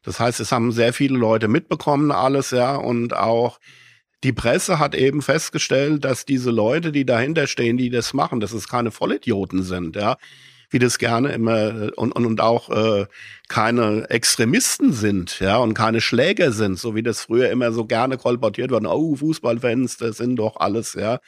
Das 0.03 0.19
heißt, 0.19 0.41
es 0.41 0.51
haben 0.51 0.73
sehr 0.73 0.93
viele 0.93 1.17
Leute 1.17 1.47
mitbekommen, 1.47 2.11
alles, 2.11 2.51
ja. 2.51 2.75
Und 2.75 3.15
auch 3.15 3.61
die 4.25 4.33
Presse 4.33 4.81
hat 4.81 4.97
eben 4.97 5.23
festgestellt, 5.23 6.05
dass 6.05 6.25
diese 6.25 6.51
Leute, 6.51 6.91
die 6.91 7.07
dahinter 7.07 7.47
stehen, 7.47 7.77
die 7.77 7.91
das 7.91 8.13
machen, 8.13 8.41
dass 8.41 8.51
es 8.51 8.67
keine 8.67 8.91
Vollidioten 8.91 9.63
sind, 9.63 9.95
ja 9.95 10.17
wie 10.73 10.79
das 10.79 10.99
gerne 10.99 11.33
immer 11.33 11.93
und, 11.97 12.13
und, 12.13 12.27
und 12.27 12.41
auch 12.41 12.71
äh, 12.71 13.07
keine 13.49 14.09
Extremisten 14.11 14.93
sind, 14.93 15.39
ja, 15.41 15.59
und 15.59 15.75
keine 15.75 16.01
Schläger 16.01 16.53
sind, 16.53 16.79
so 16.79 16.95
wie 16.95 17.03
das 17.03 17.21
früher 17.21 17.51
immer 17.51 17.73
so 17.73 17.85
gerne 17.85 18.17
kolportiert 18.17 18.71
wurde. 18.71 18.89
Oh, 18.89 19.15
Fußballfans, 19.15 19.99
das 19.99 20.17
sind 20.17 20.37
doch 20.37 20.57
alles, 20.57 20.95
ja. 20.95 21.21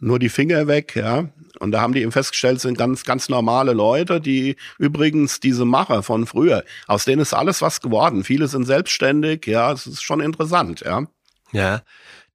Nur 0.00 0.18
die 0.18 0.28
Finger 0.28 0.66
weg, 0.66 0.96
ja. 0.96 1.28
Und 1.60 1.70
da 1.70 1.80
haben 1.80 1.92
die 1.94 2.02
eben 2.02 2.12
festgestellt, 2.12 2.60
sind 2.60 2.76
ganz, 2.76 3.04
ganz 3.04 3.28
normale 3.28 3.72
Leute, 3.72 4.20
die 4.20 4.56
übrigens 4.78 5.38
diese 5.38 5.64
Macher 5.64 6.02
von 6.02 6.26
früher, 6.26 6.64
aus 6.88 7.04
denen 7.04 7.22
ist 7.22 7.32
alles 7.32 7.62
was 7.62 7.80
geworden. 7.80 8.24
Viele 8.24 8.48
sind 8.48 8.64
selbstständig, 8.64 9.46
ja, 9.46 9.72
es 9.72 9.86
ist 9.86 10.02
schon 10.02 10.20
interessant, 10.20 10.80
ja. 10.80 11.06
Ja. 11.52 11.82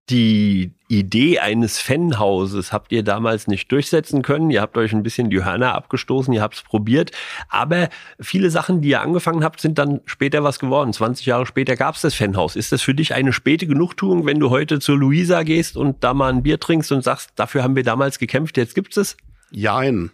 Die 0.10 0.72
Idee 0.88 1.38
eines 1.38 1.80
Fanhauses 1.80 2.74
habt 2.74 2.91
ihr 2.91 3.04
damals 3.04 3.45
nicht 3.48 3.72
durchsetzen 3.72 4.24
können. 4.24 4.50
Ihr 4.50 4.62
habt 4.62 4.76
euch 4.76 4.91
ein 4.91 5.04
bisschen 5.04 5.30
die 5.30 5.43
Hörner 5.43 5.76
abgestoßen, 5.76 6.34
ihr 6.34 6.41
habt 6.41 6.56
es 6.56 6.63
probiert. 6.63 7.12
Aber 7.48 7.89
viele 8.19 8.50
Sachen, 8.50 8.82
die 8.82 8.89
ihr 8.89 9.02
angefangen 9.02 9.43
habt, 9.43 9.62
sind 9.62 9.78
dann 9.78 10.02
später 10.06 10.43
was 10.43 10.58
geworden. 10.58 10.93
20 10.93 11.28
Jahre 11.28 11.45
später 11.45 11.76
gab 11.76 11.93
es 11.93 12.02
das 12.02 12.15
Fanhaus. 12.15 12.56
Ist 12.56 12.72
das 12.72 12.82
für 12.82 12.95
dich 12.95 13.13
eine 13.13 13.34
späte 13.34 13.67
Genugtuung, 13.67 14.26
wenn 14.26 14.39
du 14.39 14.50
heute 14.50 14.80
zur 14.80 14.98
Luisa 14.98 15.43
gehst 15.43 15.78
und 15.78 16.04
da 16.04 16.15
mal 16.15 16.34
ein 16.34 16.41
Bier 16.41 16.60
trinkst 16.60 16.91
und 16.91 17.04
sagst, 17.04 17.34
dafür 17.36 17.62
haben 17.62 17.76
wir 17.76 17.84
damals 17.84 18.17
gekämpft, 18.17 18.58
jetzt 18.58 18.74
gibt's 18.74 18.98
es? 18.98 19.15
Jein. 19.51 20.12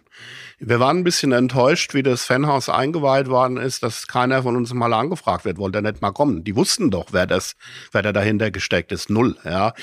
Wir 0.58 0.80
waren 0.80 0.98
ein 0.98 1.04
bisschen 1.04 1.32
enttäuscht, 1.32 1.92
wie 1.92 2.02
das 2.02 2.24
Fanhaus 2.24 2.70
eingeweiht 2.70 3.28
worden 3.28 3.58
ist, 3.58 3.82
dass 3.82 4.06
keiner 4.06 4.42
von 4.42 4.56
uns 4.56 4.72
mal 4.72 4.94
angefragt 4.94 5.44
wird, 5.44 5.58
wollte 5.58 5.78
er 5.78 5.82
nicht 5.82 6.00
mal 6.00 6.12
kommen. 6.12 6.44
Die 6.44 6.56
wussten 6.56 6.90
doch, 6.90 7.08
wer 7.10 7.26
das, 7.26 7.56
wer 7.92 8.00
da 8.00 8.12
dahinter 8.12 8.50
gesteckt 8.50 8.90
ist. 8.90 9.10
Null, 9.10 9.36
ja. 9.44 9.74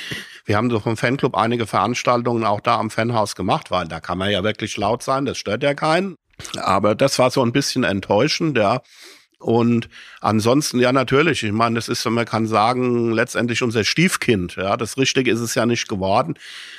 Wir 0.45 0.57
haben 0.57 0.71
so 0.71 0.79
vom 0.79 0.97
Fanclub 0.97 1.37
einige 1.37 1.67
Veranstaltungen 1.67 2.43
auch 2.43 2.59
da 2.59 2.79
am 2.79 2.89
Fanhaus 2.89 3.35
gemacht, 3.35 3.69
weil 3.69 3.87
da 3.87 3.99
kann 3.99 4.17
man 4.17 4.31
ja 4.31 4.43
wirklich 4.43 4.75
laut 4.77 5.03
sein, 5.03 5.25
das 5.25 5.37
stört 5.37 5.61
ja 5.61 5.75
keinen. 5.75 6.15
Aber 6.57 6.95
das 6.95 7.19
war 7.19 7.29
so 7.29 7.43
ein 7.43 7.51
bisschen 7.51 7.83
enttäuschend, 7.83 8.57
ja. 8.57 8.81
Und 9.43 9.89
ansonsten, 10.21 10.79
ja, 10.79 10.93
natürlich. 10.93 11.43
Ich 11.43 11.51
meine, 11.51 11.75
das 11.75 11.89
ist, 11.89 12.05
man 12.05 12.25
kann 12.25 12.47
sagen, 12.47 13.11
letztendlich 13.11 13.61
unser 13.61 13.83
Stiefkind. 13.83 14.55
Ja, 14.55 14.77
das 14.77 14.97
Richtige 14.97 15.29
ist 15.31 15.41
es 15.41 15.53
ja 15.53 15.65
nicht 15.65 15.89
geworden. 15.89 16.35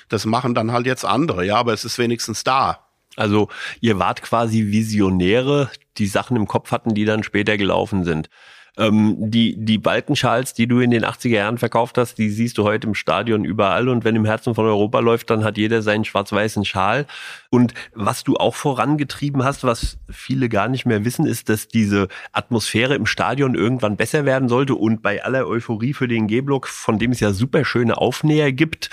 Das 0.08 0.24
machen 0.24 0.54
dann 0.54 0.72
halt 0.72 0.86
jetzt 0.86 1.04
andere. 1.04 1.44
Ja, 1.44 1.56
aber 1.56 1.74
es 1.74 1.84
ist 1.84 1.98
wenigstens 1.98 2.42
da. 2.42 2.86
Also 3.16 3.48
ihr 3.80 3.98
wart 3.98 4.22
quasi 4.22 4.72
Visionäre, 4.72 5.70
die 5.98 6.06
Sachen 6.06 6.36
im 6.36 6.46
Kopf 6.46 6.70
hatten, 6.72 6.94
die 6.94 7.04
dann 7.04 7.22
später 7.22 7.56
gelaufen 7.56 8.02
sind. 8.02 8.28
Ähm, 8.76 9.30
die, 9.30 9.54
die 9.56 9.78
Balkenschals, 9.78 10.52
die 10.52 10.66
du 10.66 10.80
in 10.80 10.90
den 10.90 11.04
80er 11.04 11.28
Jahren 11.28 11.58
verkauft 11.58 11.96
hast, 11.96 12.18
die 12.18 12.28
siehst 12.28 12.58
du 12.58 12.64
heute 12.64 12.88
im 12.88 12.94
Stadion 12.94 13.44
überall. 13.44 13.88
Und 13.88 14.04
wenn 14.04 14.16
im 14.16 14.24
Herzen 14.24 14.54
von 14.54 14.66
Europa 14.66 14.98
läuft, 14.98 15.30
dann 15.30 15.44
hat 15.44 15.56
jeder 15.56 15.80
seinen 15.82 16.04
schwarz-weißen 16.04 16.64
Schal. 16.64 17.06
Und 17.50 17.72
was 17.94 18.24
du 18.24 18.36
auch 18.36 18.56
vorangetrieben 18.56 19.44
hast, 19.44 19.62
was 19.62 19.98
viele 20.10 20.48
gar 20.48 20.68
nicht 20.68 20.86
mehr 20.86 21.04
wissen, 21.04 21.24
ist, 21.24 21.48
dass 21.48 21.68
diese 21.68 22.08
Atmosphäre 22.32 22.96
im 22.96 23.06
Stadion 23.06 23.54
irgendwann 23.54 23.96
besser 23.96 24.24
werden 24.24 24.48
sollte. 24.48 24.74
Und 24.74 25.02
bei 25.02 25.24
aller 25.24 25.46
Euphorie 25.46 25.94
für 25.94 26.08
den 26.08 26.26
G-Block, 26.26 26.66
von 26.66 26.98
dem 26.98 27.12
es 27.12 27.20
ja 27.20 27.32
super 27.32 27.64
schöne 27.64 27.96
Aufnäher 27.96 28.50
gibt, 28.50 28.90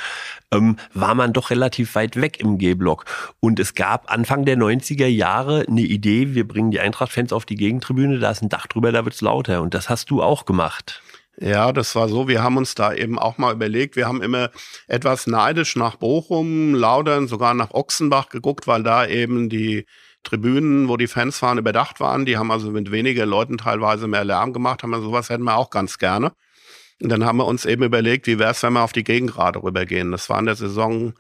ähm, 0.51 0.75
war 0.93 1.15
man 1.15 1.33
doch 1.33 1.49
relativ 1.49 1.95
weit 1.95 2.19
weg 2.19 2.39
im 2.39 2.57
G-Block. 2.57 3.05
Und 3.39 3.59
es 3.59 3.73
gab 3.73 4.11
Anfang 4.11 4.45
der 4.45 4.57
90er 4.57 5.07
Jahre 5.07 5.65
eine 5.67 5.81
Idee, 5.81 6.33
wir 6.33 6.47
bringen 6.47 6.71
die 6.71 6.79
Eintracht-Fans 6.79 7.33
auf 7.33 7.45
die 7.45 7.55
Gegentribüne, 7.55 8.19
da 8.19 8.31
ist 8.31 8.41
ein 8.41 8.49
Dach 8.49 8.67
drüber, 8.67 8.91
da 8.91 9.05
wird's 9.05 9.21
lauter. 9.21 9.61
Und 9.61 9.70
das 9.73 9.89
hast 9.89 10.11
du 10.11 10.21
auch 10.21 10.45
gemacht. 10.45 11.01
Ja, 11.39 11.71
das 11.71 11.95
war 11.95 12.07
so. 12.07 12.27
Wir 12.27 12.43
haben 12.43 12.57
uns 12.57 12.75
da 12.75 12.93
eben 12.93 13.17
auch 13.17 13.37
mal 13.37 13.53
überlegt. 13.53 13.95
Wir 13.95 14.07
haben 14.07 14.21
immer 14.21 14.51
etwas 14.87 15.25
neidisch 15.27 15.75
nach 15.75 15.95
Bochum, 15.95 16.75
Laudern, 16.75 17.27
sogar 17.27 17.53
nach 17.53 17.71
Ochsenbach 17.71 18.29
geguckt, 18.29 18.67
weil 18.67 18.83
da 18.83 19.07
eben 19.07 19.49
die 19.49 19.85
Tribünen, 20.23 20.87
wo 20.87 20.97
die 20.97 21.07
Fans 21.07 21.41
waren, 21.41 21.57
überdacht 21.57 21.99
waren. 21.99 22.25
Die 22.25 22.37
haben 22.37 22.51
also 22.51 22.69
mit 22.69 22.91
weniger 22.91 23.25
Leuten 23.25 23.57
teilweise 23.57 24.07
mehr 24.07 24.23
Lärm 24.23 24.53
gemacht. 24.53 24.83
Haben 24.83 24.91
wir 24.91 25.01
sowas 25.01 25.29
hätten 25.29 25.43
wir 25.43 25.57
auch 25.57 25.71
ganz 25.71 25.97
gerne. 25.97 26.33
Und 27.01 27.09
dann 27.09 27.25
haben 27.25 27.37
wir 27.37 27.47
uns 27.47 27.65
eben 27.65 27.83
überlegt, 27.83 28.27
wie 28.27 28.37
wäre 28.37 28.51
es, 28.51 28.61
wenn 28.61 28.73
wir 28.73 28.83
auf 28.83 28.93
die 28.93 29.03
Gegengrade 29.03 29.63
rübergehen. 29.63 30.11
Das 30.11 30.29
war 30.29 30.37
in 30.37 30.45
der 30.45 30.55
Saison 30.55 31.13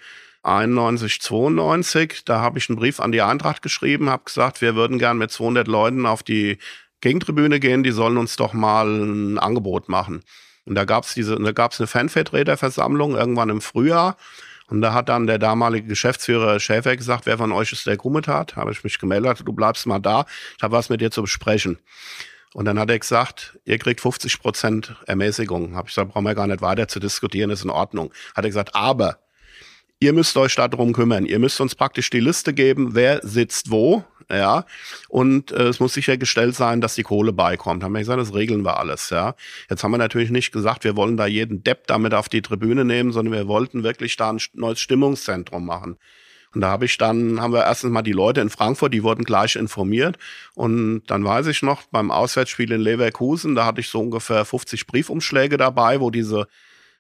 91, 0.43 1.21
92. 1.21 2.25
Da 2.25 2.41
habe 2.41 2.59
ich 2.59 2.69
einen 2.69 2.77
Brief 2.77 2.99
an 2.99 3.11
die 3.11 3.21
Eintracht 3.21 3.61
geschrieben, 3.61 4.09
habe 4.09 4.25
gesagt, 4.25 4.61
wir 4.61 4.75
würden 4.75 4.99
gern 4.99 5.17
mit 5.17 5.31
200 5.31 5.67
Leuten 5.67 6.05
auf 6.05 6.21
die 6.21 6.59
Gegentribüne 7.01 7.59
gehen, 7.59 7.83
die 7.83 7.91
sollen 7.91 8.17
uns 8.17 8.35
doch 8.35 8.53
mal 8.53 8.87
ein 8.87 9.37
Angebot 9.39 9.89
machen. 9.89 10.23
Und 10.65 10.75
da 10.75 10.85
gab 10.85 11.03
es 11.03 11.13
diese, 11.13 11.35
da 11.37 11.51
gab 11.51 11.71
es 11.71 11.79
eine 11.79 11.87
Fanvertreterversammlung 11.87 13.15
irgendwann 13.15 13.49
im 13.49 13.61
Frühjahr. 13.61 14.17
Und 14.67 14.81
da 14.81 14.93
hat 14.93 15.09
dann 15.09 15.27
der 15.27 15.37
damalige 15.37 15.87
Geschäftsführer 15.87 16.59
Schäfer 16.59 16.95
gesagt, 16.95 17.25
wer 17.25 17.37
von 17.37 17.51
euch 17.51 17.73
ist 17.73 17.85
der 17.87 17.97
Grummetat? 17.97 18.55
Habe 18.55 18.71
ich 18.71 18.83
mich 18.83 18.99
gemeldet, 18.99 19.41
du 19.43 19.51
bleibst 19.51 19.85
mal 19.85 19.99
da, 19.99 20.25
ich 20.55 20.63
habe 20.63 20.77
was 20.77 20.87
mit 20.87 21.01
dir 21.01 21.11
zu 21.11 21.23
besprechen. 21.23 21.77
Und 22.53 22.65
dann 22.65 22.79
hat 22.79 22.89
er 22.89 22.99
gesagt, 22.99 23.59
ihr 23.65 23.77
kriegt 23.77 24.01
50 24.01 24.39
Prozent 24.39 24.95
Ermäßigung. 25.07 25.75
Habe 25.75 25.87
ich 25.87 25.95
gesagt, 25.95 26.11
brauchen 26.11 26.25
wir 26.25 26.35
gar 26.35 26.47
nicht 26.47 26.61
weiter 26.61 26.87
zu 26.87 26.99
diskutieren, 26.99 27.49
ist 27.49 27.63
in 27.63 27.69
Ordnung. 27.69 28.13
Hat 28.35 28.45
er 28.45 28.49
gesagt, 28.49 28.75
aber 28.75 29.19
ihr 29.99 30.13
müsst 30.13 30.35
euch 30.35 30.55
darum 30.55 30.93
kümmern. 30.93 31.25
Ihr 31.25 31.39
müsst 31.39 31.61
uns 31.61 31.75
praktisch 31.75 32.09
die 32.09 32.19
Liste 32.19 32.53
geben, 32.53 32.93
wer 32.93 33.19
sitzt 33.23 33.71
wo, 33.71 34.03
ja. 34.31 34.65
Und 35.09 35.51
äh, 35.51 35.67
es 35.67 35.79
muss 35.79 35.93
sichergestellt 35.93 36.55
sein, 36.55 36.81
dass 36.81 36.95
die 36.95 37.03
Kohle 37.03 37.33
beikommt. 37.33 37.83
Haben 37.83 37.93
wir 37.93 37.99
gesagt, 37.99 38.19
das 38.19 38.33
regeln 38.33 38.63
wir 38.63 38.77
alles, 38.77 39.09
ja. 39.09 39.35
Jetzt 39.69 39.83
haben 39.83 39.91
wir 39.91 39.97
natürlich 39.97 40.31
nicht 40.31 40.51
gesagt, 40.51 40.83
wir 40.83 40.95
wollen 40.95 41.17
da 41.17 41.25
jeden 41.25 41.63
Depp 41.63 41.87
damit 41.87 42.13
auf 42.13 42.29
die 42.29 42.41
Tribüne 42.41 42.85
nehmen, 42.85 43.11
sondern 43.11 43.33
wir 43.33 43.47
wollten 43.47 43.83
wirklich 43.83 44.17
da 44.17 44.31
ein 44.31 44.39
neues 44.53 44.79
Stimmungszentrum 44.79 45.65
machen. 45.65 45.97
Und 46.53 46.61
da 46.61 46.69
habe 46.69 46.85
ich 46.85 46.97
dann, 46.97 47.39
haben 47.39 47.53
wir 47.53 47.63
erstens 47.63 47.91
mal 47.91 48.01
die 48.01 48.11
Leute 48.11 48.41
in 48.41 48.49
Frankfurt, 48.49 48.93
die 48.93 49.03
wurden 49.03 49.23
gleich 49.23 49.55
informiert. 49.55 50.17
Und 50.53 51.03
dann 51.07 51.23
weiß 51.23 51.47
ich 51.47 51.61
noch, 51.61 51.83
beim 51.83 52.11
Auswärtsspiel 52.11 52.71
in 52.71 52.81
Leverkusen, 52.81 53.55
da 53.55 53.65
hatte 53.65 53.79
ich 53.79 53.87
so 53.87 54.01
ungefähr 54.01 54.43
50 54.43 54.85
Briefumschläge 54.85 55.55
dabei, 55.57 56.01
wo 56.01 56.09
diese 56.09 56.47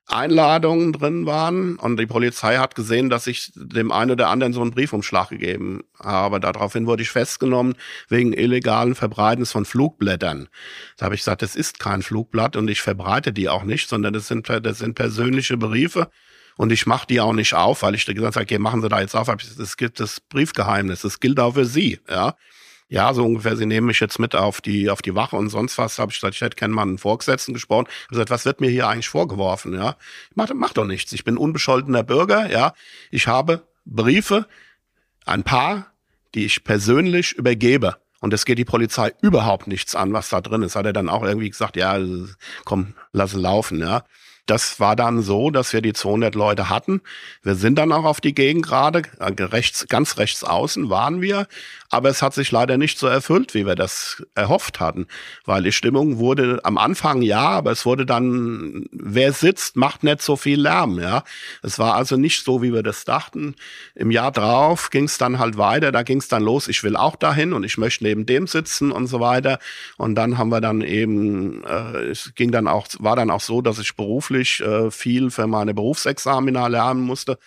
Einladungen 0.07 0.93
drin 0.93 1.25
waren 1.25 1.77
und 1.77 1.97
die 1.97 2.05
Polizei 2.05 2.57
hat 2.57 2.75
gesehen, 2.75 3.09
dass 3.09 3.27
ich 3.27 3.51
dem 3.55 3.91
einen 3.91 4.11
oder 4.11 4.29
anderen 4.29 4.51
so 4.51 4.61
einen 4.61 4.71
Briefumschlag 4.71 5.29
gegeben 5.29 5.83
habe. 5.99 6.39
Daraufhin 6.39 6.85
wurde 6.85 7.03
ich 7.03 7.11
festgenommen 7.11 7.75
wegen 8.09 8.33
illegalen 8.33 8.95
Verbreitens 8.95 9.51
von 9.51 9.65
Flugblättern. 9.65 10.49
Da 10.97 11.05
habe 11.05 11.15
ich 11.15 11.21
gesagt, 11.21 11.41
das 11.41 11.55
ist 11.55 11.79
kein 11.79 12.01
Flugblatt 12.01 12.55
und 12.55 12.69
ich 12.69 12.81
verbreite 12.81 13.31
die 13.31 13.47
auch 13.47 13.63
nicht, 13.63 13.87
sondern 13.87 14.13
das 14.13 14.27
sind, 14.27 14.49
das 14.49 14.79
sind 14.79 14.95
persönliche 14.95 15.55
Briefe 15.57 16.09
und 16.57 16.71
ich 16.71 16.85
mache 16.85 17.07
die 17.07 17.21
auch 17.21 17.33
nicht 17.33 17.53
auf, 17.53 17.81
weil 17.81 17.95
ich 17.95 18.05
gesagt 18.05 18.35
habe, 18.35 18.43
okay, 18.43 18.59
machen 18.59 18.81
Sie 18.81 18.89
da 18.89 18.99
jetzt 18.99 19.15
auf, 19.15 19.29
es 19.29 19.77
gibt 19.77 19.99
das 19.99 20.19
Briefgeheimnis, 20.19 21.01
das 21.01 21.19
gilt 21.19 21.39
auch 21.39 21.53
für 21.53 21.65
Sie, 21.65 21.99
ja. 22.09 22.35
Ja, 22.91 23.13
so 23.13 23.23
ungefähr, 23.23 23.55
sie 23.55 23.65
nehmen 23.65 23.87
mich 23.87 24.01
jetzt 24.01 24.19
mit 24.19 24.35
auf 24.35 24.59
die, 24.59 24.89
auf 24.89 25.01
die 25.01 25.15
Wache 25.15 25.37
und 25.37 25.47
sonst 25.47 25.77
was, 25.77 25.97
habe 25.97 26.11
ich 26.11 26.19
gesagt, 26.19 26.35
ich 26.35 26.41
hätte 26.41 26.57
gerne 26.57 26.73
mal 26.73 26.81
einen 26.81 26.97
Vorgesetzten 26.97 27.53
gesprochen. 27.53 27.87
Ich 28.03 28.09
gesagt, 28.09 28.29
was 28.29 28.43
wird 28.43 28.59
mir 28.59 28.69
hier 28.69 28.89
eigentlich 28.89 29.07
vorgeworfen, 29.07 29.73
ja? 29.73 29.95
Mach, 30.35 30.49
mach 30.53 30.73
doch 30.73 30.83
nichts, 30.83 31.13
ich 31.13 31.23
bin 31.23 31.37
unbescholtener 31.37 32.03
Bürger, 32.03 32.51
ja. 32.51 32.73
Ich 33.09 33.27
habe 33.27 33.65
Briefe, 33.85 34.45
ein 35.25 35.43
paar, 35.43 35.93
die 36.35 36.43
ich 36.43 36.65
persönlich 36.65 37.31
übergebe. 37.31 37.95
Und 38.19 38.33
es 38.33 38.43
geht 38.43 38.57
die 38.57 38.65
Polizei 38.65 39.13
überhaupt 39.21 39.67
nichts 39.67 39.95
an, 39.95 40.11
was 40.11 40.27
da 40.27 40.41
drin 40.41 40.61
ist. 40.61 40.75
Hat 40.75 40.85
er 40.85 40.91
dann 40.91 41.07
auch 41.07 41.23
irgendwie 41.23 41.49
gesagt, 41.49 41.77
ja, 41.77 41.97
komm, 42.65 42.93
lass 43.13 43.31
laufen, 43.31 43.79
ja. 43.79 44.03
Das 44.45 44.79
war 44.79 44.95
dann 44.95 45.21
so, 45.21 45.49
dass 45.49 45.71
wir 45.71 45.81
die 45.81 45.93
200 45.93 46.35
Leute 46.35 46.69
hatten. 46.69 47.01
Wir 47.43 47.55
sind 47.55 47.77
dann 47.77 47.91
auch 47.91 48.03
auf 48.03 48.21
die 48.21 48.33
Gegend 48.33 48.65
gerade, 48.65 49.03
äh, 49.19 49.31
rechts, 49.43 49.85
ganz 49.87 50.17
rechts 50.17 50.43
außen 50.43 50.89
waren 50.89 51.21
wir. 51.21 51.47
Aber 51.91 52.07
es 52.09 52.21
hat 52.21 52.33
sich 52.33 52.51
leider 52.51 52.77
nicht 52.77 52.97
so 52.97 53.05
erfüllt, 53.07 53.53
wie 53.53 53.65
wir 53.65 53.75
das 53.75 54.23
erhofft 54.33 54.79
hatten. 54.79 55.07
Weil 55.43 55.63
die 55.63 55.73
Stimmung 55.73 56.19
wurde 56.19 56.61
am 56.63 56.77
Anfang 56.77 57.21
ja, 57.21 57.49
aber 57.49 57.71
es 57.71 57.85
wurde 57.85 58.05
dann, 58.05 58.85
wer 58.93 59.33
sitzt, 59.33 59.75
macht 59.75 60.03
nicht 60.03 60.21
so 60.21 60.37
viel 60.37 60.61
Lärm, 60.61 60.99
ja. 60.99 61.25
Es 61.61 61.79
war 61.79 61.95
also 61.95 62.15
nicht 62.15 62.45
so, 62.45 62.61
wie 62.61 62.73
wir 62.73 62.81
das 62.81 63.03
dachten. 63.03 63.55
Im 63.93 64.09
Jahr 64.09 64.31
drauf 64.31 64.89
ging 64.89 65.03
es 65.03 65.17
dann 65.17 65.37
halt 65.37 65.57
weiter, 65.57 65.91
da 65.91 66.03
ging 66.03 66.19
es 66.19 66.29
dann 66.29 66.43
los, 66.43 66.69
ich 66.69 66.81
will 66.83 66.95
auch 66.95 67.17
dahin 67.17 67.51
und 67.51 67.65
ich 67.65 67.77
möchte 67.77 68.05
neben 68.05 68.25
dem 68.25 68.47
sitzen 68.47 68.93
und 68.93 69.07
so 69.07 69.19
weiter. 69.19 69.59
Und 69.97 70.15
dann 70.15 70.37
haben 70.37 70.49
wir 70.49 70.61
dann 70.61 70.79
eben, 70.79 71.61
äh, 71.65 72.05
es 72.05 72.33
ging 72.35 72.51
dann 72.51 72.69
auch, 72.69 72.87
war 72.99 73.17
dann 73.17 73.29
auch 73.29 73.41
so, 73.41 73.61
dass 73.61 73.79
ich 73.79 73.97
beruflich 73.97 74.61
äh, 74.61 74.91
viel 74.91 75.29
für 75.29 75.45
meine 75.45 75.73
Berufsexamina 75.73 76.67
lernen 76.67 77.01
musste. 77.01 77.37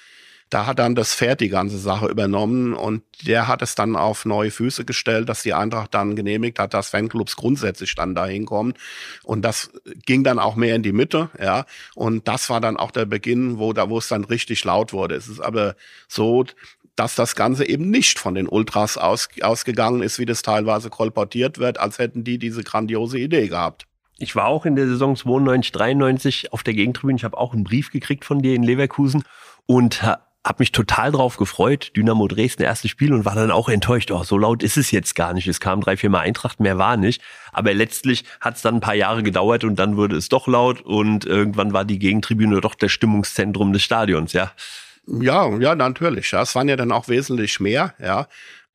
Da 0.50 0.66
hat 0.66 0.78
dann 0.78 0.94
das 0.94 1.14
Pferd 1.14 1.40
die 1.40 1.48
ganze 1.48 1.78
Sache 1.78 2.06
übernommen 2.06 2.74
und 2.74 3.02
der 3.26 3.48
hat 3.48 3.62
es 3.62 3.74
dann 3.74 3.96
auf 3.96 4.24
neue 4.24 4.50
Füße 4.50 4.84
gestellt, 4.84 5.28
dass 5.28 5.42
die 5.42 5.54
Eintracht 5.54 5.94
dann 5.94 6.16
genehmigt 6.16 6.58
hat, 6.58 6.74
dass 6.74 6.90
Fanclubs 6.90 7.36
grundsätzlich 7.36 7.94
dann 7.94 8.14
dahin 8.14 8.44
kommen. 8.44 8.74
Und 9.22 9.42
das 9.42 9.70
ging 10.04 10.22
dann 10.22 10.38
auch 10.38 10.54
mehr 10.54 10.76
in 10.76 10.82
die 10.82 10.92
Mitte, 10.92 11.30
ja. 11.40 11.64
Und 11.94 12.28
das 12.28 12.50
war 12.50 12.60
dann 12.60 12.76
auch 12.76 12.90
der 12.90 13.06
Beginn, 13.06 13.58
wo 13.58 13.72
da, 13.72 13.88
wo 13.90 13.98
es 13.98 14.08
dann 14.08 14.24
richtig 14.24 14.64
laut 14.64 14.92
wurde. 14.92 15.14
Es 15.14 15.28
ist 15.28 15.40
aber 15.40 15.76
so, 16.08 16.44
dass 16.96 17.14
das 17.14 17.34
Ganze 17.34 17.66
eben 17.66 17.90
nicht 17.90 18.18
von 18.18 18.34
den 18.34 18.48
Ultras 18.48 18.96
aus, 18.96 19.28
ausgegangen 19.42 20.02
ist, 20.02 20.18
wie 20.18 20.26
das 20.26 20.42
teilweise 20.42 20.90
kolportiert 20.90 21.58
wird, 21.58 21.78
als 21.78 21.98
hätten 21.98 22.24
die 22.24 22.38
diese 22.38 22.62
grandiose 22.62 23.18
Idee 23.18 23.48
gehabt. 23.48 23.86
Ich 24.18 24.36
war 24.36 24.46
auch 24.46 24.64
in 24.64 24.76
der 24.76 24.86
Saison 24.86 25.16
92, 25.16 25.72
93 25.72 26.52
auf 26.52 26.62
der 26.62 26.74
Gegentribüne. 26.74 27.16
Ich 27.16 27.24
habe 27.24 27.36
auch 27.36 27.52
einen 27.52 27.64
Brief 27.64 27.90
gekriegt 27.90 28.24
von 28.24 28.40
dir 28.40 28.54
in 28.54 28.62
Leverkusen 28.62 29.24
und 29.66 30.02
habe 30.44 30.56
mich 30.58 30.72
total 30.72 31.10
drauf 31.10 31.38
gefreut. 31.38 31.92
Dynamo 31.96 32.28
Dresden 32.28 32.62
erstes 32.62 32.90
Spiel 32.90 33.14
und 33.14 33.24
war 33.24 33.34
dann 33.34 33.50
auch 33.50 33.70
enttäuscht. 33.70 34.10
Oh, 34.10 34.24
so 34.24 34.36
laut 34.36 34.62
ist 34.62 34.76
es 34.76 34.90
jetzt 34.90 35.14
gar 35.14 35.32
nicht. 35.32 35.46
Es 35.46 35.58
kam 35.58 35.80
drei, 35.80 35.96
vier 35.96 36.10
Mal 36.10 36.20
Eintracht, 36.20 36.60
mehr 36.60 36.76
war 36.76 36.98
nicht. 36.98 37.22
Aber 37.52 37.72
letztlich 37.72 38.24
hat 38.40 38.56
es 38.56 38.62
dann 38.62 38.74
ein 38.76 38.80
paar 38.80 38.94
Jahre 38.94 39.22
gedauert 39.22 39.64
und 39.64 39.76
dann 39.76 39.96
wurde 39.96 40.16
es 40.16 40.28
doch 40.28 40.46
laut 40.46 40.82
und 40.82 41.24
irgendwann 41.24 41.72
war 41.72 41.86
die 41.86 41.98
Gegentribüne 41.98 42.60
doch 42.60 42.74
das 42.74 42.92
Stimmungszentrum 42.92 43.72
des 43.72 43.82
Stadions, 43.82 44.34
ja. 44.34 44.52
Ja, 45.06 45.48
ja, 45.58 45.74
natürlich. 45.74 46.30
Ja. 46.30 46.42
Es 46.42 46.54
waren 46.54 46.68
ja 46.68 46.76
dann 46.76 46.92
auch 46.92 47.08
wesentlich 47.08 47.58
mehr, 47.60 47.94
ja. 47.98 48.26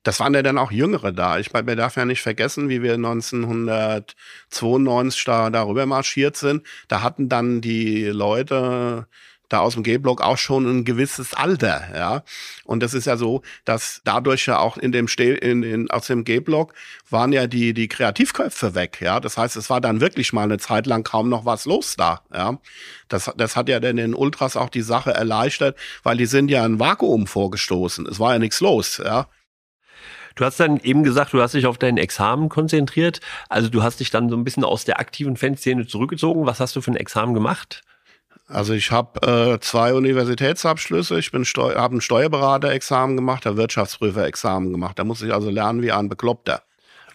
Das 0.04 0.20
waren 0.22 0.34
ja 0.34 0.42
dann 0.42 0.58
auch 0.58 0.72
Jüngere 0.72 1.12
da. 1.12 1.40
Ich 1.40 1.52
meine, 1.52 1.66
man 1.66 1.76
darf 1.78 1.98
ja 1.98 2.06
nicht 2.06 2.22
vergessen, 2.22 2.70
wie 2.70 2.82
wir 2.82 2.94
1992 2.94 5.26
da 5.26 5.50
darüber 5.50 5.86
marschiert 5.86 6.38
sind. 6.38 6.66
Da 6.88 7.04
hatten 7.04 7.28
dann 7.28 7.60
die 7.60 8.06
Leute 8.06 9.08
da 9.50 9.60
aus 9.60 9.74
dem 9.74 9.84
G-Block 9.84 10.22
auch 10.22 10.38
schon 10.38 10.66
ein 10.66 10.86
gewisses 10.86 11.34
Alter, 11.34 11.90
ja. 11.96 12.24
Und 12.64 12.82
das 12.82 12.94
ist 12.94 13.06
ja 13.06 13.18
so, 13.18 13.42
dass 13.66 14.02
dadurch 14.06 14.46
ja 14.46 14.60
auch 14.60 14.78
in 14.78 14.92
dem 14.92 15.08
Ste 15.08 15.34
in, 15.34 15.64
in, 15.64 15.92
aus 15.92 16.08
dem 16.08 16.24
G-Block 16.24 16.74
waren 17.10 17.34
ja 17.34 17.48
die, 17.48 17.74
die 17.74 17.88
Kreativköpfe 17.88 18.76
weg, 18.76 19.00
ja. 19.02 19.20
Das 19.20 19.38
heißt, 19.38 19.58
es 19.58 19.70
war 19.70 19.82
dann 19.82 20.02
wirklich 20.02 20.32
mal 20.34 20.44
eine 20.44 20.60
Zeit 20.60 20.86
lang 20.86 21.04
kaum 21.04 21.30
noch 21.30 21.46
was 21.46 21.66
los 21.66 21.96
da, 21.98 22.22
ja. 22.34 22.60
Das, 23.08 23.32
das 23.36 23.56
hat 23.56 23.70
ja 23.70 23.80
dann 23.80 23.98
den 23.98 24.14
Ultras 24.14 24.56
auch 24.56 24.70
die 24.70 24.82
Sache 24.82 25.12
erleichtert, 25.12 25.78
weil 26.04 26.18
die 26.18 26.28
sind 26.28 26.50
ja 26.50 26.64
ein 26.64 26.80
Vakuum 26.80 27.28
vorgestoßen. 27.28 28.06
Es 28.06 28.20
war 28.20 28.34
ja 28.34 28.40
nichts 28.40 28.60
los, 28.62 29.02
ja. 29.04 29.28
Du 30.36 30.46
hast 30.46 30.60
dann 30.60 30.80
eben 30.80 31.04
gesagt, 31.04 31.34
du 31.34 31.42
hast 31.42 31.54
dich 31.54 31.66
auf 31.66 31.78
dein 31.78 31.98
Examen 31.98 32.48
konzentriert. 32.48 33.20
Also 33.50 33.68
du 33.68 33.84
hast 33.84 34.00
dich 34.00 34.10
dann 34.10 34.30
so 34.30 34.38
ein 34.38 34.46
bisschen 34.46 34.64
aus 34.64 34.86
der 34.86 35.00
aktiven 35.00 35.36
Fanszene 35.36 35.86
zurückgezogen. 35.86 36.46
Was 36.46 36.62
hast 36.62 36.78
du 36.78 36.82
für 36.82 36.92
ein 36.92 36.96
Examen 36.96 37.34
gemacht? 37.34 37.82
Also 38.50 38.74
ich 38.74 38.92
habe 38.92 39.56
äh, 39.56 39.60
zwei 39.60 39.94
Universitätsabschlüsse. 39.94 41.20
Ich 41.20 41.32
bin 41.32 41.44
habe 41.46 41.96
ein 41.96 42.02
Steuerberaterexamen 42.02 43.16
gemacht, 43.16 43.46
ein 43.46 43.58
Wirtschaftsprüferexamen 43.58 44.72
gemacht. 44.72 44.98
Da 44.98 45.04
muss 45.04 45.22
ich 45.22 45.32
also 45.32 45.52
lernen 45.52 45.84
wie 45.84 45.92
ein 45.92 46.10
Bekloppter. 46.10 46.64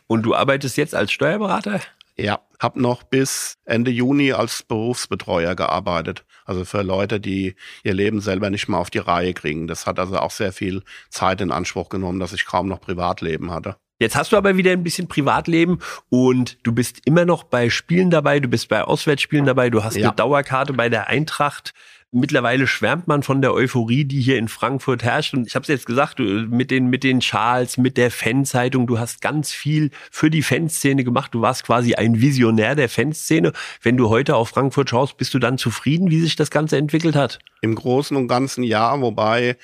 Und 0.06 0.22
du 0.22 0.34
arbeitest 0.34 0.76
jetzt 0.76 0.94
als 0.94 1.10
Steuerberater? 1.10 1.80
Ja, 2.16 2.40
habe 2.60 2.80
noch 2.80 3.02
bis 3.02 3.58
Ende 3.64 3.90
Juni 3.90 4.32
als 4.32 4.62
Berufsbetreuer 4.62 5.56
gearbeitet. 5.56 6.24
Also 6.44 6.64
für 6.64 6.82
Leute, 6.82 7.18
die 7.18 7.56
ihr 7.82 7.94
Leben 7.94 8.20
selber 8.20 8.50
nicht 8.50 8.68
mehr 8.68 8.78
auf 8.78 8.90
die 8.90 8.98
Reihe 8.98 9.34
kriegen. 9.34 9.66
Das 9.66 9.86
hat 9.86 9.98
also 9.98 10.18
auch 10.18 10.30
sehr 10.30 10.52
viel 10.52 10.84
Zeit 11.08 11.40
in 11.40 11.50
Anspruch 11.50 11.88
genommen, 11.88 12.20
dass 12.20 12.32
ich 12.32 12.44
kaum 12.44 12.68
noch 12.68 12.80
Privatleben 12.80 13.50
hatte. 13.50 13.76
Jetzt 14.00 14.16
hast 14.16 14.32
du 14.32 14.36
aber 14.36 14.56
wieder 14.56 14.72
ein 14.72 14.82
bisschen 14.82 15.06
Privatleben 15.06 15.78
und 16.08 16.58
du 16.64 16.72
bist 16.72 17.00
immer 17.04 17.24
noch 17.24 17.44
bei 17.44 17.70
Spielen 17.70 18.10
dabei, 18.10 18.40
du 18.40 18.48
bist 18.48 18.68
bei 18.68 18.82
Auswärtsspielen 18.82 19.46
dabei, 19.46 19.70
du 19.70 19.84
hast 19.84 19.96
ja. 19.96 20.08
eine 20.08 20.16
Dauerkarte 20.16 20.72
bei 20.72 20.88
der 20.88 21.06
Eintracht. 21.08 21.72
Mittlerweile 22.16 22.68
schwärmt 22.68 23.08
man 23.08 23.24
von 23.24 23.42
der 23.42 23.52
Euphorie, 23.52 24.04
die 24.04 24.20
hier 24.20 24.38
in 24.38 24.46
Frankfurt 24.46 25.02
herrscht. 25.02 25.34
Und 25.34 25.48
ich 25.48 25.56
habe 25.56 25.64
es 25.64 25.68
jetzt 25.68 25.84
gesagt, 25.84 26.20
mit 26.20 26.70
den, 26.70 26.86
mit 26.86 27.02
den 27.02 27.20
Schals, 27.20 27.76
mit 27.76 27.96
der 27.96 28.12
Fanzeitung, 28.12 28.86
du 28.86 29.00
hast 29.00 29.20
ganz 29.20 29.50
viel 29.50 29.90
für 30.12 30.30
die 30.30 30.42
Fanszene 30.42 31.02
gemacht. 31.02 31.34
Du 31.34 31.40
warst 31.40 31.64
quasi 31.64 31.94
ein 31.94 32.20
Visionär 32.20 32.76
der 32.76 32.88
Fanszene. 32.88 33.52
Wenn 33.82 33.96
du 33.96 34.10
heute 34.10 34.36
auf 34.36 34.50
Frankfurt 34.50 34.90
schaust, 34.90 35.16
bist 35.16 35.34
du 35.34 35.40
dann 35.40 35.58
zufrieden, 35.58 36.08
wie 36.12 36.20
sich 36.20 36.36
das 36.36 36.52
Ganze 36.52 36.76
entwickelt 36.76 37.16
hat? 37.16 37.40
Im 37.62 37.74
Großen 37.74 38.16
und 38.16 38.28
Ganzen 38.28 38.62
ja, 38.62 39.00
wobei 39.00 39.56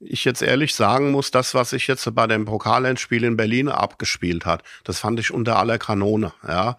ich 0.00 0.24
jetzt 0.24 0.42
ehrlich 0.42 0.74
sagen 0.74 1.10
muss, 1.10 1.30
das, 1.30 1.54
was 1.54 1.70
sich 1.70 1.86
jetzt 1.86 2.12
bei 2.14 2.26
dem 2.26 2.46
Pokalendspiel 2.46 3.24
in 3.24 3.36
Berlin 3.36 3.68
abgespielt 3.68 4.46
hat, 4.46 4.62
das 4.84 4.98
fand 4.98 5.20
ich 5.20 5.30
unter 5.30 5.58
aller 5.58 5.78
Kanone, 5.78 6.32
ja. 6.46 6.76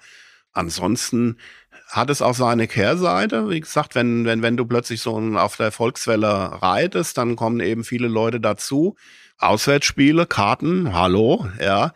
Ansonsten 0.53 1.37
hat 1.87 2.09
es 2.09 2.21
auch 2.21 2.33
seine 2.33 2.67
Kehrseite. 2.67 3.49
Wie 3.49 3.59
gesagt, 3.59 3.95
wenn, 3.95 4.25
wenn, 4.25 4.41
wenn 4.41 4.57
du 4.57 4.65
plötzlich 4.65 5.01
so 5.01 5.17
auf 5.17 5.57
der 5.57 5.71
Volkswelle 5.71 6.61
reitest, 6.61 7.17
dann 7.17 7.35
kommen 7.35 7.59
eben 7.59 7.83
viele 7.83 8.07
Leute 8.07 8.39
dazu. 8.39 8.95
Auswärtsspiele, 9.37 10.25
Karten, 10.25 10.93
hallo, 10.93 11.47
ja. 11.59 11.93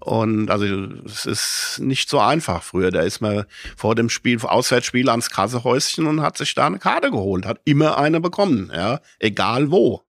Und 0.00 0.50
also 0.50 0.66
es 1.06 1.24
ist 1.24 1.80
nicht 1.80 2.10
so 2.10 2.20
einfach 2.20 2.62
früher. 2.62 2.90
Da 2.90 3.00
ist 3.00 3.20
man 3.20 3.44
vor 3.76 3.94
dem 3.94 4.10
Spiel, 4.10 4.38
Auswärtsspiel 4.40 5.08
ans 5.08 5.30
Kassehäuschen 5.30 6.06
und 6.06 6.20
hat 6.20 6.36
sich 6.36 6.54
da 6.54 6.66
eine 6.66 6.78
Karte 6.78 7.10
geholt, 7.10 7.46
hat 7.46 7.60
immer 7.64 7.96
eine 7.96 8.20
bekommen, 8.20 8.70
ja, 8.74 9.00
egal 9.18 9.70
wo. 9.70 10.02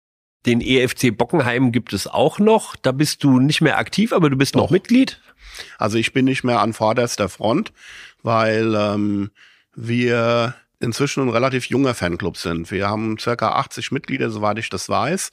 Den 0.47 0.61
EFC 0.61 1.17
Bockenheim 1.17 1.73
gibt 1.73 1.93
es 1.93 2.07
auch 2.07 2.39
noch. 2.39 2.77
Da 2.77 2.93
bist 2.93 3.25
du 3.25 3.41
nicht 3.41 3.61
mehr 3.61 3.79
aktiv, 3.79 4.13
aber 4.13 4.31
du 4.31 4.37
bist 4.37 4.55
noch, 4.55 4.65
noch 4.65 4.71
Mitglied. 4.71 5.21
Also 5.79 5.99
ich 5.99 6.13
bin 6.13 6.25
nicht 6.25 6.45
mehr 6.45 6.61
an 6.61 6.73
vorderster 6.73 7.29
Front, 7.29 7.73
weil 8.23 8.75
ähm, 8.75 9.31
wir 9.75 10.55
inzwischen 10.81 11.23
ein 11.23 11.31
relativ 11.31 11.67
junger 11.67 11.95
Fanclub 11.95 12.37
sind. 12.37 12.71
Wir 12.71 12.89
haben 12.89 13.19
circa 13.19 13.53
80 13.53 13.91
Mitglieder, 13.91 14.31
soweit 14.31 14.59
ich 14.59 14.69
das 14.69 14.89
weiß. 14.89 15.31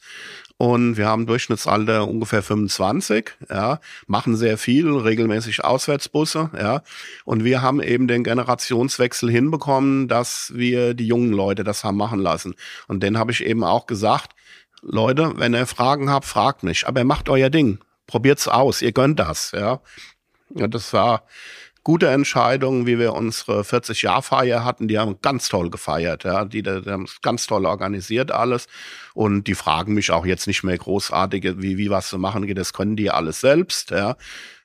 Und 0.57 0.95
wir 0.95 1.07
haben 1.07 1.25
Durchschnittsalter 1.25 2.07
ungefähr 2.07 2.43
25, 2.43 3.31
ja, 3.49 3.79
machen 4.05 4.35
sehr 4.35 4.59
viel, 4.59 4.89
regelmäßig 4.89 5.63
Auswärtsbusse, 5.63 6.51
ja. 6.55 6.83
Und 7.25 7.43
wir 7.43 7.63
haben 7.63 7.81
eben 7.81 8.07
den 8.07 8.23
Generationswechsel 8.23 9.31
hinbekommen, 9.31 10.07
dass 10.07 10.51
wir 10.55 10.93
die 10.93 11.07
jungen 11.07 11.33
Leute 11.33 11.63
das 11.63 11.83
haben 11.83 11.97
machen 11.97 12.19
lassen. 12.19 12.53
Und 12.87 13.01
den 13.01 13.17
habe 13.17 13.31
ich 13.31 13.43
eben 13.43 13.63
auch 13.63 13.87
gesagt, 13.87 14.33
Leute, 14.81 15.33
wenn 15.37 15.53
ihr 15.53 15.67
Fragen 15.67 16.09
habt, 16.09 16.25
fragt 16.25 16.63
mich. 16.63 16.87
Aber 16.87 17.03
macht 17.03 17.29
euer 17.29 17.49
Ding. 17.49 17.79
Probiert's 18.07 18.47
aus. 18.47 18.81
Ihr 18.81 18.91
gönnt 18.91 19.19
das, 19.19 19.51
ja. 19.51 19.79
ja 20.55 20.67
das 20.67 20.91
war 20.93 21.23
gute 21.83 22.09
Entscheidung, 22.09 22.85
wie 22.85 22.99
wir 22.99 23.13
unsere 23.13 23.61
40-Jahr-Feier 23.61 24.63
hatten. 24.63 24.87
Die 24.87 24.99
haben 24.99 25.17
ganz 25.21 25.49
toll 25.49 25.69
gefeiert, 25.69 26.23
ja. 26.23 26.45
Die, 26.45 26.61
die, 26.61 26.69
haben 26.69 27.07
ganz 27.21 27.47
toll 27.47 27.65
organisiert 27.65 28.31
alles. 28.31 28.67
Und 29.13 29.47
die 29.47 29.55
fragen 29.55 29.93
mich 29.93 30.11
auch 30.11 30.25
jetzt 30.25 30.47
nicht 30.47 30.63
mehr 30.63 30.77
großartig, 30.77 31.43
wie, 31.57 31.77
wie 31.77 31.89
was 31.89 32.09
zu 32.09 32.19
machen 32.19 32.45
geht. 32.45 32.57
Das 32.57 32.73
können 32.73 32.95
die 32.95 33.11
alles 33.11 33.41
selbst, 33.41 33.91
ja. 33.91 34.15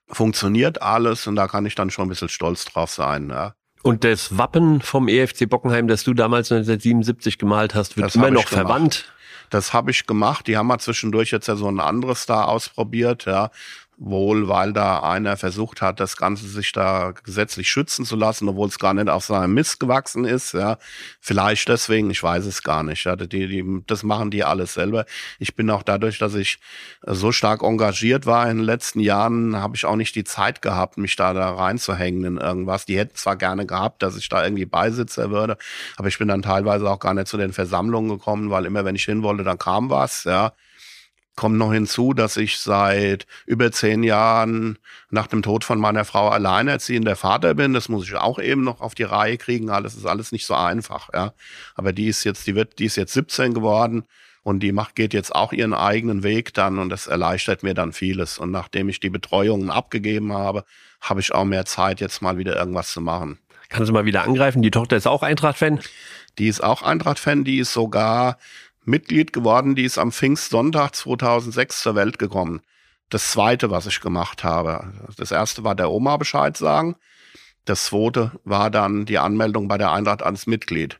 Funktioniert 0.09 0.83
alles 0.83 1.27
und 1.27 1.35
da 1.35 1.49
kann 1.49 1.67
ich 1.67 1.75
dann 1.75 1.91
schon 1.91 2.07
ein 2.07 2.09
bisschen 2.11 2.29
stolz 2.29 2.65
drauf 2.65 2.91
sein, 2.91 3.29
ja. 3.31 3.55
Und 3.83 4.03
das 4.03 4.37
Wappen 4.37 4.81
vom 4.81 5.07
EFC 5.07 5.49
Bockenheim, 5.49 5.87
das 5.87 6.03
du 6.03 6.13
damals 6.13 6.51
1977 6.51 7.39
gemalt 7.39 7.75
hast, 7.75 7.97
wird 7.97 8.07
das 8.07 8.17
immer 8.17 8.31
noch 8.31 8.49
verwandt. 8.49 9.05
Das 9.51 9.73
habe 9.73 9.91
ich 9.91 10.07
gemacht. 10.07 10.47
Die 10.47 10.57
haben 10.57 10.67
mal 10.67 10.79
zwischendurch 10.79 11.31
jetzt 11.31 11.49
ja 11.49 11.57
so 11.57 11.69
ein 11.69 11.81
anderes 11.81 12.27
da 12.27 12.45
ausprobiert, 12.45 13.25
ja 13.27 13.51
wohl 13.99 14.47
weil 14.49 14.75
da 14.75 15.01
einer 15.01 15.39
versucht 15.39 15.81
hat, 15.81 16.01
das 16.01 16.19
Ganze 16.19 16.47
sich 16.47 16.73
da 16.73 17.13
gesetzlich 17.25 17.71
schützen 17.71 18.05
zu 18.05 18.15
lassen, 18.15 18.49
obwohl 18.49 18.69
es 18.69 18.79
gar 18.79 18.93
nicht 18.93 19.09
auf 19.09 19.25
seinem 19.25 19.55
Mist 19.55 19.81
gewachsen 19.81 20.27
ist. 20.27 20.53
Ja, 20.53 20.77
vielleicht 21.21 21.69
deswegen, 21.69 22.11
ich 22.11 22.23
weiß 22.23 22.45
es 22.45 22.63
gar 22.63 22.83
nicht. 22.83 23.05
Ja, 23.05 23.17
die, 23.17 23.27
die, 23.27 23.83
das 23.87 24.03
machen 24.03 24.31
die 24.31 24.45
alles 24.45 24.75
selber. 24.75 25.07
Ich 25.39 25.57
bin 25.57 25.71
auch 25.71 25.83
dadurch, 25.83 26.19
dass 26.19 26.35
ich 26.35 26.59
so 27.07 27.33
stark 27.33 27.63
engagiert 27.63 28.27
war 28.27 28.51
in 28.51 28.59
den 28.59 28.67
letzten 28.67 29.01
Jahren, 29.01 29.57
habe 29.57 29.77
ich 29.77 29.87
auch 29.87 29.97
nicht 29.97 30.15
die 30.15 30.25
Zeit 30.25 30.61
gehabt, 30.61 30.99
mich 30.99 31.17
da 31.17 31.33
da 31.33 31.55
reinzuhängen 31.55 32.25
in 32.25 32.37
irgendwas. 32.37 32.85
Die 32.85 32.99
hätten 32.99 33.17
zwar 33.17 33.37
gerne 33.37 33.65
gehabt, 33.65 34.03
dass 34.03 34.17
ich 34.17 34.29
da 34.29 34.45
irgendwie 34.45 34.67
Beisitzer 34.67 35.31
würde, 35.31 35.57
aber 35.97 36.09
ich 36.09 36.19
bin 36.19 36.29
dann 36.29 36.43
teilweise 36.43 36.91
auch 36.91 36.99
gar 36.99 37.15
nicht 37.15 37.29
zu 37.29 37.39
den 37.39 37.55
Versammlungen 37.55 38.11
gekommen, 38.11 38.51
weil 38.51 38.67
immer 38.67 38.85
wenn 38.85 38.95
ich 38.95 39.05
hin 39.05 39.23
wollte, 39.23 39.43
dann 39.43 39.59
kam 39.59 39.89
was. 39.89 40.25
Ja, 40.25 40.53
Kommt 41.37 41.59
noch 41.59 41.73
hinzu, 41.73 42.15
dass 42.15 42.39
ich 42.39 42.59
seit 42.59 43.27
über 43.45 43.71
zehn 43.71 44.03
Jahren 44.03 44.79
nach 45.11 45.27
dem 45.27 45.43
Tod 45.43 45.65
von 45.65 45.79
meiner 45.79 46.07
Frau 46.07 46.31
alleinerziehender 46.31 47.15
Vater 47.15 47.55
bin. 47.55 47.75
Das 47.75 47.91
muss 47.91 48.05
ich 48.05 48.15
auch 48.15 48.39
eben 48.39 48.65
noch 48.65 48.81
auf 48.81 48.95
die 48.95 49.03
Reihe 49.03 49.37
kriegen. 49.37 49.69
Alles 49.69 49.95
ist 49.95 50.07
alles 50.07 50.33
nicht 50.33 50.47
so 50.47 50.55
einfach, 50.55 51.11
ja. 51.13 51.35
Aber 51.75 51.93
die 51.93 52.09
ist 52.09 52.25
jetzt, 52.25 52.47
die 52.47 52.55
wird, 52.55 52.79
die 52.79 52.87
ist 52.87 52.97
jetzt 52.97 53.13
17 53.13 53.53
geworden 53.53 54.05
und 54.43 54.61
die 54.61 54.73
macht, 54.73 54.95
geht 54.95 55.13
jetzt 55.13 55.35
auch 55.35 55.53
ihren 55.53 55.75
eigenen 55.75 56.23
Weg 56.23 56.55
dann 56.55 56.79
und 56.79 56.89
das 56.89 57.07
erleichtert 57.07 57.63
mir 57.63 57.75
dann 57.75 57.93
vieles. 57.93 58.39
Und 58.39 58.51
nachdem 58.51 58.89
ich 58.89 59.01
die 59.01 59.11
Betreuungen 59.11 59.71
abgegeben 59.71 60.33
habe, 60.33 60.65
habe 61.01 61.21
ich 61.21 61.35
auch 61.35 61.45
mehr 61.45 61.65
Zeit, 61.65 62.01
jetzt 62.01 62.23
mal 62.23 62.39
wieder 62.39 62.57
irgendwas 62.57 62.93
zu 62.93 63.01
machen. 63.01 63.39
Kannst 63.69 63.89
du 63.89 63.93
mal 63.93 64.05
wieder 64.05 64.25
angreifen? 64.25 64.63
Die 64.63 64.71
Tochter 64.71 64.97
ist 64.97 65.07
auch 65.07 65.23
Eintracht-Fan? 65.23 65.81
Die 66.39 66.49
ist 66.49 66.63
auch 66.63 66.83
Eintracht-Fan, 66.83 67.45
die 67.45 67.59
ist 67.59 67.73
sogar 67.73 68.39
Mitglied 68.87 69.33
geworden, 69.33 69.75
die 69.75 69.85
ist 69.85 69.99
am 69.99 70.13
Pfingstsonntag 70.13 70.95
2006 70.95 71.83
zur 71.83 71.95
Welt 71.95 72.19
gekommen. 72.19 72.61
Das 73.11 73.31
zweite, 73.31 73.71
was 73.71 73.87
ich 73.87 74.01
gemacht 74.01 74.45
habe. 74.45 74.93
Das 75.17 75.31
erste 75.31 75.65
war 75.65 75.75
der 75.75 75.91
Oma 75.91 76.17
Bescheid 76.17 76.57
sagen. 76.57 76.97
Das 77.65 77.87
zweite 77.87 78.33
war 78.45 78.71
dann 78.71 79.07
die 79.07 79.19
Anmeldung 79.19 79.69
bei 79.69 79.79
der 79.79 79.93
Eintracht 79.93 80.23
als 80.23 80.47
Mitglied. 80.47 80.99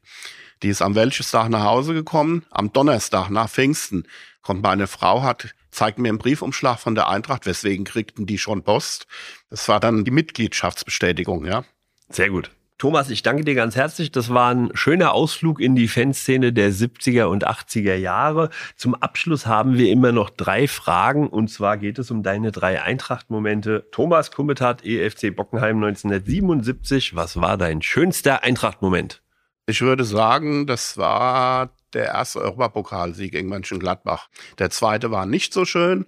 Die 0.63 0.69
ist 0.69 0.83
am 0.83 0.95
Welchestag 0.95 1.49
nach 1.49 1.65
Hause 1.65 1.95
gekommen, 1.95 2.45
am 2.51 2.73
Donnerstag 2.73 3.29
nach 3.31 3.49
Pfingsten 3.49 4.07
kommt 4.47 4.63
meine 4.63 4.87
Frau, 4.87 5.23
hat, 5.23 5.55
zeigt 5.73 5.99
mir 5.99 6.09
einen 6.09 6.19
Briefumschlag 6.19 6.79
von 6.79 6.95
der 6.95 7.09
Eintracht, 7.09 7.47
weswegen 7.47 7.85
kriegten 7.85 8.27
die 8.27 8.39
schon 8.39 8.63
Post. 8.63 9.09
Das 9.51 9.69
war 9.69 9.81
dann 9.81 10.05
die 10.05 10.13
Mitgliedschaftsbestätigung, 10.13 11.45
ja. 11.45 11.65
Sehr 12.09 12.31
gut. 12.31 12.53
Thomas, 12.79 13.09
ich 13.09 13.23
danke 13.23 13.43
dir 13.43 13.55
ganz 13.55 13.75
herzlich. 13.75 14.13
Das 14.13 14.29
war 14.29 14.55
ein 14.55 14.71
schöner 14.75 15.13
Ausflug 15.13 15.61
in 15.61 15.75
die 15.75 15.89
Fanszene 15.89 16.53
der 16.53 16.71
70er 16.71 17.25
und 17.25 17.47
80er 17.47 17.95
Jahre. 17.95 18.51
Zum 18.77 18.95
Abschluss 18.95 19.47
haben 19.47 19.79
wir 19.79 19.91
immer 19.91 20.13
noch 20.13 20.29
drei 20.29 20.69
Fragen 20.69 21.27
und 21.27 21.49
zwar 21.49 21.79
geht 21.79 21.99
es 21.99 22.11
um 22.11 22.23
deine 22.23 22.53
drei 22.53 22.83
Eintracht-Momente. 22.83 23.87
Thomas 23.93 24.31
Kummetat, 24.31 24.85
EFC 24.85 25.35
Bockenheim 25.35 25.83
1977. 25.83 27.17
Was 27.17 27.41
war 27.41 27.57
dein 27.57 27.81
schönster 27.81 28.45
Eintracht-Moment? 28.45 29.23
Ich 29.65 29.81
würde 29.81 30.05
sagen, 30.05 30.67
das 30.67 30.99
war 30.99 31.71
der 31.93 32.07
erste 32.07 32.41
Europapokalsieg 32.41 33.33
gegen 33.33 33.49
Mönchengladbach. 33.49 34.29
Der 34.59 34.71
zweite 34.71 35.11
war 35.11 35.27
nicht 35.27 35.53
so 35.53 35.65
schön, 35.65 36.07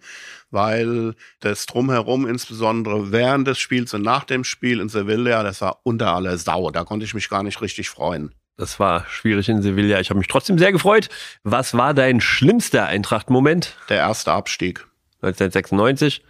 weil 0.50 1.14
das 1.40 1.66
Drumherum, 1.66 2.26
insbesondere 2.26 3.12
während 3.12 3.46
des 3.46 3.58
Spiels 3.58 3.94
und 3.94 4.02
nach 4.02 4.24
dem 4.24 4.44
Spiel 4.44 4.80
in 4.80 4.88
Sevilla, 4.88 5.42
das 5.42 5.60
war 5.60 5.80
unter 5.84 6.14
aller 6.14 6.36
Sau. 6.38 6.70
Da 6.70 6.84
konnte 6.84 7.04
ich 7.04 7.14
mich 7.14 7.28
gar 7.28 7.42
nicht 7.42 7.60
richtig 7.62 7.88
freuen. 7.90 8.34
Das 8.56 8.80
war 8.80 9.06
schwierig 9.08 9.48
in 9.48 9.62
Sevilla. 9.62 10.00
Ich 10.00 10.10
habe 10.10 10.18
mich 10.18 10.26
trotzdem 10.26 10.58
sehr 10.58 10.72
gefreut. 10.72 11.08
Was 11.44 11.74
war 11.74 11.94
dein 11.94 12.20
schlimmster 12.20 12.86
Eintracht-Moment? 12.86 13.76
Der 13.88 13.98
erste 13.98 14.32
Abstieg. 14.32 14.84
1996. 15.22 16.24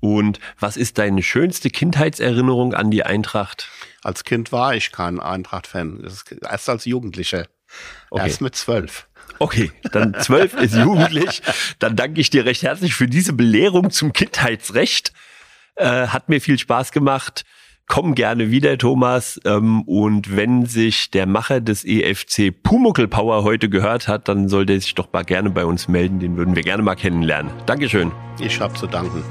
Und 0.00 0.40
was 0.58 0.76
ist 0.76 0.98
deine 0.98 1.22
schönste 1.22 1.70
Kindheitserinnerung 1.70 2.74
an 2.74 2.90
die 2.90 3.02
Eintracht? 3.02 3.70
Als 4.02 4.24
Kind 4.24 4.52
war 4.52 4.74
ich 4.74 4.92
kein 4.92 5.20
Eintracht-Fan. 5.20 6.06
Erst 6.42 6.68
als 6.68 6.84
Jugendlicher. 6.84 7.46
Okay. 8.10 8.26
Erst 8.26 8.40
mit 8.40 8.56
zwölf. 8.56 9.06
Okay, 9.38 9.72
dann 9.92 10.14
zwölf 10.20 10.54
ist 10.54 10.74
jugendlich. 10.74 11.42
Dann 11.78 11.96
danke 11.96 12.20
ich 12.20 12.30
dir 12.30 12.44
recht 12.44 12.62
herzlich 12.62 12.94
für 12.94 13.08
diese 13.08 13.32
Belehrung 13.32 13.90
zum 13.90 14.12
Kindheitsrecht. 14.12 15.12
Äh, 15.76 16.08
hat 16.08 16.28
mir 16.28 16.40
viel 16.40 16.58
Spaß 16.58 16.92
gemacht. 16.92 17.44
Komm 17.86 18.14
gerne 18.14 18.50
wieder, 18.50 18.78
Thomas. 18.78 19.40
Ähm, 19.44 19.82
und 19.82 20.36
wenn 20.36 20.66
sich 20.66 21.10
der 21.10 21.26
Macher 21.26 21.60
des 21.60 21.84
EFC 21.84 22.52
Pumuckl 22.62 23.08
Power 23.08 23.42
heute 23.42 23.68
gehört 23.68 24.06
hat, 24.06 24.28
dann 24.28 24.48
sollte 24.48 24.74
er 24.74 24.80
sich 24.80 24.94
doch 24.94 25.12
mal 25.12 25.24
gerne 25.24 25.50
bei 25.50 25.64
uns 25.64 25.88
melden. 25.88 26.20
Den 26.20 26.36
würden 26.36 26.54
wir 26.54 26.62
gerne 26.62 26.82
mal 26.82 26.94
kennenlernen. 26.94 27.50
Dankeschön. 27.66 28.12
Ich 28.38 28.60
habe 28.60 28.74
zu 28.74 28.86
danken. 28.86 29.24